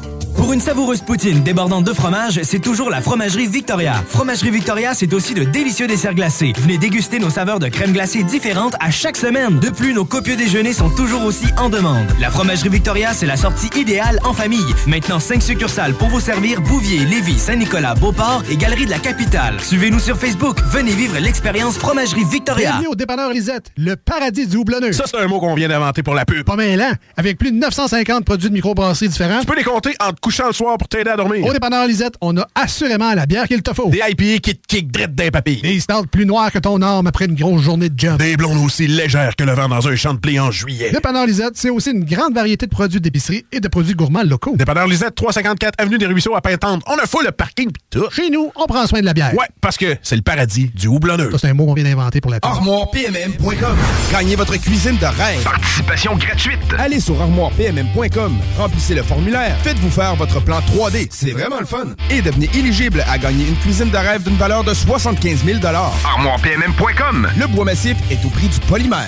Pour 0.41 0.53
une 0.53 0.59
savoureuse 0.59 1.01
poutine 1.01 1.43
débordante 1.43 1.83
de 1.83 1.93
fromage, 1.93 2.39
c'est 2.41 2.57
toujours 2.57 2.89
la 2.89 2.99
Fromagerie 2.99 3.45
Victoria. 3.45 4.03
Fromagerie 4.07 4.49
Victoria, 4.49 4.95
c'est 4.95 5.13
aussi 5.13 5.35
de 5.35 5.43
délicieux 5.43 5.85
desserts 5.85 6.15
glacés. 6.15 6.53
Venez 6.57 6.79
déguster 6.79 7.19
nos 7.19 7.29
saveurs 7.29 7.59
de 7.59 7.67
crème 7.67 7.91
glacée 7.91 8.23
différentes 8.23 8.73
à 8.79 8.89
chaque 8.89 9.17
semaine. 9.17 9.59
De 9.59 9.69
plus, 9.69 9.93
nos 9.93 10.03
copieux 10.03 10.35
déjeuners 10.35 10.73
sont 10.73 10.89
toujours 10.89 11.25
aussi 11.25 11.45
en 11.59 11.69
demande. 11.69 12.07
La 12.19 12.31
Fromagerie 12.31 12.69
Victoria, 12.69 13.13
c'est 13.13 13.27
la 13.27 13.37
sortie 13.37 13.69
idéale 13.79 14.19
en 14.23 14.33
famille. 14.33 14.65
Maintenant, 14.87 15.19
5 15.19 15.43
succursales 15.43 15.93
pour 15.93 16.07
vous 16.07 16.19
servir 16.19 16.59
Bouvier, 16.61 17.05
Lévis, 17.05 17.37
Saint-Nicolas, 17.37 17.93
Beauport 17.93 18.41
et 18.49 18.57
Galerie 18.57 18.87
de 18.87 18.91
la 18.91 18.99
Capitale. 18.99 19.61
Suivez-nous 19.61 19.99
sur 19.99 20.17
Facebook. 20.17 20.57
Venez 20.71 20.93
vivre 20.93 21.19
l'expérience 21.19 21.77
Fromagerie 21.77 22.25
Victoria. 22.25 22.71
Bienvenue 22.71 22.87
au 22.87 22.95
dépanneur 22.95 23.31
Lisette, 23.31 23.67
le 23.77 23.95
paradis 23.95 24.47
du 24.47 24.57
houblonneux. 24.57 24.91
Ça, 24.91 25.03
c'est 25.05 25.19
un 25.19 25.27
mot 25.27 25.39
qu'on 25.39 25.53
vient 25.53 25.69
d'inventer 25.69 26.01
pour 26.01 26.15
la 26.15 26.25
pub. 26.25 26.43
Pas 26.45 26.55
mal, 26.55 26.81
hein? 26.81 26.95
Avec 27.15 27.37
plus 27.37 27.51
de 27.51 27.57
950 27.57 28.25
produits 28.25 28.49
de 28.49 28.55
microbrasserie 28.55 29.09
différents. 29.09 29.41
Tu 29.41 29.45
peux 29.45 29.55
les 29.55 29.63
compter 29.63 29.93
entre 29.99 30.19
coup 30.19 30.30
couchant 30.31 30.47
le 30.47 30.53
soir 30.53 30.77
pour 30.77 30.87
t'aider 30.87 31.09
à 31.09 31.17
dormir. 31.17 31.45
Au 31.45 31.51
dépanneur 31.51 31.85
Lisette, 31.87 32.13
on 32.21 32.37
a 32.37 32.47
assurément 32.55 33.13
la 33.13 33.25
bière 33.25 33.49
qu'il 33.49 33.61
te 33.61 33.73
faut. 33.73 33.89
Des 33.89 33.97
IPA 33.97 34.39
qui 34.39 34.55
te 34.55 34.65
kick 34.65 34.89
drette 34.89 35.13
d'un 35.13 35.29
papy. 35.29 35.59
Des 35.61 35.77
stouts 35.81 36.05
plus 36.09 36.25
noirs 36.25 36.53
que 36.53 36.59
ton 36.59 36.81
arme 36.81 37.07
après 37.07 37.25
une 37.25 37.35
grosse 37.35 37.61
journée 37.63 37.89
de 37.89 37.99
job. 37.99 38.17
Des 38.17 38.37
blondes 38.37 38.63
aussi 38.63 38.87
légères 38.87 39.35
que 39.35 39.43
le 39.43 39.51
vent 39.51 39.67
dans 39.67 39.85
un 39.89 39.95
champ 39.97 40.13
de 40.13 40.19
blé 40.19 40.39
en 40.39 40.49
juillet. 40.49 40.91
Dépanneur 40.91 41.25
Lisette, 41.25 41.55
c'est 41.55 41.69
aussi 41.69 41.91
une 41.91 42.05
grande 42.05 42.33
variété 42.33 42.65
de 42.65 42.71
produits 42.71 43.01
d'épicerie 43.01 43.45
et 43.51 43.59
de 43.59 43.67
produits 43.67 43.93
gourmands 43.93 44.23
locaux. 44.23 44.55
Dépanneur 44.55 44.87
Lisette, 44.87 45.15
354 45.15 45.73
Avenue 45.79 45.97
des 45.97 46.05
Ruisseaux 46.05 46.33
à 46.33 46.39
Pintante. 46.39 46.81
On 46.87 46.95
a 46.95 47.05
fou 47.05 47.19
le 47.25 47.31
parking 47.31 47.69
pis 47.69 47.81
tout. 47.89 48.09
Chez 48.11 48.29
nous, 48.29 48.51
on 48.55 48.65
prend 48.67 48.87
soin 48.87 49.01
de 49.01 49.05
la 49.05 49.13
bière. 49.13 49.33
Ouais, 49.33 49.47
parce 49.59 49.75
que 49.75 49.97
c'est 50.01 50.15
le 50.15 50.21
paradis 50.21 50.71
du 50.73 50.87
houblonneux. 50.87 51.29
Ça, 51.31 51.39
c'est 51.39 51.49
un 51.49 51.53
mot 51.53 51.65
qu'on 51.65 51.73
vient 51.73 51.83
d'inventer 51.83 52.21
pour 52.21 52.31
la 52.31 52.39
bière. 52.39 52.53
ArmoirePMM.com. 52.53 53.77
Gagnez 54.13 54.37
votre 54.37 54.55
cuisine 54.55 54.95
de 54.97 55.05
rêve. 55.05 55.43
Participation 55.43 56.15
gratuite. 56.15 56.59
Allez 56.77 57.01
sur 57.01 57.21
ArmoirePMM.com. 57.21 58.37
Remplissez 58.57 58.95
le 58.95 59.03
formulaire. 59.03 59.57
Faites-vous 59.63 59.89
faire 59.89 60.15
votre 60.21 60.39
plan 60.39 60.59
3D. 60.59 61.07
C'est 61.09 61.31
vraiment 61.31 61.59
le 61.59 61.65
fun. 61.65 61.85
Et 62.11 62.21
devenez 62.21 62.47
éligible 62.53 63.03
à 63.09 63.17
gagner 63.17 63.47
une 63.47 63.55
cuisine 63.55 63.89
de 63.89 63.97
rêve 63.97 64.21
d'une 64.21 64.35
valeur 64.35 64.63
de 64.63 64.71
75 64.71 65.43
000 65.43 65.59
ArmoirePMM.com. 65.65 67.27
Le 67.39 67.47
bois 67.47 67.65
massif 67.65 67.97
est 68.11 68.23
au 68.23 68.29
prix 68.29 68.47
du 68.47 68.59
polymère. 68.59 69.07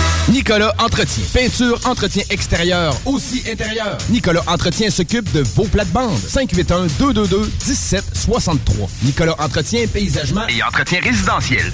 Nicolas 0.29 0.73
Entretien. 0.77 1.23
Peinture, 1.33 1.79
entretien 1.85 2.23
extérieur, 2.29 2.95
aussi 3.05 3.41
intérieur. 3.51 3.97
Nicolas 4.09 4.43
Entretien 4.47 4.89
s'occupe 4.89 5.29
de 5.33 5.43
vos 5.55 5.65
plates-bandes. 5.65 6.17
581-222-1763. 6.29 8.87
Nicolas 9.03 9.35
Entretien, 9.39 9.85
paysagement 9.87 10.47
Et 10.47 10.63
entretien 10.63 11.01
résidentiel. 11.01 11.73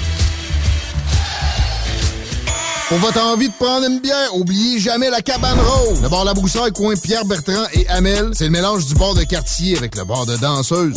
Pour 2.91 2.99
votre 2.99 3.21
envie 3.21 3.47
de 3.47 3.53
prendre 3.53 3.87
une 3.87 4.01
bière, 4.01 4.35
oubliez 4.35 4.77
jamais 4.77 5.09
la 5.09 5.21
cabane 5.21 5.57
rose. 5.57 6.01
Le 6.01 6.09
bar 6.09 6.25
La 6.25 6.33
Broussaille, 6.33 6.73
coin 6.73 6.93
Pierre 7.01 7.23
Bertrand 7.23 7.63
et 7.71 7.87
Amel, 7.87 8.31
c'est 8.33 8.43
le 8.43 8.49
mélange 8.49 8.85
du 8.85 8.95
bar 8.95 9.13
de 9.13 9.23
quartier 9.23 9.77
avec 9.77 9.95
le 9.95 10.03
bar 10.03 10.25
de 10.25 10.35
danseuse. 10.35 10.95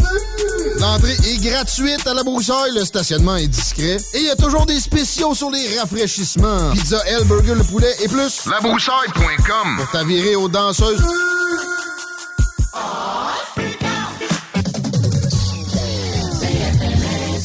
L'entrée 0.81 1.13
est 1.13 1.41
gratuite 1.41 2.05
à 2.05 2.15
La 2.15 2.25
Broussaille, 2.25 2.73
le 2.75 2.85
stationnement 2.85 3.37
est 3.37 3.47
discret 3.47 3.99
et 4.13 4.19
il 4.19 4.25
y 4.25 4.31
a 4.31 4.35
toujours 4.35 4.67
des 4.67 4.81
spéciaux 4.81 5.37
sur 5.37 5.53
les 5.53 5.79
rafraîchissements. 5.79 6.73
Pizza, 6.73 7.01
L, 7.07 7.23
burger, 7.27 7.55
le 7.55 7.63
poulet 7.63 7.95
et 8.03 8.09
plus. 8.09 8.45
Labroussaille.com. 8.51 9.77
Pour 9.79 9.91
t'avirer 9.93 10.35
aux 10.35 10.49
danseuses. 10.49 11.01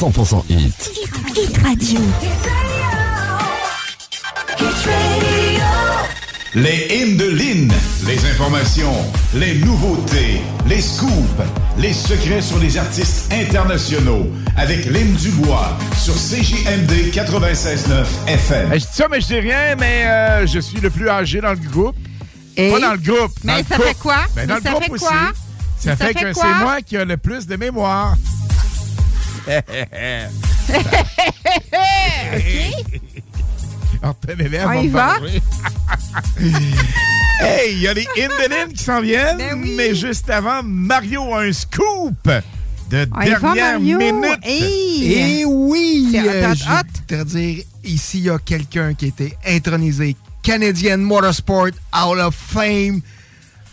100% 0.00 0.44
hit. 0.50 0.90
Hit 1.36 1.56
Radio. 1.64 2.00
Les 6.54 6.86
hymnes 6.90 7.16
de 7.16 7.24
Lynn, 7.28 7.72
les 8.06 8.30
informations, 8.30 8.92
les 9.34 9.54
nouveautés, 9.56 10.40
les 10.66 10.80
scoops, 10.80 11.10
les 11.78 11.92
secrets 11.92 12.40
sur 12.42 12.58
les 12.58 12.76
artistes 12.78 13.32
internationaux 13.32 14.26
avec 14.56 14.86
Lynn 14.86 15.12
Dubois 15.14 15.76
sur 15.98 16.14
CJMD 16.14 17.12
96.9 17.12 18.04
FM. 18.26 18.70
Je 18.72 18.76
dis 18.78 18.86
ça, 18.92 19.06
mais 19.10 19.20
je 19.20 19.26
dis 19.26 19.40
rien, 19.40 19.76
mais 19.78 20.04
euh, 20.06 20.46
je 20.46 20.58
suis 20.60 20.80
le 20.80 20.90
plus 20.90 21.08
âgé 21.08 21.40
dans 21.40 21.50
le 21.52 21.56
groupe. 21.70 21.96
Et? 22.56 22.70
Pas 22.70 22.80
dans 22.80 22.92
le 22.92 22.98
groupe. 22.98 23.32
Mais 23.44 23.58
le 23.58 23.64
ça 23.68 23.76
couple. 23.76 23.88
fait 23.88 23.94
quoi? 23.98 24.16
Ben, 24.34 24.46
dans 24.46 24.54
Mais 24.54 24.60
le 24.60 24.64
ça 24.64 24.70
groupe 24.70 24.84
fait 24.84 24.90
aussi. 24.92 25.04
quoi? 25.04 25.32
Ça, 25.78 25.94
fait, 25.96 26.06
fait 26.06 26.14
que 26.14 26.32
c'est 26.32 26.54
moi 26.60 26.80
qui 26.80 26.96
ai 26.96 27.04
le 27.04 27.16
plus 27.18 27.46
de 27.46 27.56
mémoire. 27.56 28.16
Bébert 34.36 34.68
On 34.68 34.72
y 34.82 34.88
va? 34.88 35.18
hey, 37.40 37.72
il 37.72 37.80
y 37.80 37.88
a 37.88 37.94
les 37.94 38.06
Indelines 38.16 38.72
qui 38.74 38.82
s'en 38.82 39.00
viennent, 39.00 39.38
Ben 39.38 39.56
mais 39.76 39.94
juste 39.94 40.28
avant, 40.30 40.62
Mario 40.62 41.32
a 41.34 41.42
un 41.42 41.52
scoop 41.52 42.28
de 42.90 43.08
On 43.12 43.18
va, 43.18 43.54
dernière 43.54 43.80
minute. 43.80 44.38
Hey! 44.42 45.12
Et 45.12 45.44
oui, 45.44 46.08
C'est 46.12 46.20
euh, 46.20 46.54
je 46.54 46.64
vais 46.64 46.82
te 47.06 47.24
dire, 47.24 47.64
ici, 47.84 48.18
il 48.18 48.24
y 48.24 48.30
a 48.30 48.38
quelqu'un 48.38 48.94
qui 48.94 49.06
a 49.06 49.08
été 49.08 49.36
intronisé 49.46 50.16
Canadian 50.42 50.98
Motorsport 50.98 51.70
Hall 51.92 52.20
of 52.20 52.34
Fame. 52.34 53.00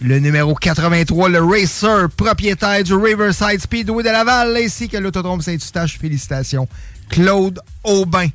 Le 0.04 0.20
numéro 0.20 0.54
83, 0.54 1.30
le 1.30 1.42
racer, 1.42 2.10
propriétaire 2.18 2.84
du 2.84 2.94
Riverside 2.94 3.62
Speedway 3.62 4.04
de 4.04 4.10
Laval, 4.10 4.58
ainsi 4.58 4.90
que 4.90 4.98
l'Autodrome 4.98 5.42
Saint-Eustache. 5.42 5.98
Félicitations. 5.98 6.68
Claude 7.10 7.62
Aubin, 7.86 8.28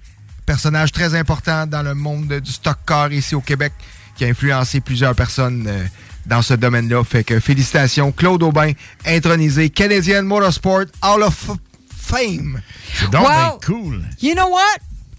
personnage 0.46 0.92
très 0.92 1.14
important 1.14 1.66
dans 1.66 1.82
le 1.82 1.94
monde 1.94 2.40
du 2.42 2.50
stock 2.52 2.78
car 2.86 3.12
ici 3.12 3.34
au 3.34 3.42
Québec, 3.42 3.74
qui 4.16 4.24
a 4.24 4.28
influencé 4.28 4.80
plusieurs 4.80 5.14
personnes 5.14 5.66
euh, 5.68 5.84
dans 6.24 6.40
ce 6.40 6.54
domaine-là. 6.54 7.04
Fait 7.04 7.22
que 7.22 7.38
félicitations. 7.38 8.12
Claude 8.12 8.42
Aubin, 8.44 8.72
intronisé 9.04 9.68
Canadian 9.68 10.22
Motorsport 10.22 10.84
Hall 11.02 11.22
of 11.22 11.50
Fame. 11.94 12.62
C'est 12.94 13.10
donc 13.10 13.26
Wow. 13.28 13.60
cool. 13.66 14.02
You 14.22 14.32
know 14.34 14.48
what? 14.48 14.78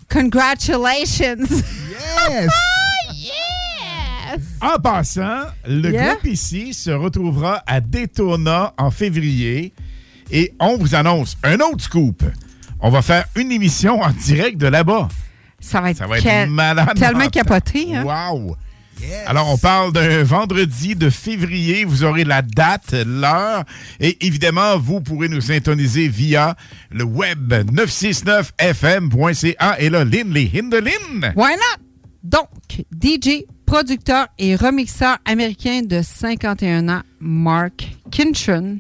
Congratulations! 0.10 1.48
Yes! 2.28 2.50
yes! 4.38 4.42
En 4.62 4.80
passant, 4.80 5.42
le 5.68 5.92
Yeah. 5.92 6.14
groupe 6.14 6.26
ici 6.28 6.74
se 6.74 6.92
retrouvera 6.92 7.62
à 7.68 7.82
Daytona 7.82 8.74
en 8.78 8.92
février 8.92 9.74
et 10.32 10.54
on 10.60 10.78
vous 10.78 10.96
annonce 10.96 11.36
un 11.44 11.60
autre 11.60 11.84
scoop. 11.84 12.24
On 12.80 12.90
va 12.90 13.02
faire 13.02 13.26
une 13.36 13.52
émission 13.52 14.02
en 14.02 14.12
direct 14.12 14.58
de 14.58 14.68
là-bas. 14.68 15.10
Ça 15.60 15.82
va 15.82 15.92
être, 15.92 15.98
Ça 15.98 16.08
va 16.08 16.18
être 16.18 16.24
quel- 16.24 16.50
malade. 16.50 16.98
tellement 16.98 17.28
capoté. 17.28 17.96
Hein? 17.96 18.04
Wow! 18.06 18.56
Alors, 19.28 19.50
on 19.50 19.58
parle 19.58 19.94
d'un 19.94 20.24
vendredi 20.24 20.94
de 20.94 21.10
février. 21.10 21.86
Vous 21.86 22.04
aurez 22.04 22.26
la 22.26 22.42
date, 22.42 22.94
l'heure. 23.08 23.64
Et 24.02 24.26
évidemment, 24.26 24.78
vous 24.78 25.00
pourrez 25.00 25.30
nous 25.30 25.40
syntoniser 25.40 26.10
via 26.10 26.58
le 26.92 27.06
web 27.06 27.54
969fm.ca. 27.72 29.80
Et 29.80 29.90
là, 29.90 30.04
Lynn, 30.04 30.32
les 30.34 30.52
Hindelin. 30.54 31.32
Why 31.36 31.54
not? 31.56 31.84
Donc, 32.24 32.50
DJ 33.02 33.46
producteur 33.70 34.26
et 34.40 34.56
remixeur 34.56 35.20
américain 35.26 35.84
de 35.84 36.02
51 36.02 36.90
ans, 36.90 37.02
Mark 37.20 37.88
Kinchon. 38.10 38.80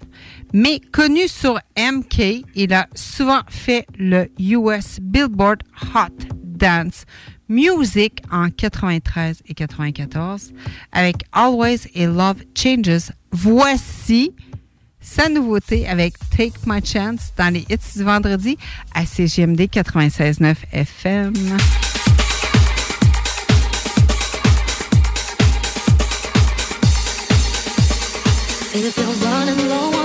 Mais 0.51 0.79
connu 0.79 1.27
sur 1.27 1.59
MK, 1.77 2.43
il 2.55 2.73
a 2.73 2.87
souvent 2.95 3.41
fait 3.47 3.85
le 3.99 4.31
US 4.39 4.99
Billboard 4.99 5.61
Hot 5.93 6.33
Dance 6.43 7.05
Music 7.49 8.23
en 8.31 8.49
93 8.49 9.43
et 9.47 9.53
94 9.53 10.53
avec 10.91 11.17
Always 11.33 11.81
a 11.95 12.07
Love 12.07 12.41
Changes. 12.57 13.11
Voici 13.31 14.33
sa 14.99 15.29
nouveauté 15.29 15.87
avec 15.87 16.15
Take 16.35 16.61
My 16.65 16.83
Chance 16.83 17.31
dans 17.37 17.53
les 17.53 17.63
hits 17.69 17.95
du 17.95 18.03
vendredi 18.03 18.57
à 18.95 19.05
CGMD 19.05 19.61
96.9 19.61 20.55
FM. 20.71 21.33
If 28.71 28.93
feel 28.93 29.09
a 29.09 29.15
running 29.15 29.67
low. 29.67 29.98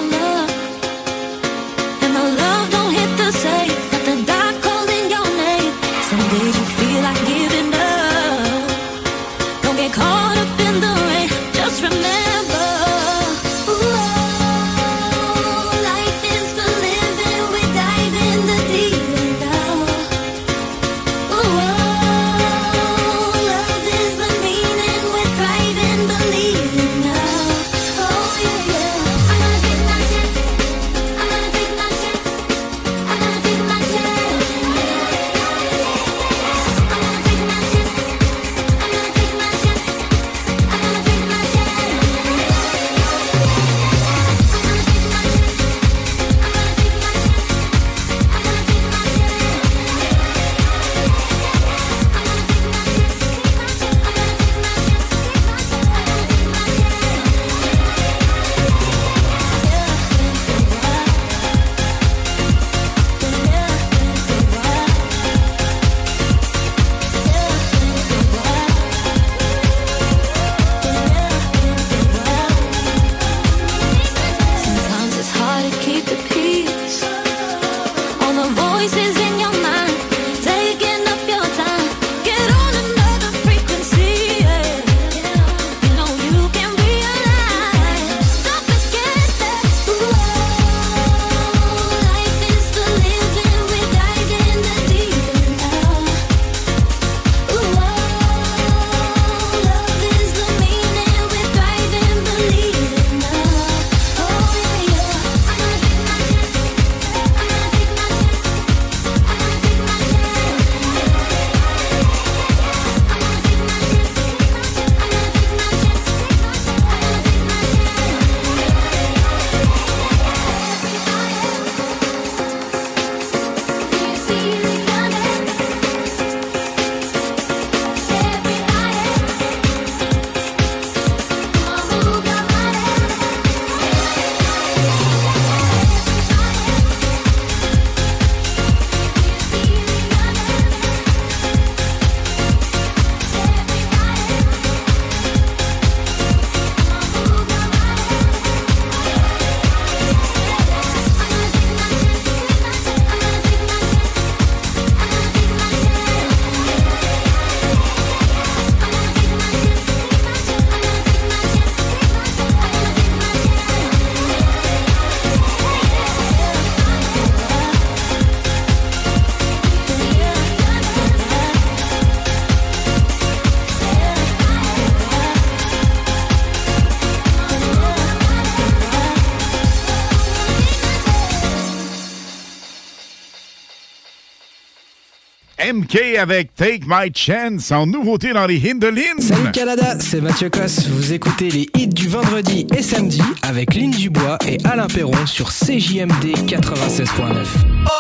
Avec 185.97 186.53
Take 186.57 186.81
My 186.89 187.13
Chance 187.15 187.71
en 187.71 187.87
nouveauté 187.87 188.33
dans 188.33 188.47
les 188.47 188.57
Hindelines. 188.69 189.21
Salut 189.21 189.53
Canada, 189.53 189.97
c'est 190.01 190.21
Mathieu 190.21 190.51
Cosse. 190.51 190.89
Vous 190.89 191.13
écoutez 191.13 191.49
les 191.51 191.69
hits 191.77 191.87
du 191.87 192.09
vendredi 192.09 192.67
et 192.77 192.83
samedi 192.83 193.23
avec 193.43 193.75
Lynn 193.75 193.93
Dubois 193.93 194.37
et 194.45 194.59
Alain 194.65 194.89
Perron 194.89 195.25
sur 195.27 195.51
CJMD 195.51 196.35
96.9. 196.49 197.94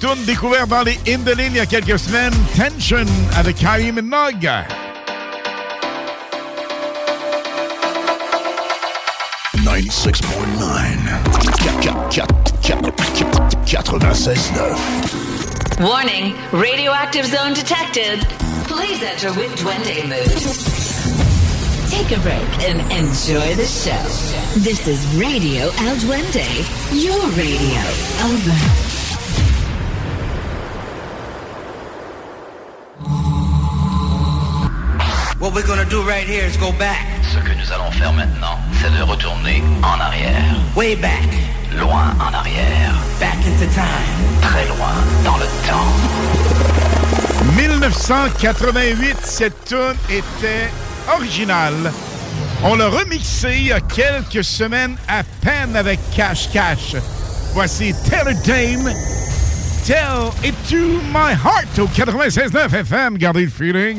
tune 0.00 0.24
découverte 0.24 0.68
dans 0.68 0.82
les 0.82 0.98
Indolines 1.08 1.52
il 1.52 1.56
y 1.56 1.60
a 1.60 1.66
quelques 1.66 1.98
semaines, 1.98 2.32
Tension 2.56 3.04
avec 3.36 3.56
Kylie 3.56 3.92
Minogue. 3.92 4.50
96.9. 13.66 15.80
Warning, 15.80 16.34
radioactive 16.52 17.26
zone 17.26 17.54
detected. 17.54 18.20
Please 18.66 19.02
enter 19.02 19.32
with 19.34 19.54
Duende 19.56 20.04
mood. 20.08 20.26
Take 21.90 22.12
a 22.16 22.20
break 22.20 22.48
and 22.68 22.80
enjoy 22.92 23.54
the 23.54 23.66
show. 23.66 24.02
This 24.60 24.86
is 24.88 25.04
Radio 25.16 25.64
El 25.64 25.96
Duende, 25.96 26.64
your 26.92 27.20
radio. 27.36 27.80
Over. 28.24 28.89
What 35.50 35.62
we're 35.62 35.66
gonna 35.66 35.90
do 35.90 36.02
right 36.02 36.28
here 36.28 36.44
is 36.44 36.56
go 36.56 36.70
back. 36.70 37.04
Ce 37.24 37.38
que 37.40 37.52
nous 37.52 37.72
allons 37.72 37.90
faire 37.90 38.12
maintenant, 38.12 38.56
c'est 38.80 38.96
de 38.96 39.02
retourner 39.02 39.64
en 39.82 39.98
arrière. 39.98 40.54
Way 40.76 40.94
back. 40.94 41.28
Loin 41.76 42.14
en 42.20 42.32
arrière. 42.32 42.94
Back 43.18 43.34
into 43.44 43.66
time. 43.74 44.40
Très 44.42 44.68
loin 44.68 44.94
dans 45.24 45.38
le 45.38 45.46
temps. 45.66 45.90
1988, 47.56 49.16
cette 49.24 49.64
tune 49.64 49.96
était 50.08 50.70
originale. 51.12 51.90
On 52.62 52.76
l'a 52.76 52.88
remixé 52.88 53.56
il 53.56 53.66
y 53.66 53.72
a 53.72 53.80
quelques 53.80 54.44
semaines 54.44 54.96
à 55.08 55.24
peine 55.40 55.74
avec 55.74 55.98
Cash 56.14 56.48
Cash. 56.52 56.94
Voici 57.54 57.92
Taylor 58.08 58.34
Dame. 58.46 58.94
Tell 59.84 60.30
it 60.44 60.54
to 60.68 61.00
my 61.12 61.32
heart 61.32 61.76
au 61.80 61.88
96.9 61.88 62.72
FM. 62.72 63.18
Gardez 63.18 63.46
le 63.46 63.50
feeling. 63.50 63.98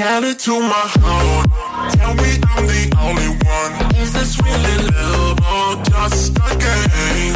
Tell 0.00 0.24
it 0.24 0.38
to 0.38 0.58
my 0.58 0.86
heart. 0.96 1.92
Tell 1.92 2.14
me 2.14 2.40
I'm 2.56 2.66
the 2.66 2.90
only 3.02 3.28
one. 3.44 3.96
Is 3.96 4.14
this 4.14 4.40
really 4.40 4.88
love 4.96 5.38
or 5.44 5.84
just 5.90 6.38
a 6.38 6.56
game? 6.56 7.34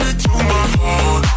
It 0.00 0.18
to 0.20 0.30
my 0.30 0.66
heart. 0.80 1.31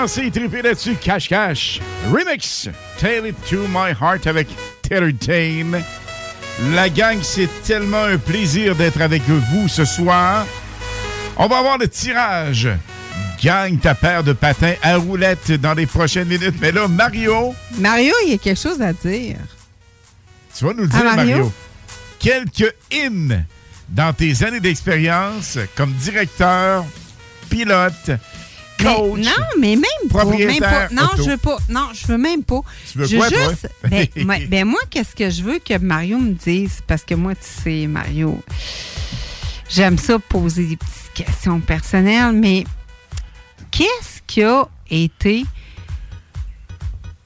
Danser 0.00 0.26
et 0.26 0.30
triper 0.30 0.62
là-dessus? 0.62 0.94
Cash 1.00 1.28
Cash. 1.28 1.80
Remix. 2.10 2.68
Tell 2.98 3.26
it 3.26 3.36
to 3.50 3.66
my 3.68 3.90
heart 3.92 4.26
avec 4.26 4.48
Taylor 4.82 5.10
Dane. 5.12 5.82
La 6.74 6.88
gang, 6.88 7.18
c'est 7.22 7.48
tellement 7.64 8.04
un 8.04 8.18
plaisir 8.18 8.74
d'être 8.76 9.00
avec 9.00 9.22
vous 9.28 9.68
ce 9.68 9.84
soir. 9.84 10.46
On 11.36 11.46
va 11.48 11.58
avoir 11.58 11.78
le 11.78 11.88
tirage. 11.88 12.68
Gagne 13.42 13.78
ta 13.78 13.94
paire 13.94 14.22
de 14.24 14.32
patins 14.32 14.74
à 14.82 14.96
roulettes 14.96 15.52
dans 15.52 15.74
les 15.74 15.86
prochaines 15.86 16.28
minutes. 16.28 16.56
Mais 16.60 16.72
là, 16.72 16.88
Mario, 16.88 17.54
Mario, 17.78 18.12
il 18.26 18.32
y 18.32 18.34
a 18.34 18.38
quelque 18.38 18.60
chose 18.60 18.80
à 18.82 18.92
dire. 18.92 19.36
tu 20.56 20.64
vas 20.64 20.72
nous 20.74 20.82
le 20.84 20.88
Ah, 20.92 20.96
dire, 20.96 21.04
Mario? 21.04 21.36
Mario. 21.36 21.52
Quelques 22.18 22.74
in 22.92 23.42
dans 23.88 24.12
tes 24.12 24.44
années 24.44 24.60
d'expérience 24.60 25.58
comme 25.74 25.92
directeur, 25.92 26.84
pilote, 27.48 28.10
Mais- 28.98 29.22
non, 29.22 29.30
mais 29.58 29.76
même 29.76 30.10
pas. 30.10 30.24
Même 30.24 30.58
pas. 30.58 30.88
Non, 30.90 31.04
auto. 31.12 31.22
je 31.24 31.30
veux 31.30 31.36
pas. 31.36 31.58
Non, 31.68 31.88
je 31.92 32.06
veux 32.06 32.18
même 32.18 32.42
pas. 32.44 32.60
Tu 32.90 32.98
veux 32.98 33.06
je 33.06 33.16
quoi, 33.16 33.28
toi? 33.28 33.48
juste, 33.50 33.68
ben, 33.88 34.06
moi, 34.24 34.36
ben, 34.48 34.64
moi, 34.64 34.80
qu'est-ce 34.90 35.14
que 35.14 35.30
je 35.30 35.42
veux 35.42 35.58
que 35.58 35.76
Mario 35.78 36.18
me 36.18 36.32
dise? 36.32 36.80
Parce 36.86 37.02
que 37.04 37.14
moi, 37.14 37.34
tu 37.34 37.62
sais, 37.62 37.86
Mario, 37.86 38.40
j'aime 39.68 39.98
ça 39.98 40.18
poser 40.18 40.66
des 40.66 40.76
petites 40.76 41.12
questions 41.26 41.60
personnelles, 41.60 42.32
mais 42.32 42.64
qu'est-ce 43.70 44.20
qui 44.26 44.42
a 44.42 44.68
été 44.90 45.44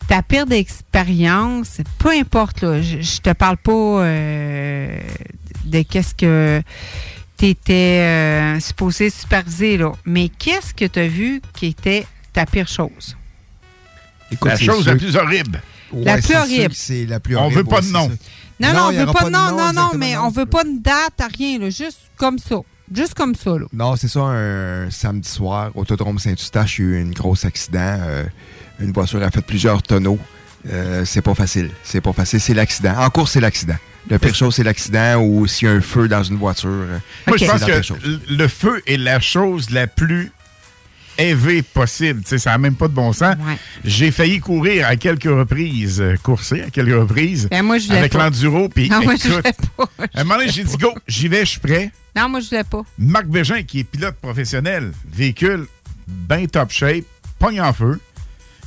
ta 0.09 0.23
pire 0.23 0.47
d'expérience, 0.47 1.78
peu 1.99 2.11
importe, 2.11 2.61
là, 2.62 2.82
je, 2.82 3.01
je 3.01 3.20
te 3.20 3.32
parle 3.32 3.57
pas 3.57 3.73
euh, 3.73 4.99
de 5.65 5.82
qu'est-ce 5.82 6.15
que 6.15 6.62
tu 7.45 7.51
étais 7.51 8.59
supposé 8.61 9.11
superviser, 9.11 9.77
là, 9.77 9.93
mais 10.05 10.29
qu'est-ce 10.29 10.73
que 10.73 10.85
tu 10.85 10.99
as 10.99 11.09
vu 11.09 11.43
qui 11.55 11.66
était 11.66 12.07
ta 12.33 12.47
pire 12.47 12.69
chose? 12.69 13.16
Écoute, 14.31 14.51
la 14.51 14.57
chose 14.57 14.87
la 14.87 14.97
plus 14.97 15.16
horrible. 15.16 15.62
La 15.93 16.19
plus 16.19 16.35
horrible. 16.35 16.75
C'est 16.75 17.07
la 17.07 17.21
plus 17.21 17.37
On 17.37 17.43
horrible. 17.43 17.59
veut 17.59 17.65
pas 17.65 17.77
ouais, 17.77 17.83
de 17.87 17.93
nom. 17.93 18.11
Non, 18.61 18.73
non, 18.73 18.81
on 18.89 18.93
veut 18.93 19.12
pas 19.12 19.25
de 19.25 19.31
nom, 19.31 19.57
non, 19.57 19.73
non, 19.73 19.91
mais 19.97 20.16
on 20.16 20.31
veut 20.31 20.47
pas 20.47 20.65
de 20.65 20.81
date, 20.81 21.21
à 21.21 21.27
rien, 21.27 21.59
là, 21.59 21.71
juste 21.71 21.99
comme 22.16 22.39
ça. 22.39 22.57
Juste 22.95 23.15
comme 23.15 23.35
ça, 23.35 23.51
là. 23.51 23.66
Non, 23.73 23.97
c'est 23.97 24.09
ça, 24.09 24.21
un 24.21 24.91
samedi 24.91 25.29
soir, 25.29 25.71
Autodrome 25.75 26.19
Saint-Eustache, 26.19 26.79
il 26.79 26.85
y 26.85 26.89
a 26.89 26.91
eu 26.91 27.03
un 27.03 27.11
gros 27.11 27.47
accident. 27.47 27.99
euh, 28.01 28.25
une 28.81 28.93
voiture 28.93 29.23
a 29.23 29.31
fait 29.31 29.41
plusieurs 29.41 29.83
tonneaux. 29.83 30.19
Euh, 30.70 31.05
c'est 31.05 31.23
pas 31.23 31.35
facile. 31.35 31.70
C'est 31.82 32.01
pas 32.01 32.12
facile. 32.12 32.41
C'est 32.41 32.55
l'accident. 32.55 32.95
En 32.99 33.11
course, 33.11 33.32
c'est 33.32 33.41
l'accident. 33.41 33.77
Le 34.11 34.19
pire 34.19 34.35
chose, 34.35 34.55
c'est 34.55 34.65
l'accident 34.65 35.16
ou 35.23 35.47
s'il 35.47 35.66
y 35.69 35.70
a 35.70 35.74
un 35.74 35.81
feu 35.81 36.09
dans 36.09 36.23
une 36.23 36.36
voiture. 36.36 36.69
euh, 36.70 36.99
Moi, 37.27 37.36
je 37.39 37.45
pense 37.47 37.61
la 37.66 37.81
que 37.81 38.32
le 38.32 38.49
feu 38.49 38.82
est 38.86 38.97
la 38.99 39.19
chose 39.20 39.70
la 39.70 39.86
plus 39.86 40.31
élevée 41.16 41.62
possible. 41.62 42.20
Tu 42.23 42.28
sais, 42.31 42.39
ça 42.39 42.51
n'a 42.51 42.59
même 42.59 42.74
pas 42.74 42.89
de 42.89 42.93
bon 42.93 43.12
sens. 43.12 43.36
J'ai 43.85 44.11
failli 44.11 44.41
courir 44.41 44.86
à 44.89 44.97
quelques 44.97 45.23
reprises, 45.24 46.01
euh, 46.01 46.16
courser 46.23 46.62
à 46.62 46.70
quelques 46.70 46.99
reprises 46.99 47.49
Ben, 47.51 47.62
moi, 47.62 47.78
je 47.78 47.91
avec 47.93 48.12
l'enduro. 48.15 48.69
Puis, 48.69 48.91
Non, 48.91 49.03
moi, 49.03 49.15
je 49.16 49.28
écoute, 49.28 49.31
voulais 49.43 49.55
pas. 49.77 49.89
à 50.15 50.20
un 50.20 50.24
moment 50.24 50.39
donné, 50.39 50.51
j'ai 50.51 50.65
dit, 50.65 50.77
go, 50.77 50.93
j'y 51.09 51.28
vais, 51.28 51.41
je 51.45 51.51
suis 51.53 51.61
prêt. 51.61 51.91
Non, 52.16 52.28
moi, 52.28 52.41
je 52.41 52.49
voulais 52.51 52.65
pas. 52.65 52.82
Marc 52.99 53.27
Bégin, 53.27 53.62
qui 53.62 53.81
est 53.81 53.85
pilote 53.85 54.16
professionnel, 54.20 54.93
véhicule 55.11 55.66
bien 56.07 56.45
top 56.47 56.70
shape, 56.70 57.05
pogne 57.39 57.61
en 57.61 57.73
feu. 57.73 57.99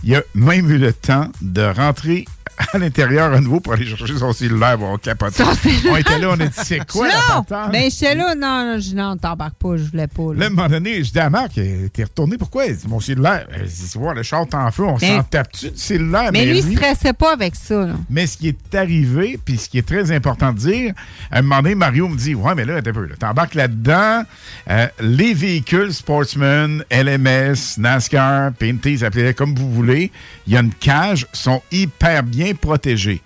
Il 0.03 0.15
a 0.15 0.21
même 0.35 0.69
eu 0.69 0.77
le 0.77 0.93
temps 0.93 1.29
de 1.41 1.61
rentrer 1.61 2.25
à 2.73 2.77
l'intérieur 2.77 3.33
à 3.33 3.39
nouveau 3.39 3.59
pour 3.59 3.73
aller 3.73 3.85
chercher 3.85 4.17
son 4.17 4.33
cellulaire. 4.33 4.77
Bon, 4.77 4.93
on 4.93 4.97
capotait. 4.97 5.43
On 5.91 5.95
était 5.97 6.19
là, 6.19 6.29
on 6.31 6.39
a 6.39 6.45
dit, 6.47 6.53
c'est 6.53 6.85
quoi 6.89 7.07
la 7.07 7.13
non! 7.13 7.43
patente? 7.43 7.71
Ben, 7.71 7.89
j'étais 7.91 8.15
là, 8.15 8.35
non, 8.35 8.65
non, 8.73 8.79
je 8.79 8.95
non, 8.95 9.15
t'embarques 9.17 9.55
pas, 9.55 9.77
je 9.77 9.83
voulais 9.83 10.07
pas. 10.07 10.33
Là, 10.33 10.39
Là. 10.39 10.45
à 10.45 10.47
un 10.47 10.49
moment 10.51 10.67
donné, 10.67 11.03
je 11.03 11.11
dis 11.11 11.19
à 11.19 11.29
Marc, 11.29 11.57
euh, 11.57 11.87
t'es 11.93 12.03
retourné 12.03 12.37
pourquoi? 12.37 12.65
Il 12.65 12.75
dit, 12.75 12.87
mon 12.87 12.99
cellulaire. 12.99 13.47
Je 13.55 13.63
dis, 13.65 13.91
voir 13.95 14.13
le 14.15 14.23
char 14.23 14.41
est 14.43 14.55
en 14.55 14.71
feu, 14.71 14.83
on 14.83 14.97
Mais- 15.01 15.17
s'en 15.17 15.23
tape-tu 15.23 15.69
du 15.71 15.77
cellulaire? 15.77 16.29
mais 16.33 16.45
lui, 16.45 16.59
il 16.59 16.75
stressait 16.77 17.13
pas 17.13 17.33
avec 17.33 17.55
ça, 17.55 17.85
là. 17.85 17.93
mais 18.09 18.25
ce 18.27 18.37
qui 18.37 18.47
est 18.49 18.75
arrivé, 18.75 19.39
puis 19.43 19.57
ce 19.57 19.69
qui 19.69 19.77
est 19.77 19.87
très 19.87 20.11
important 20.11 20.51
de 20.51 20.57
dire, 20.59 20.93
à 21.31 21.39
un 21.39 21.41
moment 21.41 21.61
donné, 21.61 21.75
Mario 21.75 22.07
me 22.07 22.17
dit 22.17 22.33
Ouais, 22.35 22.55
mais 22.55 22.65
là, 22.65 22.75
un 22.77 22.81
peu. 22.81 23.05
là, 23.05 23.15
T'embarques 23.19 23.55
là-dedans. 23.55 24.23
euh, 24.69 24.87
les 24.99 25.33
véhicules 25.33 25.93
Sportsman, 25.93 26.83
LMS, 26.91 27.77
NASCAR, 27.77 28.51
PNT, 28.53 29.03
appelez-les 29.03 29.33
comme 29.33 29.55
vous 29.55 29.71
voulez, 29.71 30.11
il 30.47 30.53
y 30.53 30.57
a 30.57 30.61
une 30.61 30.73
cage, 30.73 31.27
sont 31.33 31.61
hyper 31.71 32.23
bien 32.23 32.46
protégés. 32.53 33.21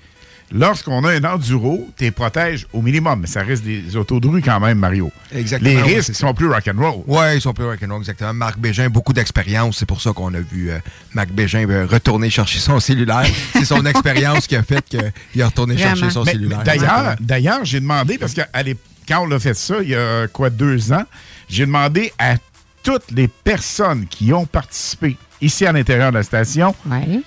Lorsqu'on 0.53 1.05
a 1.05 1.11
un 1.13 1.23
enduro, 1.23 1.87
tu 1.97 2.03
les 2.03 2.11
protèges 2.11 2.67
au 2.73 2.81
minimum, 2.81 3.21
mais 3.21 3.27
ça 3.27 3.41
reste 3.41 3.63
des 3.63 3.95
autos 3.95 4.19
de 4.19 4.27
rue 4.27 4.41
quand 4.41 4.59
même, 4.59 4.77
Mario. 4.79 5.09
Exactement, 5.33 5.69
Les 5.71 5.77
ouais, 5.77 5.95
risques 5.95 6.13
ça. 6.13 6.27
sont 6.27 6.33
plus 6.33 6.47
rock'n'roll. 6.49 7.03
Oui, 7.07 7.23
ils 7.35 7.41
sont 7.41 7.53
plus 7.53 7.63
rock'n'roll, 7.63 7.99
exactement. 8.01 8.33
Marc 8.33 8.59
Bégin, 8.59 8.89
beaucoup 8.89 9.13
d'expérience. 9.13 9.77
C'est 9.77 9.85
pour 9.85 10.01
ça 10.01 10.11
qu'on 10.11 10.33
a 10.33 10.41
vu 10.41 10.69
euh, 10.69 10.79
Marc 11.13 11.29
Bégin 11.29 11.65
euh, 11.69 11.85
retourner 11.89 12.29
chercher 12.29 12.59
son 12.59 12.81
cellulaire. 12.81 13.25
C'est 13.53 13.63
son 13.63 13.85
expérience 13.85 14.45
qui 14.45 14.57
a 14.57 14.63
fait 14.63 14.83
qu'il 14.83 15.41
a 15.41 15.45
retourné 15.45 15.77
chercher 15.77 16.09
son 16.09 16.25
Mais- 16.25 16.33
cellulaire. 16.33 16.63
D'ailleurs, 16.63 17.15
d'ailleurs, 17.21 17.63
j'ai 17.63 17.79
demandé, 17.79 18.17
parce 18.17 18.33
que 18.33 18.41
à 18.51 18.61
quand 19.07 19.25
on 19.25 19.31
a 19.31 19.39
fait 19.39 19.53
ça, 19.53 19.75
il 19.81 19.89
y 19.89 19.95
a 19.95 20.27
quoi, 20.27 20.49
deux 20.49 20.91
ans, 20.91 21.05
j'ai 21.47 21.65
demandé 21.65 22.11
à 22.19 22.35
toutes 22.83 23.09
les 23.11 23.29
personnes 23.29 24.05
qui 24.05 24.33
ont 24.33 24.45
participé 24.45 25.15
ici 25.41 25.65
à 25.65 25.71
l'intérieur 25.71 26.11
de 26.11 26.17
la 26.17 26.23
station, 26.23 26.75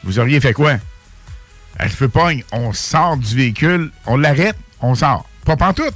vous 0.04 0.18
auriez 0.18 0.40
fait 0.40 0.52
quoi? 0.52 0.74
Elle 1.78 1.90
fait 1.90 2.09
pogne, 2.09 2.44
on 2.52 2.72
sort 2.72 3.16
du 3.16 3.34
véhicule, 3.34 3.90
on 4.06 4.16
l'arrête, 4.16 4.56
on 4.80 4.94
sort. 4.94 5.28
Pas 5.44 5.56
pantoute. 5.56 5.94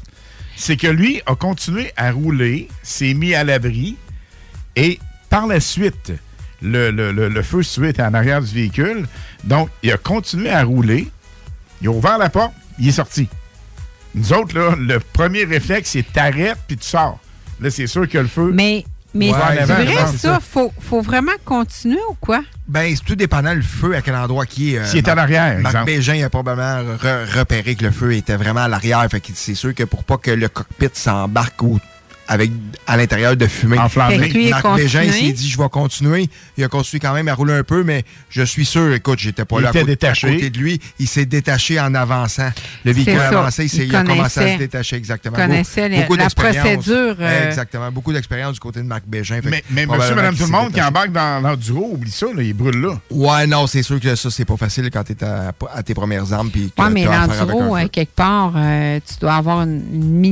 C'est 0.57 0.77
que 0.77 0.89
lui 0.89 1.23
a 1.27 1.35
continué 1.37 1.93
à 1.97 2.11
rouler, 2.11 2.69
s'est 2.83 3.15
mis 3.15 3.35
à 3.35 3.45
l'abri, 3.45 3.97
et 4.75 4.99
par 5.31 5.47
la 5.47 5.61
suite, 5.61 6.13
le, 6.63 7.43
feu 7.43 7.63
suite 7.63 8.01
en 8.01 8.13
arrière 8.15 8.43
du 8.43 8.53
véhicule. 8.53 9.07
Donc, 9.45 9.71
il 9.83 9.93
a 9.93 9.97
continué 9.97 10.51
à 10.51 10.65
rouler. 10.65 11.09
Il 11.81 11.89
a 11.89 11.91
ouvert 11.93 12.19
la 12.19 12.29
porte, 12.29 12.55
il 12.79 12.89
est 12.89 12.93
sorti. 12.93 13.29
Nous 14.15 14.33
autres, 14.33 14.59
là, 14.59 14.75
le 14.77 14.99
premier 14.99 15.45
réflexe, 15.45 15.91
c'est 15.91 16.13
t'arrêtes 16.13 16.59
puis 16.67 16.77
tu 16.77 16.87
sors. 16.87 17.21
Là, 17.61 17.71
c'est 17.71 17.87
sûr 17.87 18.09
que 18.09 18.19
le 18.19 18.27
feu. 18.27 18.51
Mais 19.19 19.31
Ouais, 19.33 19.39
c'est 19.59 19.65
vrai, 19.85 20.07
ça? 20.17 20.39
Faut, 20.41 20.73
faut 20.81 21.01
vraiment 21.03 21.33
continuer 21.45 21.99
ou 22.11 22.15
quoi? 22.21 22.43
Ben, 22.67 22.95
c'est 22.95 23.05
tout 23.05 23.17
dépendant 23.17 23.53
le 23.55 23.63
feu, 23.63 23.95
à 23.97 24.01
quel 24.03 24.15
endroit 24.15 24.47
qui 24.47 24.75
est. 24.75 24.79
euh, 24.79 24.85
S'il 24.87 24.99
est 24.99 25.09
à 25.09 25.15
l'arrière, 25.15 25.59
Marc 25.59 25.75
exemple. 25.75 25.87
Bégin 25.87 26.25
a 26.25 26.31
probablement 26.31 26.83
re- 26.97 27.39
repéré 27.39 27.75
que 27.75 27.85
le 27.85 27.91
feu 27.91 28.15
était 28.15 28.37
vraiment 28.37 28.61
à 28.61 28.69
l'arrière. 28.69 29.07
Fait 29.11 29.21
que 29.21 29.29
c'est 29.35 29.55
sûr 29.55 29.75
que 29.75 29.83
pour 29.85 30.05
pas 30.05 30.17
que 30.19 30.31
le 30.31 30.49
cockpit 30.49 30.89
s'embarque 30.93 31.63
au- 31.63 31.79
avec 32.29 32.51
à 32.87 32.97
l'intérieur 32.97 33.37
de 33.37 33.47
fumée. 33.47 33.79
Enflammé. 33.79 34.51
Marc 34.51 34.77
Bégin 34.77 35.11
s'est 35.11 35.33
dit 35.33 35.49
je 35.49 35.59
vais 35.59 35.69
continuer. 35.69 36.29
Il 36.57 36.65
a 36.65 36.69
continué 36.69 37.01
quand 37.01 37.15
même 37.15 37.27
à 37.29 37.35
rouler 37.35 37.55
un 37.55 37.65
peu, 37.65 37.83
mais 37.83 38.05
je 38.31 38.43
suis 38.43 38.65
sûr, 38.65 38.93
écoute, 38.93 39.19
j'étais 39.19 39.45
pas 39.45 39.57
Il 39.59 39.63
là 39.63 39.69
à 39.69 39.71
était 39.71 39.81
côté, 39.81 39.93
à 39.93 39.95
détaché. 39.95 40.35
côté 40.35 40.51
de 40.51 40.59
lui. 40.59 40.81
Il 40.99 41.09
s'est 41.09 41.27
détaché 41.27 41.81
en 41.81 41.95
avançant. 41.95 42.51
Le 42.85 42.93
véhicule 42.93 43.19
avancé, 43.19 43.65
il, 43.65 43.69
s'est- 43.69 43.77
Il 43.79 43.89
il 43.89 43.97
a 43.97 44.03
commencé 44.05 44.41
à 44.41 44.53
se 44.55 44.59
détacher 44.59 44.97
exactement. 44.97 45.37
il 45.39 45.43
connaissait 45.43 45.89
les- 45.89 45.97
la 46.01 46.07
d'expérience. 46.07 46.63
procédure, 46.63 47.17
euh, 47.21 47.49
Exactement. 47.49 47.91
Beaucoup 47.91 48.13
d'expérience 48.13 48.55
du 48.55 48.61
côté 48.61 48.81
de 48.81 48.87
Marc 48.87 49.05
Bégin. 49.07 49.41
Fait 49.43 49.65
Mais, 49.71 49.87
monsieur, 49.87 50.15
madame, 50.15 50.35
tout 50.37 50.45
le 50.45 50.51
monde 50.51 50.73
qui 50.73 50.83
embarque 50.83 51.13
dans 51.13 51.41
l'enduro, 51.43 51.91
oublie 51.95 52.11
ça, 52.11 52.27
là, 52.35 52.43
il 52.43 52.53
brûle 52.55 52.81
là. 52.81 53.01
Ouais, 53.11 53.47
non, 53.47 53.67
c'est 53.67 53.83
sûr 53.83 53.99
que 54.01 54.15
ça, 54.15 54.31
c'est 54.31 54.45
pas 54.45 54.57
facile 54.57 54.91
quand 54.93 55.03
t'es 55.05 55.25
à, 55.25 55.53
à 55.75 55.83
tes 55.83 55.95
premières 55.95 56.31
armes. 56.33 56.51
Puis 56.51 56.71
Oui, 56.79 56.85
mais 56.93 57.05
l'enduro, 57.05 57.77
euh, 57.77 57.89
quelque 57.89 58.15
part, 58.15 58.53
euh, 58.57 59.01
tu 59.07 59.15
dois 59.21 59.35
avoir 59.35 59.63
une, 59.63 59.83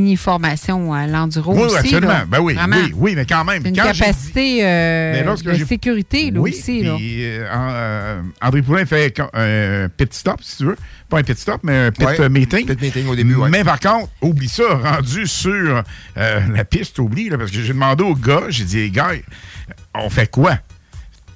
mini-formation 0.07 0.93
à 0.93 1.07
l'enduro. 1.07 1.55
Absolument. 1.87 2.13
là. 2.13 2.25
Ben 2.29 2.41
oui, 2.41 2.55
Vraiment. 2.55 2.77
oui, 2.77 2.93
oui, 2.95 3.15
mais 3.17 3.27
quand 3.27 3.45
même. 3.45 3.65
Une 3.67 3.75
quand 3.77 3.85
capacité 3.85 4.61
euh, 4.65 5.35
de 5.35 5.65
sécurité 5.65 6.31
là, 6.31 6.41
oui, 6.41 6.51
aussi. 6.51 6.83
Là. 6.83 6.95
puis, 6.97 7.25
euh, 7.25 7.47
euh, 7.51 8.23
André 8.41 8.63
Poulain 8.63 8.87
fait 8.87 9.21
un 9.33 9.89
pit 9.97 10.13
stop, 10.13 10.41
si 10.43 10.59
tu 10.59 10.65
veux. 10.67 10.77
Pas 11.09 11.19
un 11.19 11.23
pit 11.23 11.39
stop, 11.39 11.61
mais 11.63 11.87
un 11.87 11.91
pit 11.93 12.05
Ouais, 12.07 12.21
euh, 12.21 12.29
meeting. 12.29 12.67
pit 12.67 12.81
meeting 12.81 13.07
au 13.09 13.15
début, 13.15 13.37
ouais. 13.37 13.49
Mais 13.49 13.63
par 13.65 13.79
contre, 13.81 14.09
oublie 14.21 14.49
ça, 14.49 14.65
rendu 14.75 15.27
sur 15.27 15.83
euh, 16.17 16.41
la 16.53 16.65
piste, 16.65 16.99
oublie, 16.99 17.29
là, 17.29 17.39
parce 17.39 17.51
que 17.51 17.61
j'ai 17.61 17.73
demandé 17.73 18.03
au 18.03 18.15
gars, 18.15 18.43
j'ai 18.49 18.65
dit, 18.65 18.79
hey, 18.81 18.91
gars, 18.91 19.13
on 19.95 20.11
fait 20.11 20.31
quoi? 20.31 20.59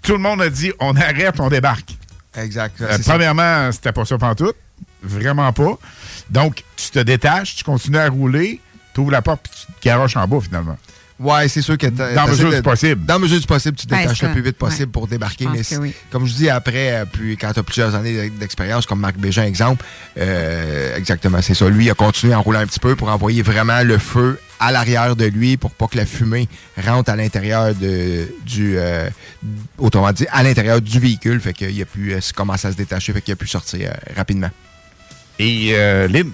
Tout 0.03 0.13
le 0.13 0.19
monde 0.19 0.43
a 0.43 0.49
dit, 0.51 0.73
on 0.81 0.97
arrête, 0.97 1.39
on 1.39 1.49
débarque. 1.49 1.91
Exact. 2.37 2.81
Euh, 2.81 2.97
premièrement, 3.05 3.71
c'était 3.73 3.93
pas 3.93 4.05
ça 4.05 4.17
pantoute. 4.19 4.57
Vraiment 5.03 5.53
pas. 5.53 5.79
Donc, 6.31 6.63
tu 6.77 6.91
te 6.91 6.99
détaches, 6.99 7.57
tu 7.57 7.65
continues 7.65 7.99
à 7.99 8.09
rouler, 8.09 8.61
tu 8.95 9.01
ouvres 9.01 9.11
la 9.13 9.23
porte, 9.23 9.41
puis 9.43 9.53
tu 9.67 9.73
te 9.73 9.85
garoches 9.89 10.17
en 10.17 10.27
bas, 10.27 10.39
finalement. 10.41 10.77
Ouais, 11.19 11.49
c'est 11.49 11.61
sûr 11.61 11.77
que 11.77 11.87
Dans 11.87 12.27
mesure 12.29 12.51
de- 12.51 12.57
du 12.57 12.63
possible. 12.63 13.05
Dans 13.05 13.19
mesure 13.19 13.39
du 13.39 13.47
possible, 13.47 13.77
tu 13.77 13.87
te 13.87 13.95
détaches 13.95 14.21
ça, 14.21 14.29
le 14.29 14.33
plus 14.33 14.41
vite 14.43 14.57
possible 14.57 14.85
ouais. 14.85 14.87
pour 14.87 15.07
débarquer. 15.07 15.45
Je 15.45 15.49
pense 15.51 15.57
Mais 15.59 15.61
que 15.63 15.67
c'est- 15.67 15.77
oui. 15.77 15.93
comme 16.11 16.25
je 16.27 16.33
dis, 16.33 16.49
après, 16.49 16.93
euh, 16.93 17.05
puis 17.05 17.37
quand 17.37 17.53
tu 17.53 17.59
as 17.61 17.63
plusieurs 17.63 17.95
années 17.95 18.31
d'expérience, 18.31 18.87
comme 18.87 19.01
Marc 19.01 19.19
Bégin, 19.19 19.45
exemple, 19.45 19.85
euh, 20.17 20.97
exactement, 20.97 21.43
c'est 21.43 21.53
ça. 21.53 21.69
Lui, 21.69 21.85
il 21.85 21.91
a 21.91 21.95
continué 21.95 22.33
à 22.33 22.39
rouler 22.39 22.61
un 22.61 22.67
petit 22.67 22.81
peu 22.81 22.97
pour 22.97 23.11
envoyer 23.11 23.43
vraiment 23.43 23.83
le 23.83 23.99
feu 23.99 24.41
à 24.61 24.73
l'arrière 24.73 25.15
de 25.15 25.27
lui 25.27 25.59
pour 25.59 25.73
pas 25.73 25.89
que 25.89 25.99
la 25.99 26.07
fumée 26.07 26.49
rentre 26.83 27.11
à 27.11 27.17
l'intérieur 27.17 27.75
de 27.75 28.27
du 28.47 28.79
euh, 28.79 29.11
autrement 29.77 30.13
dit 30.13 30.27
à 30.31 30.43
l'intérieur 30.43 30.81
du 30.81 30.99
véhicule 31.01 31.39
fait 31.41 31.53
qu'il 31.55 31.81
a 31.83 31.85
pu 31.87 32.13
euh, 32.15 32.21
commencer 32.35 32.69
à 32.69 32.73
se 32.73 32.77
détacher 32.77 33.13
fait 33.15 33.23
qu'il 33.23 33.33
a 33.33 33.37
pu 33.37 33.47
sortir 33.47 33.89
euh, 33.91 34.13
rapidement 34.17 34.51
Et 35.39 35.71
euh, 35.73 36.09
Lynn, 36.09 36.31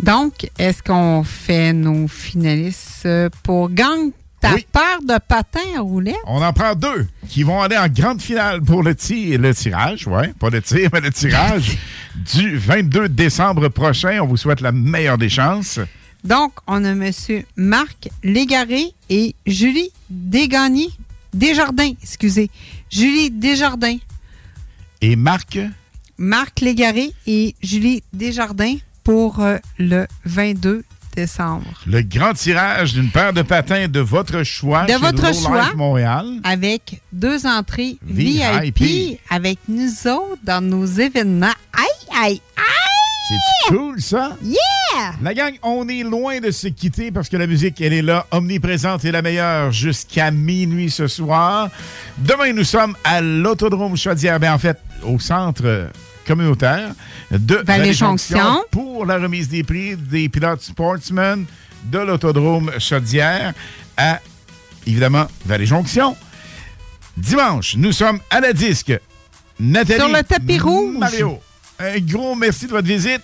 Donc, 0.00 0.48
est-ce 0.58 0.82
qu'on 0.82 1.24
fait 1.24 1.72
nos 1.72 2.06
finalistes 2.08 3.02
euh, 3.06 3.28
pour 3.42 3.68
gang? 3.70 4.10
Ta 4.40 4.54
Oui. 4.54 4.64
paire 4.72 5.00
de 5.02 5.18
patins 5.26 5.58
à 5.76 5.80
roulettes? 5.80 6.14
on 6.24 6.40
en 6.40 6.52
prend 6.52 6.76
deux 6.76 7.08
qui 7.28 7.42
vont 7.42 7.60
aller 7.60 7.76
en 7.76 7.88
grande 7.88 8.22
finale 8.22 8.62
pour 8.62 8.84
le, 8.84 8.94
tir, 8.94 9.40
le 9.40 9.52
tirage, 9.52 10.06
ouais, 10.06 10.32
pas 10.38 10.48
le 10.50 10.62
tir, 10.62 10.88
mais 10.92 11.00
le 11.00 11.10
tirage 11.10 11.76
du 12.34 12.56
22 12.56 13.08
décembre 13.08 13.68
prochain. 13.68 14.20
On 14.22 14.26
vous 14.26 14.36
souhaite 14.36 14.60
la 14.60 14.70
meilleure 14.70 15.18
des 15.18 15.28
chances. 15.28 15.80
Donc, 16.22 16.52
on 16.68 16.84
a 16.84 16.90
M. 16.90 17.10
Marc 17.56 18.08
Légaré 18.22 18.92
et 19.10 19.34
Julie. 19.44 19.90
Desjardins, 20.08 21.92
excusez. 22.00 22.48
Julie 22.90 23.30
Desjardins. 23.32 23.98
Et 25.00 25.16
Marc, 25.16 25.58
Marc 26.16 26.60
Légaré 26.60 27.12
et 27.26 27.56
Julie 27.60 28.02
Desjardins 28.12 28.76
pour 29.04 29.40
euh, 29.40 29.56
le 29.78 30.06
22 30.24 30.84
décembre. 31.16 31.64
le 31.86 32.02
grand 32.02 32.32
tirage 32.32 32.92
d'une 32.92 33.10
paire 33.10 33.32
de 33.32 33.42
patins 33.42 33.88
de 33.88 33.98
votre 34.00 34.44
choix 34.44 34.84
De 34.84 34.92
chez 34.92 34.98
votre 34.98 35.26
Life 35.26 35.42
choix. 35.42 35.74
Montréal. 35.74 36.26
Avec 36.44 37.00
deux 37.12 37.44
entrées 37.46 37.96
VIP. 38.02 38.78
VIP, 38.78 39.20
avec 39.28 39.58
nous 39.68 39.88
autres 40.06 40.38
dans 40.44 40.60
nos 40.64 40.84
événements. 40.86 41.46
Aïe, 41.76 42.08
aïe, 42.22 42.42
aïe! 42.56 43.28
C'est 43.68 43.74
cool, 43.74 44.00
ça? 44.00 44.36
Yeah! 44.42 45.12
La 45.20 45.34
gang, 45.34 45.52
on 45.62 45.86
est 45.88 46.02
loin 46.02 46.40
de 46.40 46.50
se 46.50 46.68
quitter 46.68 47.10
parce 47.10 47.28
que 47.28 47.36
la 47.36 47.46
musique, 47.46 47.80
elle 47.80 47.92
est 47.92 48.00
là, 48.02 48.26
omniprésente 48.30 49.04
et 49.04 49.10
la 49.10 49.20
meilleure 49.20 49.70
jusqu'à 49.72 50.30
minuit 50.30 50.88
ce 50.90 51.08
soir. 51.08 51.68
Demain, 52.18 52.52
nous 52.54 52.64
sommes 52.64 52.96
à 53.04 53.20
l'Autodrome 53.20 53.96
Chaudière, 53.96 54.40
ben, 54.40 54.54
en 54.54 54.58
fait, 54.58 54.78
au 55.04 55.18
centre 55.18 55.88
communautaire 56.28 56.92
de 57.30 57.56
Vallée-Jonction. 57.66 58.62
pour 58.70 59.06
la 59.06 59.16
remise 59.16 59.48
des 59.48 59.62
prix 59.62 59.96
des 59.96 60.28
pilotes 60.28 60.60
sportsmen 60.60 61.46
de 61.84 61.98
l'Autodrome 61.98 62.70
Chaudière 62.78 63.54
à, 63.96 64.20
évidemment, 64.86 65.26
Vallée-Jonction. 65.46 66.14
Dimanche, 67.16 67.76
nous 67.76 67.92
sommes 67.92 68.20
à 68.30 68.40
la 68.40 68.52
disque 68.52 68.92
Nathalie. 69.58 69.98
Sur 69.98 70.08
le 70.08 70.22
tapis 70.22 70.58
rouge. 70.58 70.98
Mario, 70.98 71.40
un 71.78 71.98
gros 72.00 72.34
merci 72.34 72.66
de 72.66 72.72
votre 72.72 72.86
visite. 72.86 73.22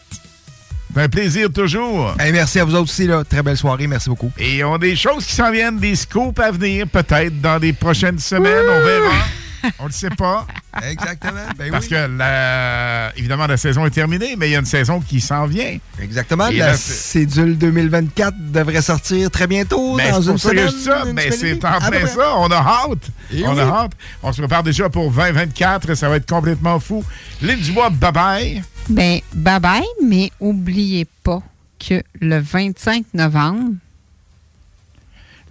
Un 0.96 1.08
plaisir 1.08 1.52
toujours. 1.52 2.14
Hey, 2.18 2.32
merci 2.32 2.58
à 2.60 2.64
vous 2.64 2.74
autres 2.74 2.90
aussi. 2.90 3.06
Là. 3.06 3.24
Très 3.24 3.42
belle 3.42 3.56
soirée. 3.56 3.86
Merci 3.86 4.08
beaucoup. 4.08 4.30
Et 4.38 4.64
on 4.64 4.74
a 4.74 4.78
des 4.78 4.96
choses 4.96 5.26
qui 5.26 5.34
s'en 5.34 5.50
viennent, 5.50 5.78
des 5.78 5.96
scoops 5.96 6.38
à 6.38 6.52
venir, 6.52 6.86
peut-être 6.86 7.40
dans 7.40 7.58
les 7.58 7.72
prochaines 7.72 8.18
semaines. 8.18 8.64
On 8.68 8.84
verra. 8.84 9.43
On 9.78 9.86
le 9.86 9.92
sait 9.92 10.10
pas. 10.10 10.46
Exactement. 10.82 11.40
Ben 11.56 11.70
Parce 11.70 11.84
oui. 11.84 11.90
que, 11.90 12.16
la- 12.18 13.12
évidemment, 13.16 13.46
la 13.46 13.56
saison 13.56 13.86
est 13.86 13.90
terminée, 13.90 14.34
mais 14.36 14.48
il 14.48 14.52
y 14.52 14.56
a 14.56 14.58
une 14.60 14.64
saison 14.66 15.00
qui 15.00 15.20
s'en 15.20 15.46
vient. 15.46 15.78
Exactement. 16.00 16.48
Et 16.48 16.56
la 16.56 16.68
là, 16.72 16.76
cédule 16.76 17.56
2024 17.58 18.34
devrait 18.52 18.82
sortir 18.82 19.30
très 19.30 19.46
bientôt. 19.46 19.96
Ben, 19.96 20.10
dans 20.10 20.22
c'est 20.22 20.30
une 20.32 20.38
semaine. 20.38 20.70
ça. 20.70 20.98
une 21.00 21.06
semaine 21.08 21.18
et 21.26 21.30
c'est 21.30 21.64
en 21.64 21.78
plein 21.78 22.06
ça. 22.06 22.36
On 22.36 22.48
a 22.50 22.56
hâte. 22.56 23.10
Et 23.32 23.46
on 23.46 23.54
oui. 23.54 23.60
a 23.60 23.68
hâte. 23.68 23.92
On 24.22 24.32
se 24.32 24.40
prépare 24.40 24.62
déjà 24.62 24.88
pour 24.88 25.10
2024. 25.10 25.94
Ça 25.94 26.08
va 26.08 26.16
être 26.16 26.28
complètement 26.28 26.80
fou. 26.80 27.04
Lynn 27.42 27.58
Dubois, 27.60 27.90
bye-bye. 27.90 28.62
Ben, 28.88 29.20
bye 29.34 29.60
bye, 29.60 29.82
mais 30.04 30.30
oubliez 30.40 31.06
pas 31.22 31.42
que 31.78 32.02
le 32.20 32.38
25 32.40 33.04
novembre, 33.14 33.72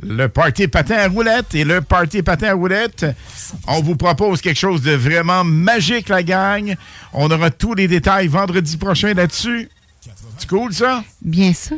le 0.05 0.27
party 0.27 0.67
patin 0.67 0.95
à 0.97 1.07
roulette 1.07 1.55
et 1.55 1.63
le 1.63 1.81
party 1.81 2.21
patin 2.21 2.49
à 2.49 2.53
roulette. 2.53 3.05
On 3.67 3.81
vous 3.81 3.95
propose 3.95 4.41
quelque 4.41 4.59
chose 4.59 4.81
de 4.81 4.91
vraiment 4.91 5.43
magique, 5.43 6.09
la 6.09 6.23
gang. 6.23 6.75
On 7.13 7.29
aura 7.31 7.49
tous 7.49 7.73
les 7.73 7.87
détails 7.87 8.27
vendredi 8.27 8.77
prochain 8.77 9.13
là-dessus. 9.13 9.69
C'est 10.37 10.49
cool, 10.49 10.73
ça? 10.73 11.03
bien 11.21 11.53
sûr. 11.53 11.77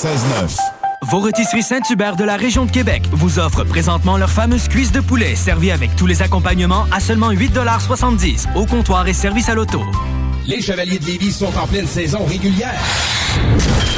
96.9. 0.00 0.56
Vos 1.10 1.18
rôtisseries 1.18 1.62
Saint-Hubert 1.62 2.16
de 2.16 2.24
la 2.24 2.36
région 2.36 2.64
de 2.64 2.70
Québec 2.70 3.02
vous 3.12 3.38
offrent 3.38 3.64
présentement 3.64 4.16
leur 4.16 4.30
fameuse 4.30 4.66
cuisse 4.66 4.92
de 4.92 5.00
poulet 5.00 5.34
servie 5.34 5.70
avec 5.70 5.94
tous 5.94 6.06
les 6.06 6.22
accompagnements 6.22 6.86
à 6.90 7.00
seulement 7.00 7.32
8,70 7.32 8.46
au 8.56 8.64
comptoir 8.64 9.06
et 9.08 9.12
service 9.12 9.50
à 9.50 9.54
l'auto. 9.54 9.82
Les 10.46 10.62
Chevaliers 10.62 10.98
de 10.98 11.04
Lévis 11.04 11.32
sont 11.32 11.54
en 11.54 11.66
pleine 11.66 11.86
saison 11.86 12.24
régulière. 12.24 12.80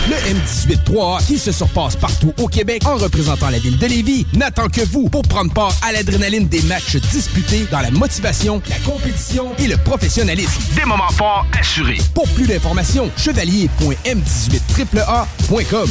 Le 0.09 0.17
M18-3A, 0.17 1.25
qui 1.27 1.39
se 1.39 1.53
surpasse 1.53 1.95
partout 1.97 2.33
au 2.39 2.49
Québec 2.49 2.83
en 2.87 2.97
représentant 2.97 3.51
la 3.51 3.59
ville 3.59 3.77
de 3.79 3.87
Lévis, 3.87 4.27
n'attend 4.33 4.69
que 4.69 4.81
vous 4.81 5.09
pour 5.09 5.23
prendre 5.23 5.53
part 5.53 5.75
à 5.83 5.93
l'adrénaline 5.93 6.49
des 6.49 6.63
matchs 6.63 6.97
disputés 6.97 7.67
dans 7.71 7.81
la 7.81 7.91
motivation, 7.91 8.63
la 8.69 8.79
compétition 8.81 9.53
et 9.59 9.69
le 9.69 9.77
professionnalisme. 9.77 10.61
Des 10.75 10.85
moments 10.85 11.13
forts 11.13 11.47
assurés. 11.59 11.99
Pour 12.15 12.29
plus 12.31 12.47
d'informations, 12.47 13.11
chevalier.m18AAA.com. 13.17 15.91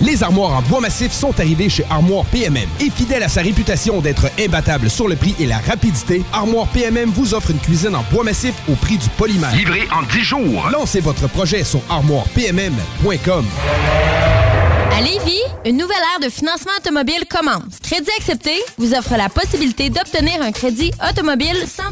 Les 0.00 0.22
armoires 0.22 0.52
en 0.52 0.62
bois 0.62 0.80
massif 0.80 1.12
sont 1.12 1.38
arrivées 1.38 1.68
chez 1.68 1.84
Armoire 1.90 2.24
PMM. 2.26 2.68
Et 2.80 2.90
fidèle 2.90 3.22
à 3.22 3.28
sa 3.28 3.42
réputation 3.42 4.00
d'être 4.00 4.26
imbattable 4.38 4.90
sur 4.90 5.08
le 5.08 5.16
prix 5.16 5.34
et 5.38 5.46
la 5.46 5.58
rapidité, 5.58 6.22
Armoire 6.32 6.66
PMM 6.68 7.10
vous 7.10 7.34
offre 7.34 7.50
une 7.50 7.58
cuisine 7.58 7.94
en 7.94 8.04
bois 8.12 8.24
massif 8.24 8.54
au 8.68 8.74
prix 8.74 8.98
du 8.98 9.08
polymère. 9.10 9.54
Livré 9.54 9.88
en 9.92 10.02
10 10.02 10.20
jours. 10.20 10.68
Lancez 10.72 11.00
votre 11.00 11.28
projet 11.28 11.64
sur 11.64 11.80
armoirepmm.com. 11.88 13.44
À 14.96 15.00
Lévis, 15.00 15.42
une 15.64 15.76
nouvelle 15.76 15.96
ère 16.14 16.28
de 16.28 16.32
financement 16.32 16.72
automobile 16.78 17.24
commence. 17.28 17.80
Crédit 17.82 18.10
accepté 18.16 18.52
vous 18.78 18.94
offre 18.94 19.16
la 19.16 19.28
possibilité 19.28 19.90
d'obtenir 19.90 20.40
un 20.40 20.52
crédit 20.52 20.92
automobile 21.10 21.56
sans. 21.66 21.83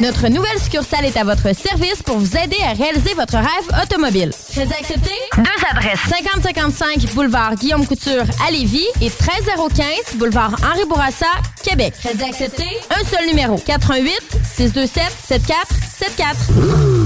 Notre 0.00 0.28
nouvelle 0.28 0.58
succursale 0.60 1.06
est 1.06 1.16
à 1.16 1.24
votre 1.24 1.54
service 1.56 2.02
pour 2.04 2.18
vous 2.18 2.36
aider 2.36 2.56
à 2.62 2.74
réaliser 2.74 3.14
votre 3.14 3.36
rêve 3.36 3.82
automobile. 3.82 4.30
Crédit 4.52 4.74
accepté? 4.74 5.10
Deux 5.38 5.66
adresses. 5.70 6.00
5055 6.10 7.14
boulevard 7.14 7.54
Guillaume 7.54 7.86
Couture 7.86 8.24
à 8.46 8.50
Lévis 8.50 8.86
et 9.00 9.08
13015 9.08 10.16
boulevard 10.16 10.54
Henri 10.62 10.84
Bourassa, 10.86 11.26
Québec. 11.62 11.94
Crédit 12.04 12.24
accepté? 12.24 12.64
Un 12.90 13.04
seul 13.06 13.26
numéro. 13.26 13.56
88 13.56 14.12
627 14.54 15.02
7474. 15.28 17.05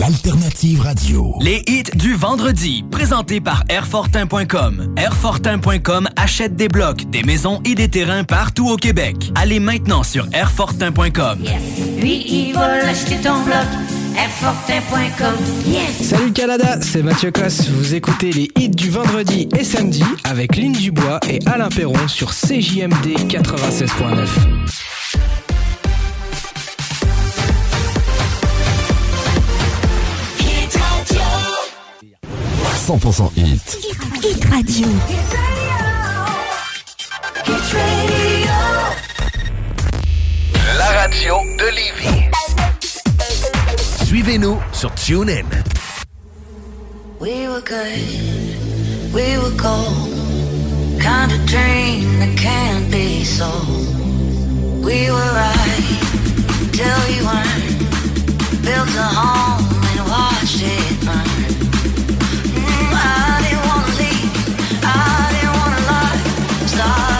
L'alternative 0.00 0.80
radio. 0.80 1.36
Les 1.42 1.62
hits 1.66 1.94
du 1.94 2.14
vendredi, 2.14 2.86
présentés 2.90 3.38
par 3.38 3.64
Airfortin.com. 3.68 4.94
Airfortin.com 4.96 6.08
achète 6.16 6.56
des 6.56 6.68
blocs, 6.68 7.10
des 7.10 7.22
maisons 7.22 7.60
et 7.66 7.74
des 7.74 7.88
terrains 7.88 8.24
partout 8.24 8.70
au 8.70 8.76
Québec. 8.76 9.30
Allez 9.34 9.60
maintenant 9.60 10.02
sur 10.02 10.26
Airfortin.com. 10.32 11.40
Lui, 11.98 12.24
il 12.26 12.54
va 12.54 12.78
l'acheter 12.78 13.16
ton 13.16 13.42
bloc. 13.42 13.66
Airfortin.com. 14.16 15.34
Yes! 15.66 16.08
Salut 16.08 16.32
Canada, 16.32 16.78
c'est 16.80 17.02
Mathieu 17.02 17.30
Cosse. 17.30 17.68
Vous 17.68 17.94
écoutez 17.94 18.32
les 18.32 18.48
hits 18.56 18.70
du 18.70 18.88
vendredi 18.88 19.50
et 19.54 19.64
samedi 19.64 20.04
avec 20.24 20.56
Lynn 20.56 20.72
Dubois 20.72 21.20
et 21.28 21.40
Alain 21.44 21.68
Perron 21.68 22.08
sur 22.08 22.30
CJMD 22.30 23.28
96.9. 23.28 25.39
100% 32.98 33.30
hit. 33.36 33.78
Hit 34.20 34.44
Radio. 34.46 34.88
La 40.76 40.88
radio 41.00 41.36
de 41.56 41.68
Lévis. 41.70 42.30
Suivez-nous 44.06 44.58
sur 44.72 44.92
TuneIn. 44.94 45.46
We 47.20 47.46
were 47.46 47.60
good, 47.60 49.14
we 49.14 49.38
were 49.38 49.54
gold. 49.56 51.00
Kind 51.00 51.30
of 51.30 51.46
dream 51.46 52.18
that 52.18 52.36
can't 52.36 52.90
be 52.90 53.22
sold. 53.24 53.86
We 54.82 55.12
were 55.12 55.30
right 55.32 55.86
till 56.72 56.98
we 57.06 57.22
weren't. 57.22 58.62
Built 58.62 58.96
a 58.96 59.08
home 59.14 59.64
and 59.90 60.08
watched 60.08 60.60
it 60.60 60.99
side. 66.80 67.19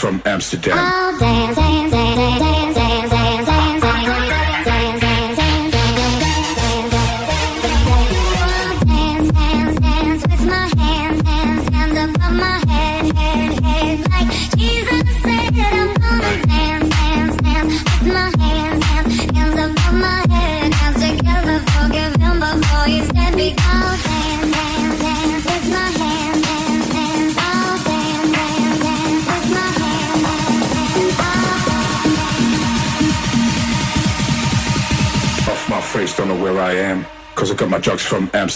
from 0.00 0.22
Amsterdam. 0.24 0.78
I'll 0.78 0.99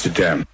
Amsterdam. 0.07 0.54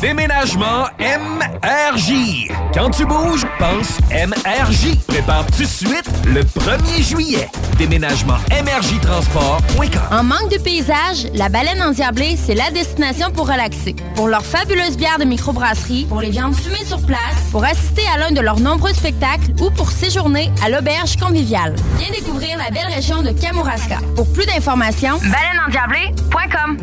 Déménagement 0.00 0.86
MRJ. 0.98 2.48
Quand 2.74 2.90
tu 2.90 3.06
bouges, 3.06 3.46
pense 3.58 3.98
MRJ. 4.10 4.98
Prépare 5.06 5.46
tout 5.46 5.62
de 5.62 5.66
suite 5.66 6.04
le 6.26 6.42
1er 6.42 7.02
juillet. 7.02 7.48
Déménagement 7.78 8.36
MRJ 8.50 9.00
Transport.com. 9.00 10.02
En 10.10 10.22
manque 10.22 10.50
de 10.50 10.58
paysage, 10.58 11.28
la 11.34 11.48
baleine 11.48 11.80
endiablée, 11.82 12.36
c'est 12.36 12.54
la 12.54 12.70
destination 12.70 13.30
pour 13.30 13.48
relaxer. 13.48 13.94
Pour 14.14 14.28
leurs 14.28 14.44
fabuleuses 14.44 14.96
bières 14.96 15.18
de 15.18 15.24
microbrasserie, 15.24 16.06
pour 16.08 16.20
les 16.20 16.30
viandes 16.30 16.54
fumées 16.54 16.84
sur 16.84 17.00
place, 17.06 17.18
pour 17.50 17.64
assister 17.64 18.02
à 18.14 18.18
l'un 18.18 18.32
de 18.32 18.40
leurs 18.40 18.60
nombreux 18.60 18.92
spectacles 18.92 19.52
ou 19.60 19.70
pour 19.70 19.90
séjourner 19.90 20.50
à 20.64 20.68
l'auberge 20.68 21.16
conviviale. 21.16 21.74
Viens 21.98 22.10
découvrir 22.10 22.58
la 22.58 22.70
belle 22.70 22.92
région 22.94 23.22
de 23.22 23.30
Kamouraska. 23.30 23.98
Pour 24.16 24.30
plus 24.32 24.44
d'informations, 24.46 25.18
baleineendiablée.com. 25.18 26.78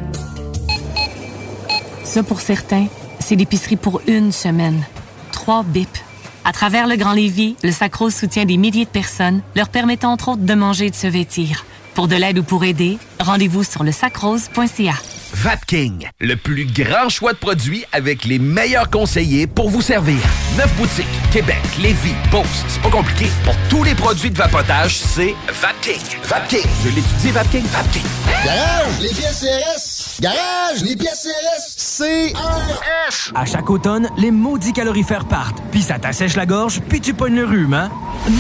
Ça, 2.03 2.23
pour 2.23 2.41
certains, 2.41 2.87
c'est 3.21 3.35
l'épicerie 3.35 3.75
pour 3.75 4.01
une 4.07 4.31
semaine. 4.31 4.83
Trois 5.31 5.63
bips. 5.63 6.03
À 6.43 6.51
travers 6.51 6.87
le 6.87 6.95
Grand 6.95 7.13
Lévis, 7.13 7.55
le 7.63 7.71
Sacrose 7.71 8.15
soutient 8.15 8.45
des 8.45 8.57
milliers 8.57 8.85
de 8.85 8.89
personnes, 8.89 9.41
leur 9.55 9.69
permettant 9.69 10.11
entre 10.11 10.29
autres 10.29 10.41
de 10.41 10.53
manger 10.53 10.87
et 10.87 10.89
de 10.89 10.95
se 10.95 11.07
vêtir. 11.07 11.65
Pour 11.93 12.07
de 12.07 12.15
l'aide 12.15 12.39
ou 12.39 12.43
pour 12.43 12.63
aider, 12.63 12.97
rendez-vous 13.19 13.63
sur 13.63 13.83
le 13.83 13.91
sacrose.ca. 13.91 14.93
Vapking, 15.33 16.07
le 16.19 16.35
plus 16.35 16.65
grand 16.65 17.09
choix 17.09 17.33
de 17.33 17.37
produits 17.37 17.85
avec 17.91 18.25
les 18.25 18.39
meilleurs 18.39 18.89
conseillers 18.89 19.47
pour 19.47 19.69
vous 19.69 19.81
servir. 19.81 20.19
Neuf 20.57 20.73
boutiques, 20.75 21.05
Québec, 21.31 21.61
Lévis, 21.79 22.13
Beauce, 22.29 22.65
c'est 22.67 22.81
pas 22.81 22.89
compliqué. 22.89 23.27
Pour 23.45 23.55
tous 23.69 23.85
les 23.85 23.95
produits 23.95 24.29
de 24.29 24.37
vapotage, 24.37 24.97
c'est 24.97 25.33
Vapking. 25.61 26.01
Vapking, 26.25 26.65
je 26.83 26.89
l'étudie, 26.89 27.31
Vapking, 27.31 27.63
Vapking. 27.67 28.03
Garage, 28.43 28.99
les 28.99 29.09
pièces 29.09 29.39
CRS. 29.39 30.21
Garage, 30.21 30.81
les 30.83 30.95
pièces 30.97 31.25
CRS. 31.25 32.03
CRS. 32.03 33.31
À 33.33 33.45
chaque 33.45 33.69
automne, 33.69 34.09
les 34.17 34.29
maudits 34.29 34.73
calorifères 34.73 35.23
partent. 35.23 35.63
Puis 35.71 35.83
ça 35.83 35.99
t'assèche 35.99 36.35
la 36.35 36.45
gorge, 36.45 36.81
puis 36.89 36.99
tu 36.99 37.13
pognes 37.13 37.35
le 37.35 37.45
rhume, 37.45 37.75
hein? 37.75 37.89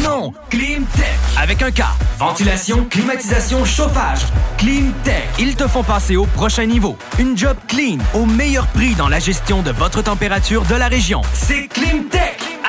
Non! 0.03 0.33
Climtech! 0.49 1.05
Avec 1.41 1.61
un 1.61 1.71
K. 1.71 1.83
Ventilation, 2.19 2.85
climatisation, 2.89 3.63
chauffage. 3.63 4.19
Climtech. 4.57 5.29
Ils 5.39 5.55
te 5.55 5.65
font 5.65 5.83
passer 5.83 6.17
au 6.17 6.25
prochain 6.25 6.65
niveau. 6.65 6.97
Une 7.19 7.37
job 7.37 7.55
clean, 7.69 7.99
au 8.13 8.25
meilleur 8.25 8.67
prix 8.67 8.95
dans 8.95 9.07
la 9.07 9.19
gestion 9.19 9.61
de 9.61 9.71
votre 9.71 10.01
température 10.01 10.65
de 10.65 10.75
la 10.75 10.89
région. 10.89 11.21
C'est 11.33 11.69
Climtech! 11.69 12.50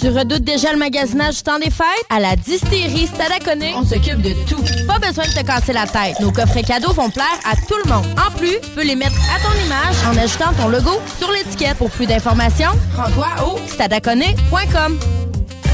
Tu 0.00 0.08
redoutes 0.08 0.44
déjà 0.44 0.72
le 0.72 0.78
magasinage 0.78 1.36
du 1.36 1.42
temps 1.42 1.58
des 1.58 1.68
fêtes? 1.68 1.86
À 2.08 2.20
la 2.20 2.34
distillerie 2.34 3.06
Stadaconé, 3.06 3.74
on 3.76 3.84
s'occupe 3.84 4.22
de 4.22 4.32
tout. 4.48 4.62
Pas 4.86 4.98
besoin 4.98 5.24
de 5.24 5.30
te 5.30 5.44
casser 5.44 5.74
la 5.74 5.86
tête. 5.86 6.18
Nos 6.20 6.32
coffrets 6.32 6.62
cadeaux 6.62 6.94
vont 6.94 7.10
plaire 7.10 7.26
à 7.44 7.54
tout 7.54 7.76
le 7.84 7.90
monde. 7.90 8.06
En 8.16 8.30
plus, 8.38 8.58
tu 8.62 8.70
peux 8.70 8.82
les 8.82 8.96
mettre 8.96 9.16
à 9.30 9.38
ton 9.40 9.54
image 9.66 9.96
en 10.06 10.16
ajoutant 10.16 10.54
ton 10.56 10.68
logo 10.68 10.92
sur 11.18 11.30
l'étiquette. 11.30 11.76
Pour 11.76 11.90
plus 11.90 12.06
d'informations, 12.06 12.70
rends-toi 12.96 13.28
au 13.46 13.58
stadaconé.com. 13.68 14.98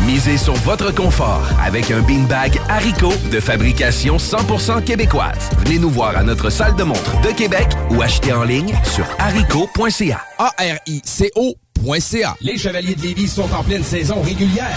Misez 0.06 0.38
sur 0.38 0.55
votre 0.55 0.92
confort 0.92 1.46
avec 1.64 1.92
un 1.92 2.00
beanbag 2.00 2.60
Haricot 2.68 3.12
de 3.30 3.38
fabrication 3.38 4.16
100% 4.16 4.82
québécoise. 4.82 5.50
Venez 5.58 5.78
nous 5.78 5.90
voir 5.90 6.16
à 6.16 6.24
notre 6.24 6.50
salle 6.50 6.74
de 6.74 6.82
montre 6.82 7.20
de 7.20 7.28
Québec 7.28 7.68
ou 7.90 8.02
achetez 8.02 8.32
en 8.32 8.42
ligne 8.42 8.74
sur 8.84 9.06
haricot.ca. 9.20 10.20
A-R-I-C-O.ca. 10.38 11.65
Les 12.40 12.58
Chevaliers 12.58 12.94
de 12.94 13.02
Lévis 13.02 13.28
sont 13.28 13.52
en 13.52 13.62
pleine 13.62 13.84
saison 13.84 14.22
régulière. 14.22 14.76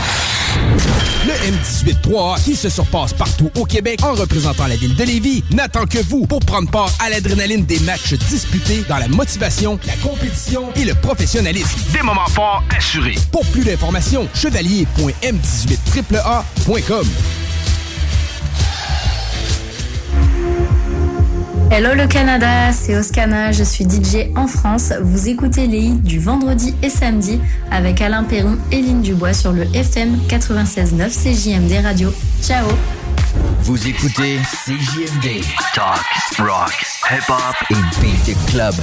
Le 1.26 1.32
M18-3A, 1.32 2.44
qui 2.44 2.56
se 2.56 2.70
surpasse 2.70 3.14
partout 3.14 3.50
au 3.56 3.66
Québec 3.66 4.00
en 4.04 4.14
représentant 4.14 4.68
la 4.68 4.76
ville 4.76 4.96
de 4.96 5.04
Lévis, 5.04 5.44
n'attend 5.52 5.86
que 5.86 6.00
vous 6.08 6.26
pour 6.26 6.40
prendre 6.40 6.70
part 6.70 6.92
à 7.00 7.10
l'adrénaline 7.10 7.66
des 7.66 7.80
matchs 7.80 8.14
disputés 8.14 8.84
dans 8.88 8.98
la 8.98 9.08
motivation, 9.08 9.80
la 9.86 9.96
compétition 9.98 10.72
et 10.76 10.86
le 10.86 10.94
professionnalisme. 10.96 11.80
Des 11.94 12.02
moments 12.02 12.28
forts 12.28 12.64
assurés. 12.76 13.16
Pour 13.32 13.46
plus 13.48 13.64
d'informations, 13.64 14.28
chevalier.m18AAA.com. 14.34 17.08
Hello 21.72 21.94
le 21.94 22.08
Canada, 22.08 22.72
c'est 22.72 22.98
Oscana, 22.98 23.52
je 23.52 23.64
suis 23.64 23.86
DJ 23.86 24.36
en 24.36 24.48
France. 24.48 24.92
Vous 25.02 25.30
écoutez 25.30 25.68
les 25.68 25.78
hits 25.78 26.00
du 26.02 26.18
vendredi 26.18 26.74
et 26.82 26.90
samedi 26.90 27.40
avec 27.70 28.02
Alain 28.02 28.24
Perron 28.24 28.58
et 28.72 28.82
Lynn 28.82 29.04
Dubois 29.04 29.34
sur 29.34 29.52
le 29.52 29.64
FM 29.76 30.18
96.9 30.28 31.10
CJMD 31.12 31.84
Radio. 31.84 32.12
Ciao 32.42 32.66
Vous 33.62 33.88
écoutez 33.88 34.40
CJMD. 34.66 35.44
Talk, 35.76 36.04
rock, 36.40 36.74
hip-hop 37.12 37.56
et 37.70 38.02
beat 38.02 38.24
the 38.26 38.52
club. 38.52 38.74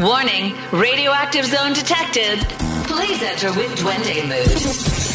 Warning, 0.00 0.52
radioactive 0.72 1.44
zone 1.44 1.74
detected. 1.74 2.40
Please 2.88 3.22
enter 3.22 3.52
with 3.56 3.72
Duende 3.76 4.26
mood. 4.26 5.09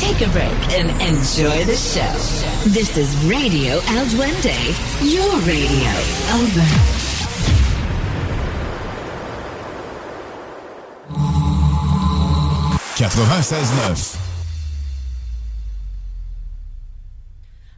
Take 0.00 0.22
a 0.22 0.30
break 0.30 0.60
and 0.78 0.88
enjoy 1.02 1.64
the 1.66 1.76
show. 1.76 2.10
This 2.64 2.96
is 2.96 3.14
Radio 3.26 3.74
El 3.92 4.06
Duende, 4.08 4.56
your 5.04 5.30
radio. 5.44 5.92
Over. 6.40 6.64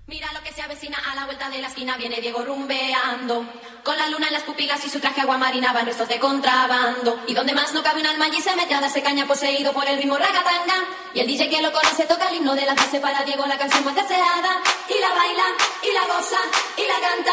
Mira 0.07 0.33
lo 0.33 0.42
que 0.42 0.52
se 0.52 0.62
avecina 0.62 0.99
a 1.10 1.17
la 1.17 1.25
vuelta 1.26 1.51
de 1.51 1.60
la 1.60 1.67
esquina, 1.67 1.97
viene 1.97 2.20
Diego 2.20 2.44
rumbeando. 2.44 3.44
Con 3.84 3.98
la 3.98 4.08
luna 4.08 4.28
en 4.28 4.32
las 4.32 4.44
pupilas 4.44 4.84
y 4.84 4.88
su 4.88 5.00
traje 5.00 5.22
aguamarina 5.22 5.72
van 5.72 5.86
restos 5.86 6.08
de 6.08 6.20
contrabando. 6.20 7.20
Y 7.26 7.34
donde 7.34 7.52
más 7.52 7.74
no 7.74 7.82
cabe 7.82 8.00
un 8.00 8.06
alma 8.06 8.26
allí 8.26 8.40
se 8.40 8.54
mete 8.54 8.74
a 8.74 8.80
darse 8.80 9.02
caña 9.02 9.26
poseído 9.26 9.72
por 9.72 9.88
el 9.88 9.96
ritmo 9.96 10.16
ragatanga. 10.16 10.84
Y 11.14 11.20
el 11.20 11.26
DJ 11.26 11.48
que 11.48 11.60
lo 11.60 11.72
conoce 11.72 12.04
toca 12.06 12.28
el 12.28 12.36
himno 12.36 12.54
de 12.54 12.64
la 12.64 12.76
clase 12.76 13.00
para 13.00 13.24
Diego, 13.24 13.44
la 13.46 13.58
canción 13.58 13.84
más 13.84 13.96
deseada. 13.96 14.60
Y 14.88 15.00
la 15.00 15.08
baila, 15.08 15.44
y 15.82 15.92
la 15.94 16.14
goza, 16.14 16.38
y 16.76 16.86
la 16.86 17.00
canta. 17.00 17.32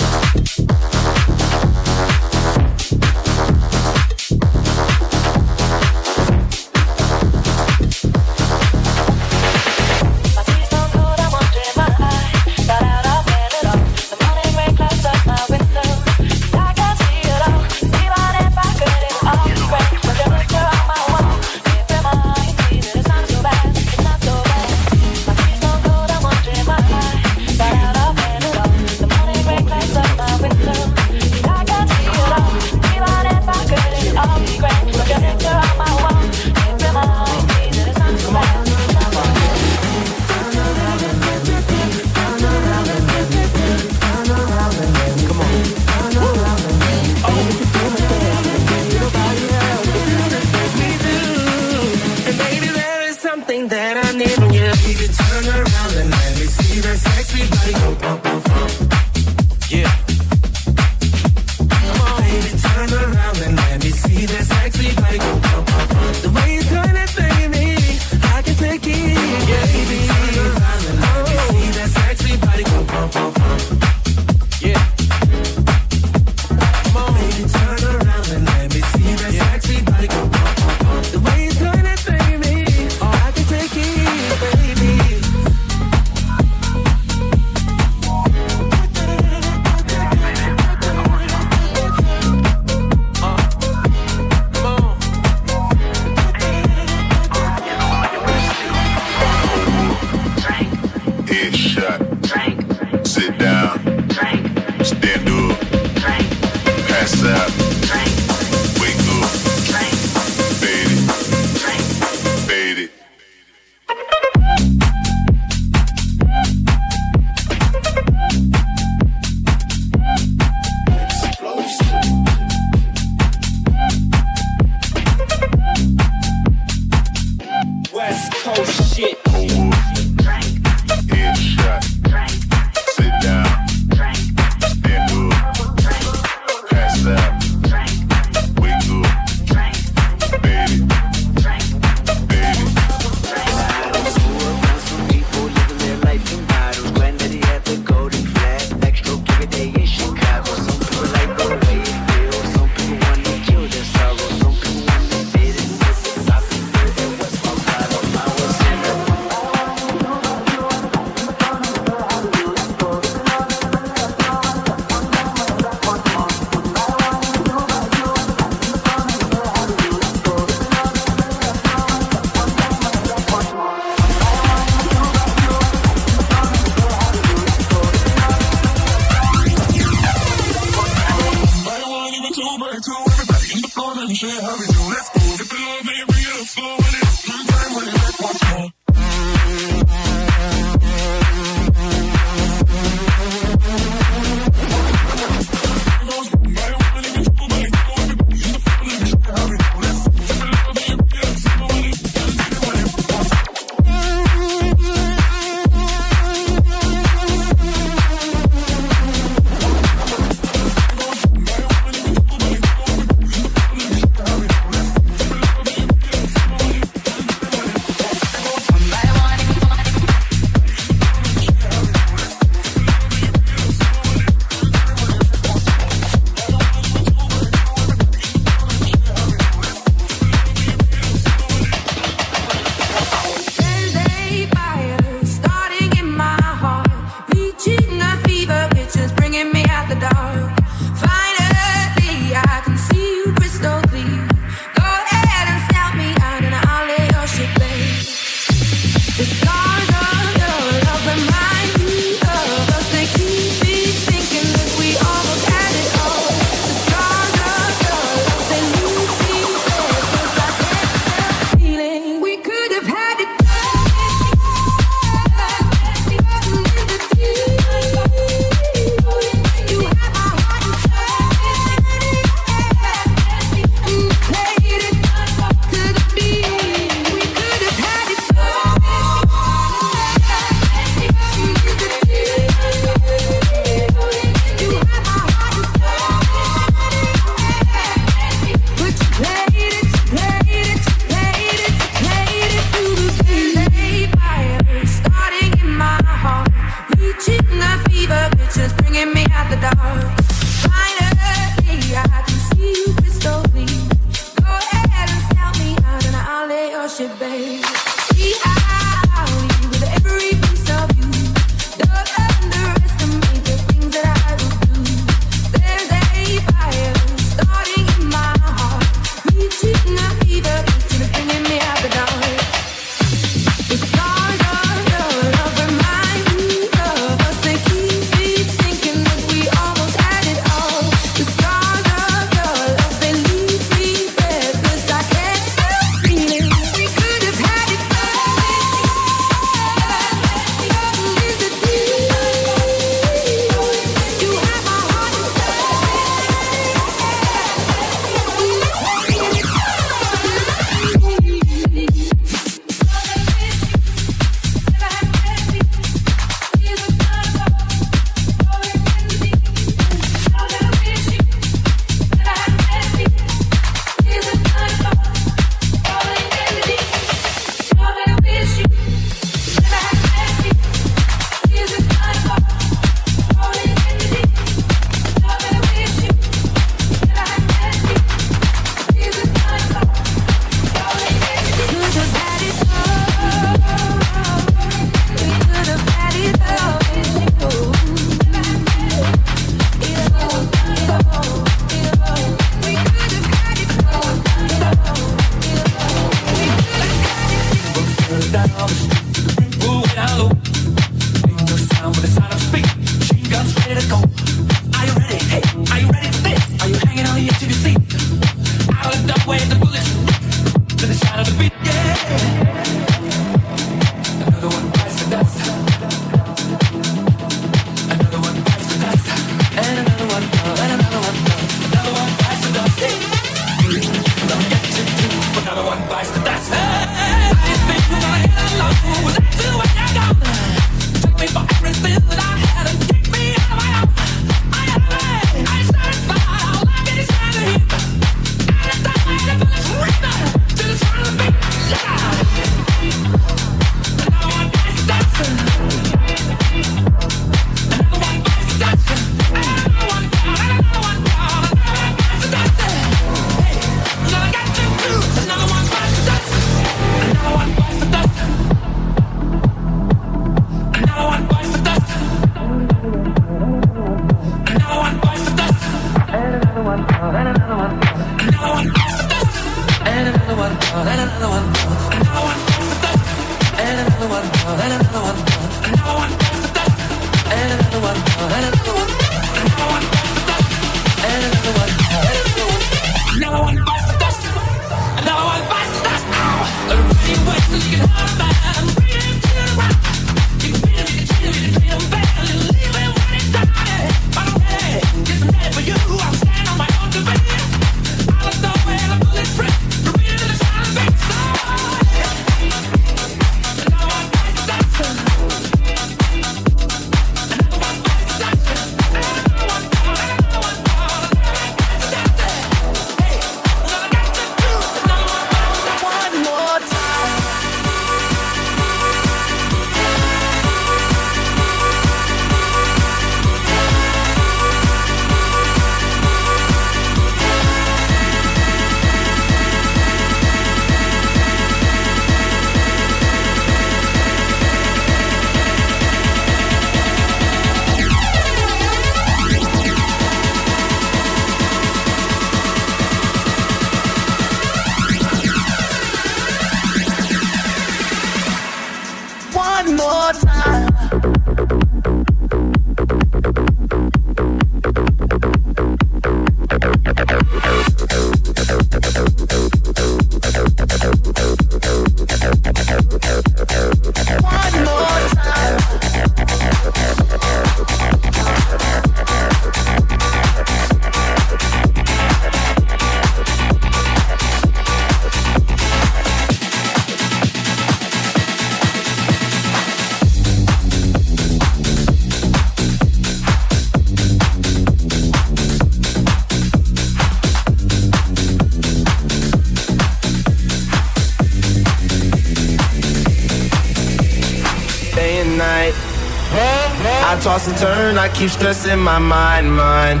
turn, 597.62 597.96
I 597.96 598.08
keep 598.08 598.30
stressing 598.30 598.80
my 598.80 598.98
mind, 598.98 599.46
mind. 599.54 600.00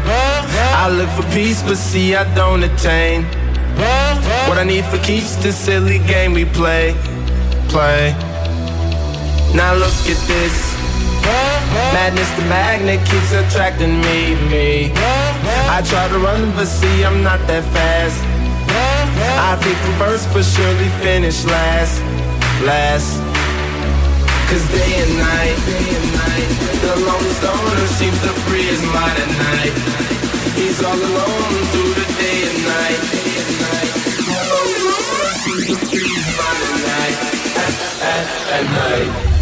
I 0.82 0.90
look 0.90 1.10
for 1.10 1.26
peace, 1.32 1.62
but 1.62 1.76
see 1.76 2.16
I 2.16 2.24
don't 2.34 2.62
attain. 2.64 3.22
What 4.48 4.58
I 4.58 4.64
need 4.64 4.84
for 4.86 4.98
keeps 4.98 5.36
the 5.36 5.52
silly 5.52 6.00
game 6.12 6.32
we 6.34 6.44
play, 6.44 6.94
play. 7.68 8.14
Now 9.54 9.74
look 9.74 9.94
at 10.14 10.20
this. 10.32 10.56
Madness 11.94 12.30
the 12.38 12.44
magnet 12.50 13.00
keeps 13.08 13.32
attracting 13.32 13.94
me, 14.06 14.18
me. 14.50 14.92
I 15.76 15.78
try 15.90 16.08
to 16.08 16.18
run, 16.18 16.50
but 16.56 16.66
see 16.66 17.04
I'm 17.04 17.22
not 17.22 17.40
that 17.46 17.64
fast. 17.74 18.18
I 19.50 19.54
think 19.62 19.78
I'm 19.86 19.94
first, 20.02 20.26
but 20.34 20.44
surely 20.44 20.88
finish 21.04 21.44
last, 21.44 22.02
last. 22.66 23.21
Cause 24.52 24.68
day 24.68 25.00
and 25.00 25.16
night, 25.16 25.56
day 25.64 25.96
and 25.96 26.12
night 26.12 26.48
The 26.84 26.92
lonely 27.06 27.30
stoner 27.40 27.86
seems 27.96 28.20
to 28.20 28.32
free 28.44 28.64
his 28.64 28.82
mind 28.82 29.16
at 29.16 29.32
night. 29.48 29.72
He's 30.60 30.84
all 30.84 30.92
alone 30.92 31.56
through 31.72 31.94
the 31.96 32.06
day 32.20 32.38
and 32.52 32.60
night 32.68 33.00
Day 33.16 33.32
and 33.40 33.54
night. 33.64 33.92
The 34.28 34.40
lonely 34.52 34.76
stoner 34.84 35.32
seems 35.40 35.64
to 35.68 35.86
free 35.88 36.04
his 36.04 36.28
mind 36.36 36.62
at 36.68 36.80
night. 36.84 37.16
At, 37.64 37.74
at, 38.12 38.26
at 38.52 38.64
night. 38.76 39.41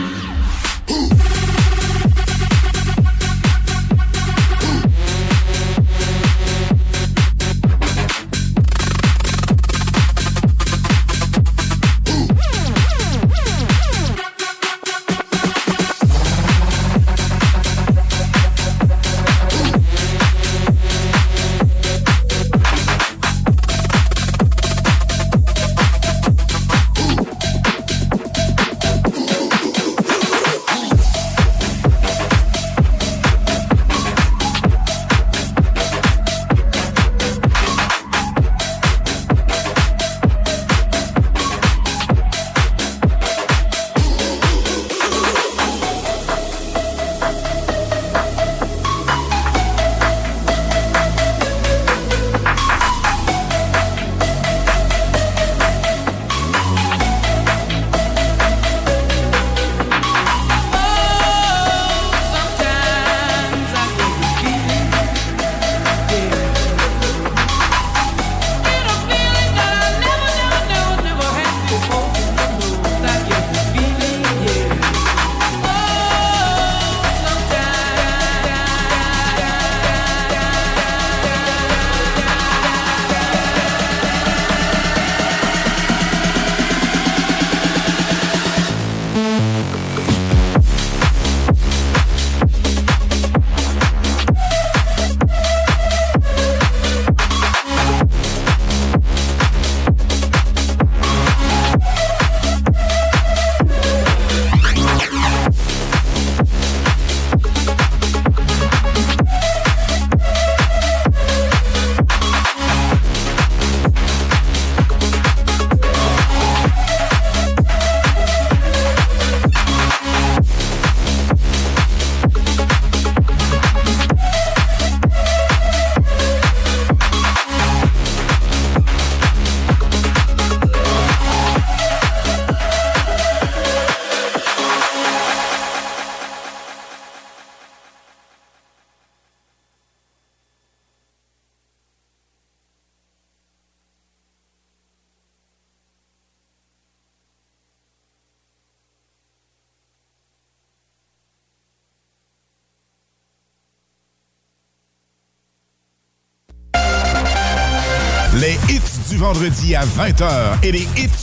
Vendredi 159.41 159.75
à 159.75 159.81
20h 159.83 160.59
et 160.61 160.71
les 160.71 160.87
hits 160.95 161.20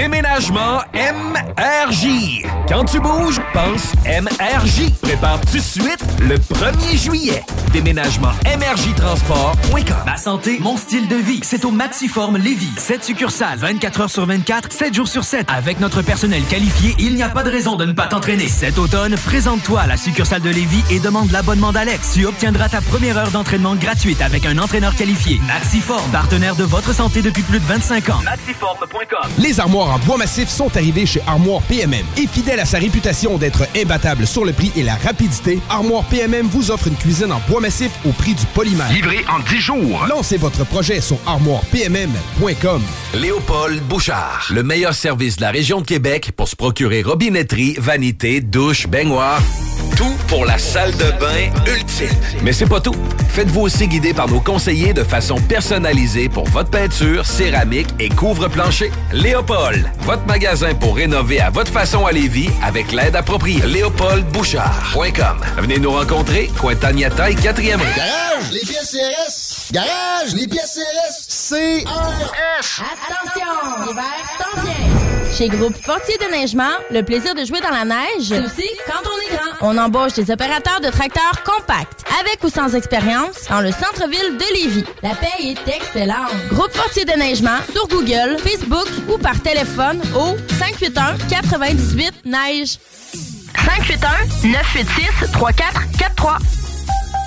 Déménagement 0.00 0.80
MRJ. 0.94 2.42
Quand 2.66 2.86
tu 2.86 2.98
bouges, 3.00 3.38
pense 3.52 3.92
MRJ. 4.06 4.94
Prépare 5.02 5.38
tout 5.42 5.58
de 5.58 5.62
suite 5.62 6.02
le 6.22 6.36
1er 6.36 6.96
juillet. 6.96 7.44
Déménagement 7.72 8.32
MRJtransport.com. 8.44 9.96
Ma 10.04 10.16
santé, 10.16 10.58
mon 10.60 10.76
style 10.76 11.06
de 11.06 11.16
vie. 11.16 11.40
C'est 11.42 11.64
au 11.64 11.70
Maxiform 11.70 12.36
Lévis. 12.36 12.72
7 12.76 13.04
succursales, 13.04 13.58
24 13.58 14.00
heures 14.00 14.10
sur 14.10 14.26
24, 14.26 14.72
7 14.72 14.94
jours 14.94 15.06
sur 15.06 15.22
7. 15.22 15.46
Avec 15.48 15.78
notre 15.78 16.02
personnel 16.02 16.42
qualifié, 16.44 16.96
il 16.98 17.14
n'y 17.14 17.22
a 17.22 17.28
pas 17.28 17.44
de 17.44 17.50
raison 17.50 17.76
de 17.76 17.84
ne 17.84 17.92
pas 17.92 18.06
t'entraîner. 18.06 18.48
Cet 18.48 18.78
automne, 18.78 19.14
présente-toi 19.14 19.82
à 19.82 19.86
la 19.86 19.96
succursale 19.96 20.42
de 20.42 20.50
Lévis 20.50 20.82
et 20.90 20.98
demande 20.98 21.30
l'abonnement 21.30 21.70
d'Alex. 21.72 22.14
Tu 22.14 22.26
obtiendras 22.26 22.68
ta 22.68 22.80
première 22.80 23.16
heure 23.16 23.30
d'entraînement 23.30 23.76
gratuite 23.76 24.20
avec 24.20 24.46
un 24.46 24.58
entraîneur 24.58 24.96
qualifié. 24.96 25.40
Maxiform, 25.46 26.10
partenaire 26.10 26.56
de 26.56 26.64
votre 26.64 26.92
santé 26.92 27.22
depuis 27.22 27.42
plus 27.42 27.60
de 27.60 27.64
25 27.66 28.08
ans. 28.08 28.20
Maxiform.com. 28.24 29.30
Les 29.38 29.60
armoires 29.60 29.94
en 29.94 29.98
bois 30.00 30.16
massif 30.16 30.48
sont 30.48 30.76
arrivées 30.76 31.06
chez 31.06 31.22
Armoire 31.26 31.62
PMM. 31.62 32.04
Et 32.16 32.26
fidèle 32.26 32.58
à 32.58 32.64
sa 32.64 32.78
réputation 32.78 33.38
d'être 33.38 33.62
imbattable 33.76 34.26
sur 34.26 34.44
le 34.44 34.52
prix 34.52 34.72
et 34.74 34.82
la 34.82 34.96
rapidité, 34.96 35.60
Armoire 35.68 36.04
PMM 36.04 36.46
vous 36.48 36.72
offre 36.72 36.88
une 36.88 36.96
cuisine 36.96 37.30
en 37.30 37.40
bois 37.48 37.59
massif 37.60 37.92
au 38.04 38.12
prix 38.12 38.34
du 38.34 38.44
polymère. 38.46 38.90
Livré 38.92 39.24
en 39.28 39.38
10 39.40 39.60
jours. 39.60 40.06
Lancez 40.08 40.36
votre 40.36 40.64
projet 40.64 41.00
sur 41.00 41.18
armoirepmm.com. 41.26 42.82
Léopold 43.14 43.82
Bouchard. 43.84 44.48
Le 44.52 44.62
meilleur 44.62 44.94
service 44.94 45.36
de 45.36 45.42
la 45.42 45.50
région 45.50 45.80
de 45.80 45.86
Québec 45.86 46.32
pour 46.36 46.48
se 46.48 46.56
procurer 46.56 47.02
robinetterie, 47.02 47.76
vanité, 47.78 48.40
douche, 48.40 48.86
baignoire. 48.86 49.40
Tout 50.00 50.16
pour 50.28 50.46
la 50.46 50.56
salle 50.56 50.92
de 50.92 51.10
bain 51.20 51.50
ultime. 51.66 52.08
Mais 52.42 52.54
c'est 52.54 52.64
pas 52.64 52.80
tout. 52.80 52.94
Faites-vous 53.28 53.60
aussi 53.60 53.86
guider 53.86 54.14
par 54.14 54.28
nos 54.28 54.40
conseillers 54.40 54.94
de 54.94 55.04
façon 55.04 55.34
personnalisée 55.34 56.30
pour 56.30 56.48
votre 56.48 56.70
peinture, 56.70 57.26
céramique 57.26 57.88
et 57.98 58.08
couvre-plancher. 58.08 58.90
Léopold, 59.12 59.90
votre 59.98 60.24
magasin 60.24 60.74
pour 60.74 60.96
rénover 60.96 61.38
à 61.42 61.50
votre 61.50 61.70
façon 61.70 62.06
à 62.06 62.12
Lévis 62.12 62.48
avec 62.62 62.92
l'aide 62.92 63.14
appropriée. 63.14 63.60
LéopoldBouchard.com. 63.60 65.44
Venez 65.58 65.78
nous 65.78 65.90
rencontrer, 65.92 66.50
Cointagnata 66.58 67.28
et 67.28 67.34
4e 67.34 67.76
rue. 67.76 67.94
Garage, 67.94 68.52
les 68.52 68.60
pièces 68.60 68.96
CRS. 68.96 69.72
Garage, 69.72 70.34
les 70.34 70.48
pièces 70.48 70.78
CRS. 70.78 71.50
CRS. 71.50 72.80
Attention! 72.80 73.86
L'hiver 73.86 74.04
s'en 74.38 74.62
vient! 74.62 75.36
Chez 75.36 75.48
Groupe 75.48 75.76
Fortier 75.84 76.16
de 76.16 76.30
Neigement, 76.32 76.72
le 76.90 77.02
plaisir 77.02 77.34
de 77.34 77.44
jouer 77.44 77.60
dans 77.60 77.70
la 77.70 77.84
neige, 77.84 78.28
c'est 78.28 78.40
aussi 78.40 78.68
quand 78.86 79.02
on. 79.04 79.19
On 79.62 79.76
embauche 79.76 80.14
des 80.14 80.30
opérateurs 80.30 80.80
de 80.80 80.88
tracteurs 80.88 81.44
compacts, 81.44 82.04
avec 82.18 82.42
ou 82.42 82.48
sans 82.48 82.74
expérience, 82.74 83.46
dans 83.50 83.60
le 83.60 83.70
centre-ville 83.70 84.38
de 84.38 84.54
Lévis. 84.54 84.84
La 85.02 85.10
paye 85.10 85.50
est 85.50 85.68
excellente. 85.68 86.32
Groupe 86.50 86.72
Fortier 86.72 87.04
de 87.04 87.12
Neigement 87.12 87.58
sur 87.70 87.86
Google, 87.88 88.38
Facebook 88.38 88.88
ou 89.12 89.18
par 89.18 89.38
téléphone 89.40 90.00
au 90.14 90.36
581 90.58 91.18
98 91.28 92.24
Neige. 92.24 92.78
581 93.66 94.48
986 94.48 95.30
3443. 95.32 96.38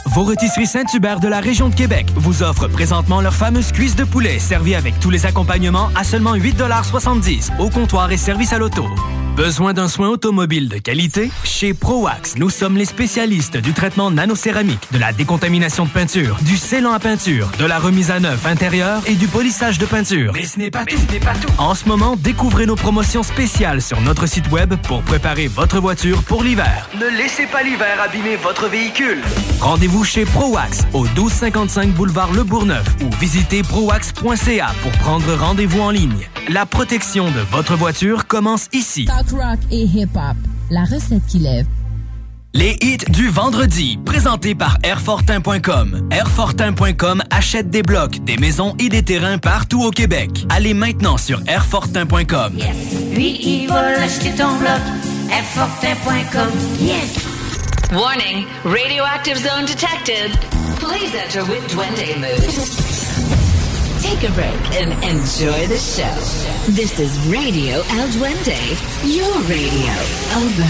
Vos 0.07 0.23
rôtisseries 0.23 0.67
Saint-Hubert 0.67 1.19
de 1.19 1.27
la 1.27 1.39
région 1.39 1.69
de 1.69 1.75
Québec 1.75 2.07
vous 2.15 2.41
offrent 2.41 2.67
présentement 2.67 3.21
leur 3.21 3.33
fameuse 3.33 3.71
cuisse 3.71 3.95
de 3.95 4.03
poulet 4.03 4.39
servie 4.39 4.75
avec 4.75 4.99
tous 4.99 5.11
les 5.11 5.27
accompagnements 5.27 5.89
à 5.95 6.03
seulement 6.03 6.35
8,70 6.35 7.59
au 7.59 7.69
comptoir 7.69 8.11
et 8.11 8.17
service 8.17 8.53
à 8.53 8.57
l'auto. 8.57 8.85
Besoin 9.35 9.73
d'un 9.73 9.87
soin 9.87 10.09
automobile 10.09 10.69
de 10.69 10.77
qualité? 10.77 11.31
Chez 11.43 11.73
ProAx, 11.73 12.35
nous 12.37 12.51
sommes 12.51 12.77
les 12.77 12.85
spécialistes 12.85 13.57
du 13.57 13.73
traitement 13.73 14.11
nanocéramique, 14.11 14.87
de 14.91 14.99
la 14.99 15.11
décontamination 15.11 15.85
de 15.85 15.89
peinture, 15.89 16.37
du 16.43 16.55
scellant 16.55 16.93
à 16.93 16.99
peinture, 16.99 17.49
de 17.57 17.65
la 17.65 17.79
remise 17.79 18.11
à 18.11 18.19
neuf 18.19 18.45
intérieure 18.45 19.01
et 19.07 19.15
du 19.15 19.27
polissage 19.27 19.79
de 19.79 19.87
peinture. 19.87 20.33
Mais 20.35 20.45
ce 20.45 20.59
n'est 20.59 20.69
pas, 20.69 20.85
tout. 20.85 21.51
En 21.57 21.73
ce 21.73 21.87
moment, 21.87 22.15
découvrez 22.15 22.67
nos 22.67 22.75
promotions 22.75 23.23
spéciales 23.23 23.81
sur 23.81 23.99
notre 24.01 24.27
site 24.27 24.51
web 24.51 24.75
pour 24.83 25.01
préparer 25.01 25.47
votre 25.47 25.79
voiture 25.79 26.21
pour 26.23 26.43
l'hiver. 26.43 26.87
Ne 26.99 27.17
laissez 27.17 27.47
pas 27.47 27.63
l'hiver 27.63 27.99
abîmer 28.05 28.35
votre 28.35 28.67
véhicule. 28.67 29.23
Rendez-vous 29.59 30.03
chez 30.03 30.25
ProAx 30.25 30.83
au 30.93 31.05
1255 31.05 31.89
boulevard 31.89 32.31
Le 32.33 32.43
Bourgneuf 32.43 32.85
ou 33.01 33.09
visitez 33.19 33.63
proax.ca 33.63 34.67
pour 34.83 34.91
prendre 34.91 35.33
rendez-vous 35.33 35.81
en 35.81 35.89
ligne. 35.89 36.29
La 36.49 36.65
protection 36.65 37.31
de 37.31 37.39
votre 37.51 37.75
voiture 37.75 38.27
commence 38.27 38.67
ici. 38.73 39.07
Talk 39.29 39.39
rock 39.39 39.59
et 39.71 39.83
hip-hop. 39.83 40.35
La 40.71 40.83
recette 40.83 41.25
qui 41.27 41.39
lève. 41.39 41.65
Les 42.55 42.77
hits 42.81 42.97
du 43.09 43.29
vendredi, 43.29 43.97
présentés 44.05 44.53
par 44.53 44.77
Airfortin.com. 44.83 46.09
Airfortin.com 46.11 47.23
achète 47.31 47.69
des 47.69 47.81
blocs, 47.81 48.23
des 48.23 48.37
maisons 48.37 48.75
et 48.79 48.89
des 48.89 49.01
terrains 49.01 49.39
partout 49.39 49.83
au 49.83 49.89
Québec. 49.91 50.45
Allez 50.49 50.73
maintenant 50.75 51.17
sur 51.17 51.41
Airfortin.com. 51.47 52.53
Lui, 53.15 53.39
il 53.41 53.67
va 53.67 54.01
acheter 54.01 54.31
ton 54.31 54.55
bloc. 54.57 54.81
Airfortin.com. 55.31 56.49
Yes. 56.79 57.17
Warning, 57.91 58.45
radioactive 58.63 59.37
zone 59.37 59.65
detected. 59.65 60.31
Please 60.79 61.15
enter 61.15 61.41
with 61.49 61.67
Duende 61.69 62.19
mood. 62.19 62.92
Take 64.03 64.29
a 64.29 64.33
break 64.33 64.81
and 64.81 64.91
enjoy 65.01 65.65
the 65.67 65.77
show. 65.77 66.13
This 66.73 66.99
is 66.99 67.17
Radio 67.29 67.75
El 67.75 68.07
Duende, 68.09 68.59
your 69.15 69.33
radio. 69.47 69.93
Over. 70.43 70.67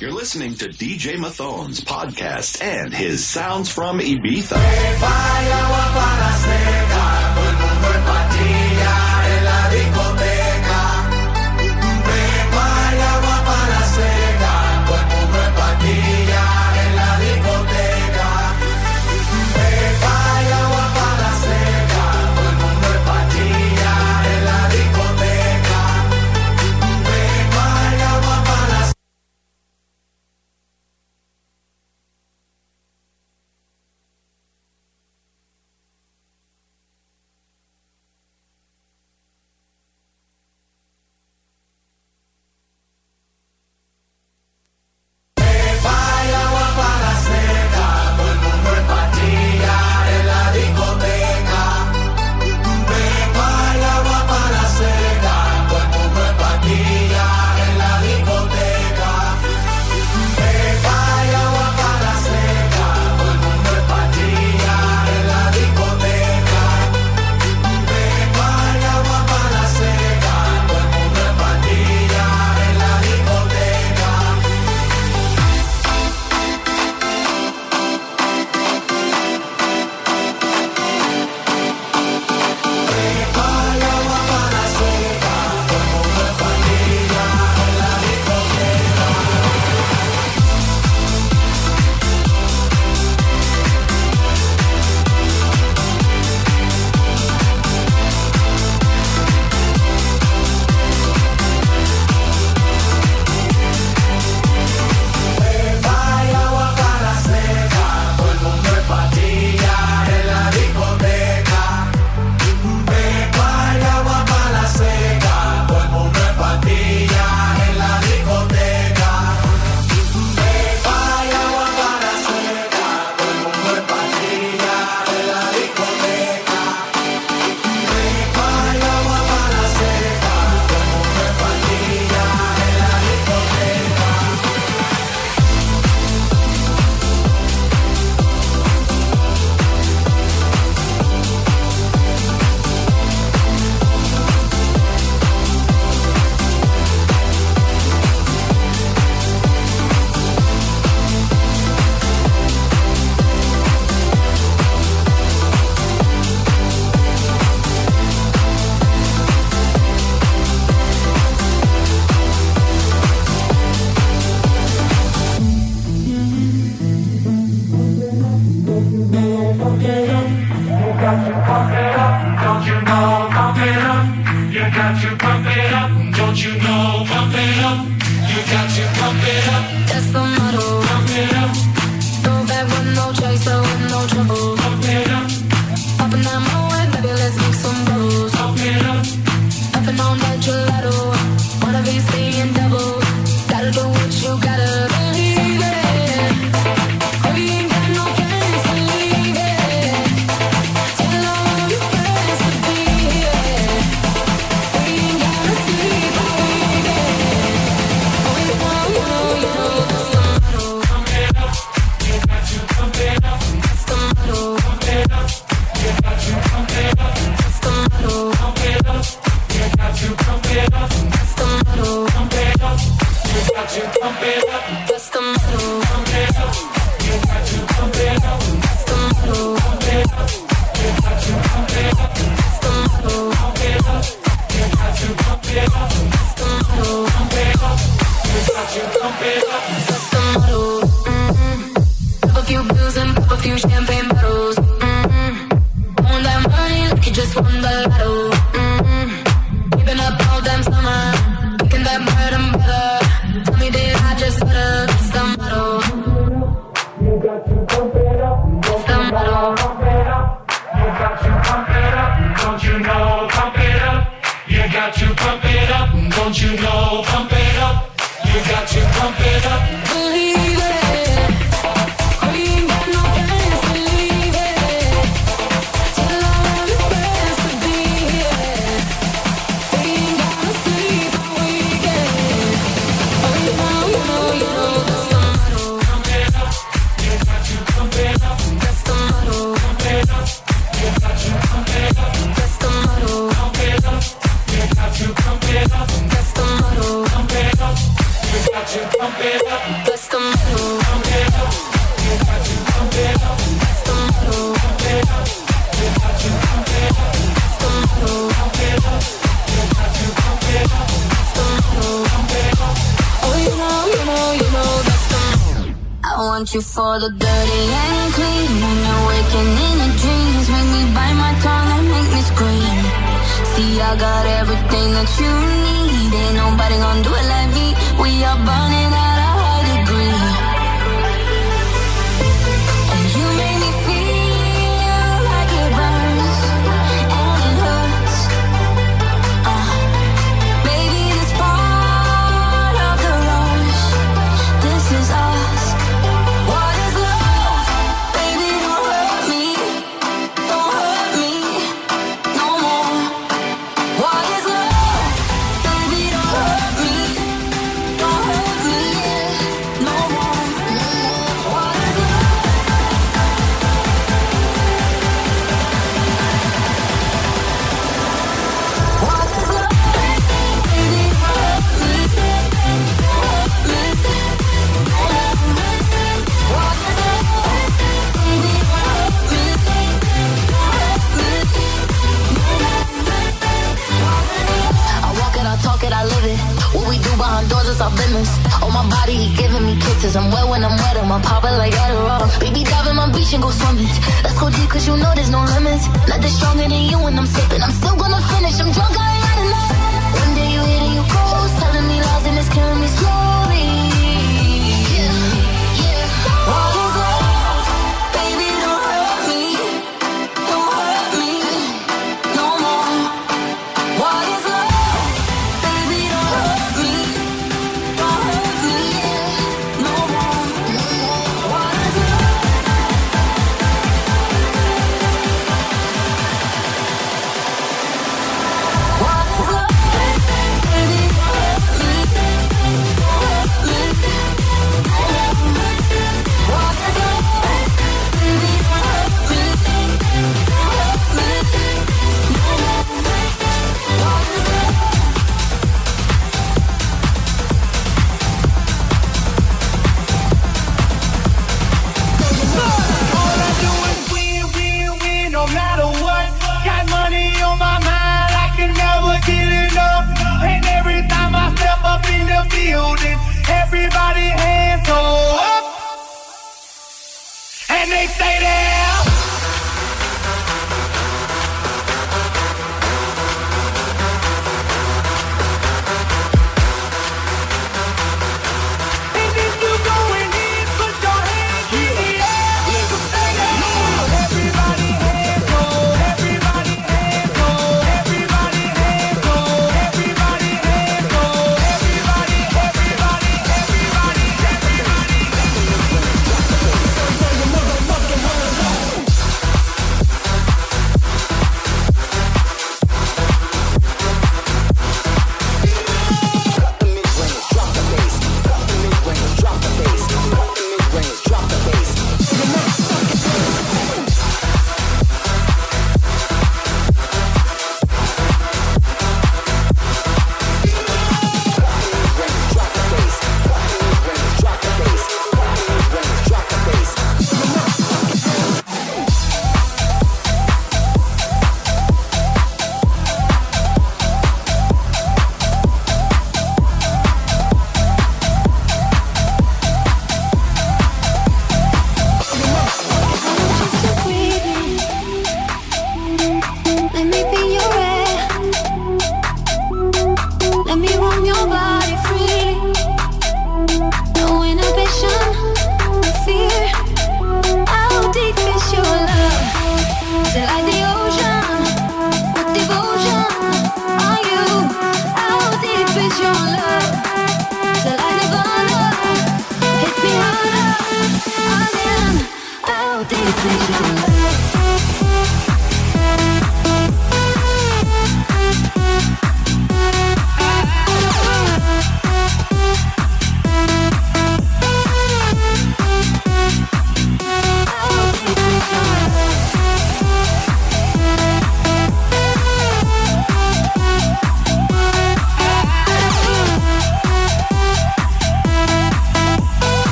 You're 0.00 0.12
listening 0.12 0.54
to 0.54 0.68
DJ 0.70 1.16
Mathone's 1.16 1.82
podcast 1.82 2.62
and 2.62 2.94
his 2.94 3.22
Sounds 3.22 3.70
from 3.70 3.98
Ibiza. 4.00 4.56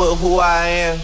with 0.00 0.18
who 0.18 0.38
I 0.38 0.66
am. 0.88 0.98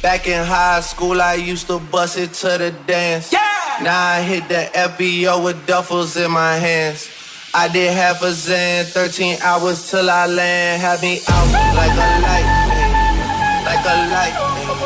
Back 0.00 0.28
in 0.28 0.44
high 0.44 0.80
school, 0.80 1.20
I 1.20 1.34
used 1.34 1.66
to 1.66 1.80
bust 1.80 2.16
it 2.18 2.32
to 2.34 2.58
the 2.58 2.70
dance. 2.86 3.32
Yeah! 3.32 3.40
Now 3.82 4.14
I 4.14 4.22
hit 4.22 4.48
the 4.48 4.70
FBO 4.72 5.44
with 5.44 5.66
duffels 5.66 6.14
in 6.16 6.30
my 6.30 6.54
hands. 6.54 7.10
I 7.52 7.66
did 7.66 7.92
half 7.92 8.22
a 8.22 8.30
zen, 8.30 8.84
13 8.84 9.38
hours 9.42 9.90
till 9.90 10.08
I 10.08 10.26
land. 10.26 10.80
Had 10.80 11.02
me 11.02 11.20
out 11.26 11.50
like 11.74 11.90
a 11.90 12.08
light, 12.22 12.46
babe. 12.70 13.66
like 13.66 13.86
a 13.90 13.94
light, 14.14 14.36
babe. 14.54 14.78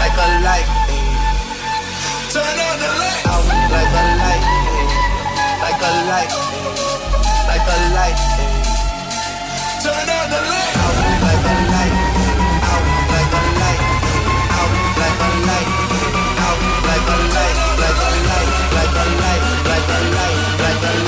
like 0.00 0.18
a 0.20 0.28
light. 0.44 0.68
Turn 2.32 2.58
on 2.68 2.76
the 2.82 2.90
lights. 3.00 3.32
Out 3.32 3.44
like 3.72 3.94
a 3.96 4.04
light, 4.20 4.44
like 5.64 5.80
a 5.80 5.92
light, 6.10 6.32
like 7.48 7.64
a 7.64 7.76
light. 7.96 8.33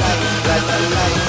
la 0.01 0.11
la 0.47 0.57
la 0.67 0.77
la 0.95 1.09
la 1.17 1.26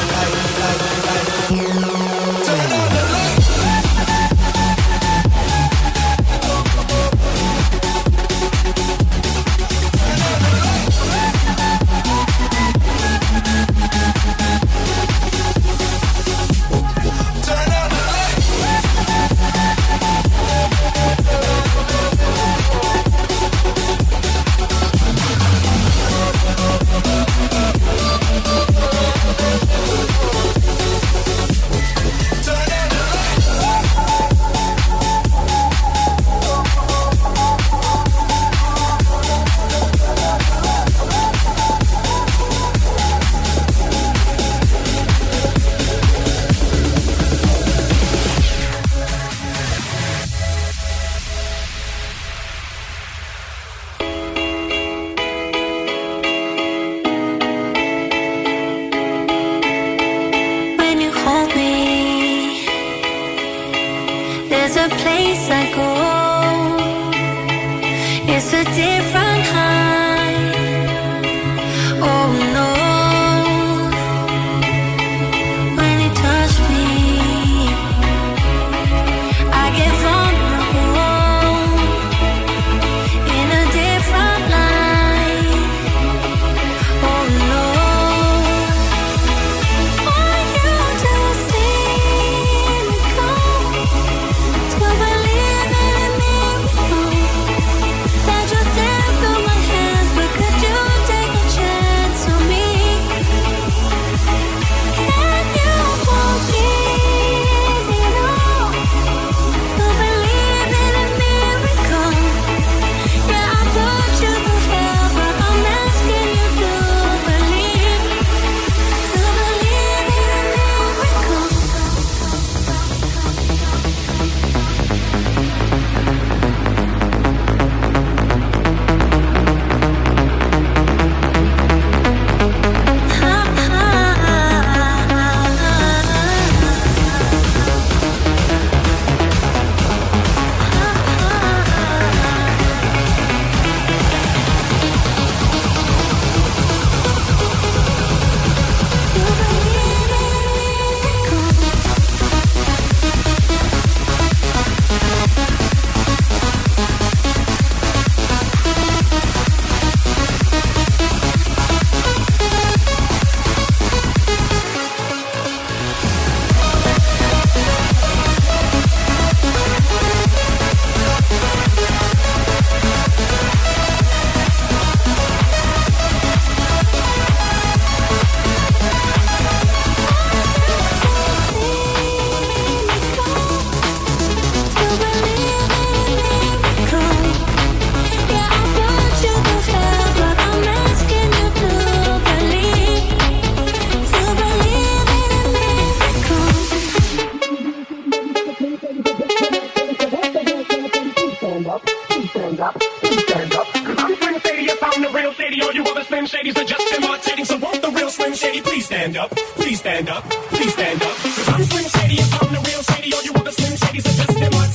Please 209.56 209.80
stand 209.80 210.10
up, 210.10 210.24
please 210.50 210.74
stand 210.74 211.02
up. 211.02 211.16
Cause 211.18 211.50
I'm 211.50 211.64
Slim 211.64 211.86
Shady 211.90 212.20
and 212.22 212.34
I'm 212.34 212.54
the 212.54 212.62
real 212.70 212.84
Shady. 212.84 213.14
All 213.14 213.24
you 213.24 213.34
other 213.34 213.52
Slim 213.52 213.78
Shadys 213.78 214.06
are 214.06 214.26
just 214.26 214.38
in 214.38 214.52
my 214.52 214.68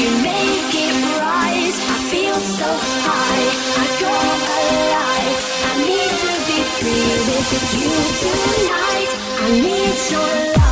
You 0.00 0.10
make 0.22 0.74
it 0.86 0.96
rise. 1.20 1.78
I 1.94 1.96
feel 2.10 2.38
so 2.58 2.68
high. 3.04 3.46
I 3.82 3.86
go 4.02 4.12
alive. 4.58 5.38
I 5.68 5.72
need 5.88 6.12
to 6.24 6.32
be 6.48 6.58
free 6.76 7.12
with 7.28 7.50
you 7.78 7.92
tonight. 8.22 9.10
I 9.44 9.50
need 9.64 9.96
your 10.12 10.52
love. 10.58 10.71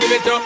give 0.00 0.12
it 0.12 0.26
up. 0.26 0.45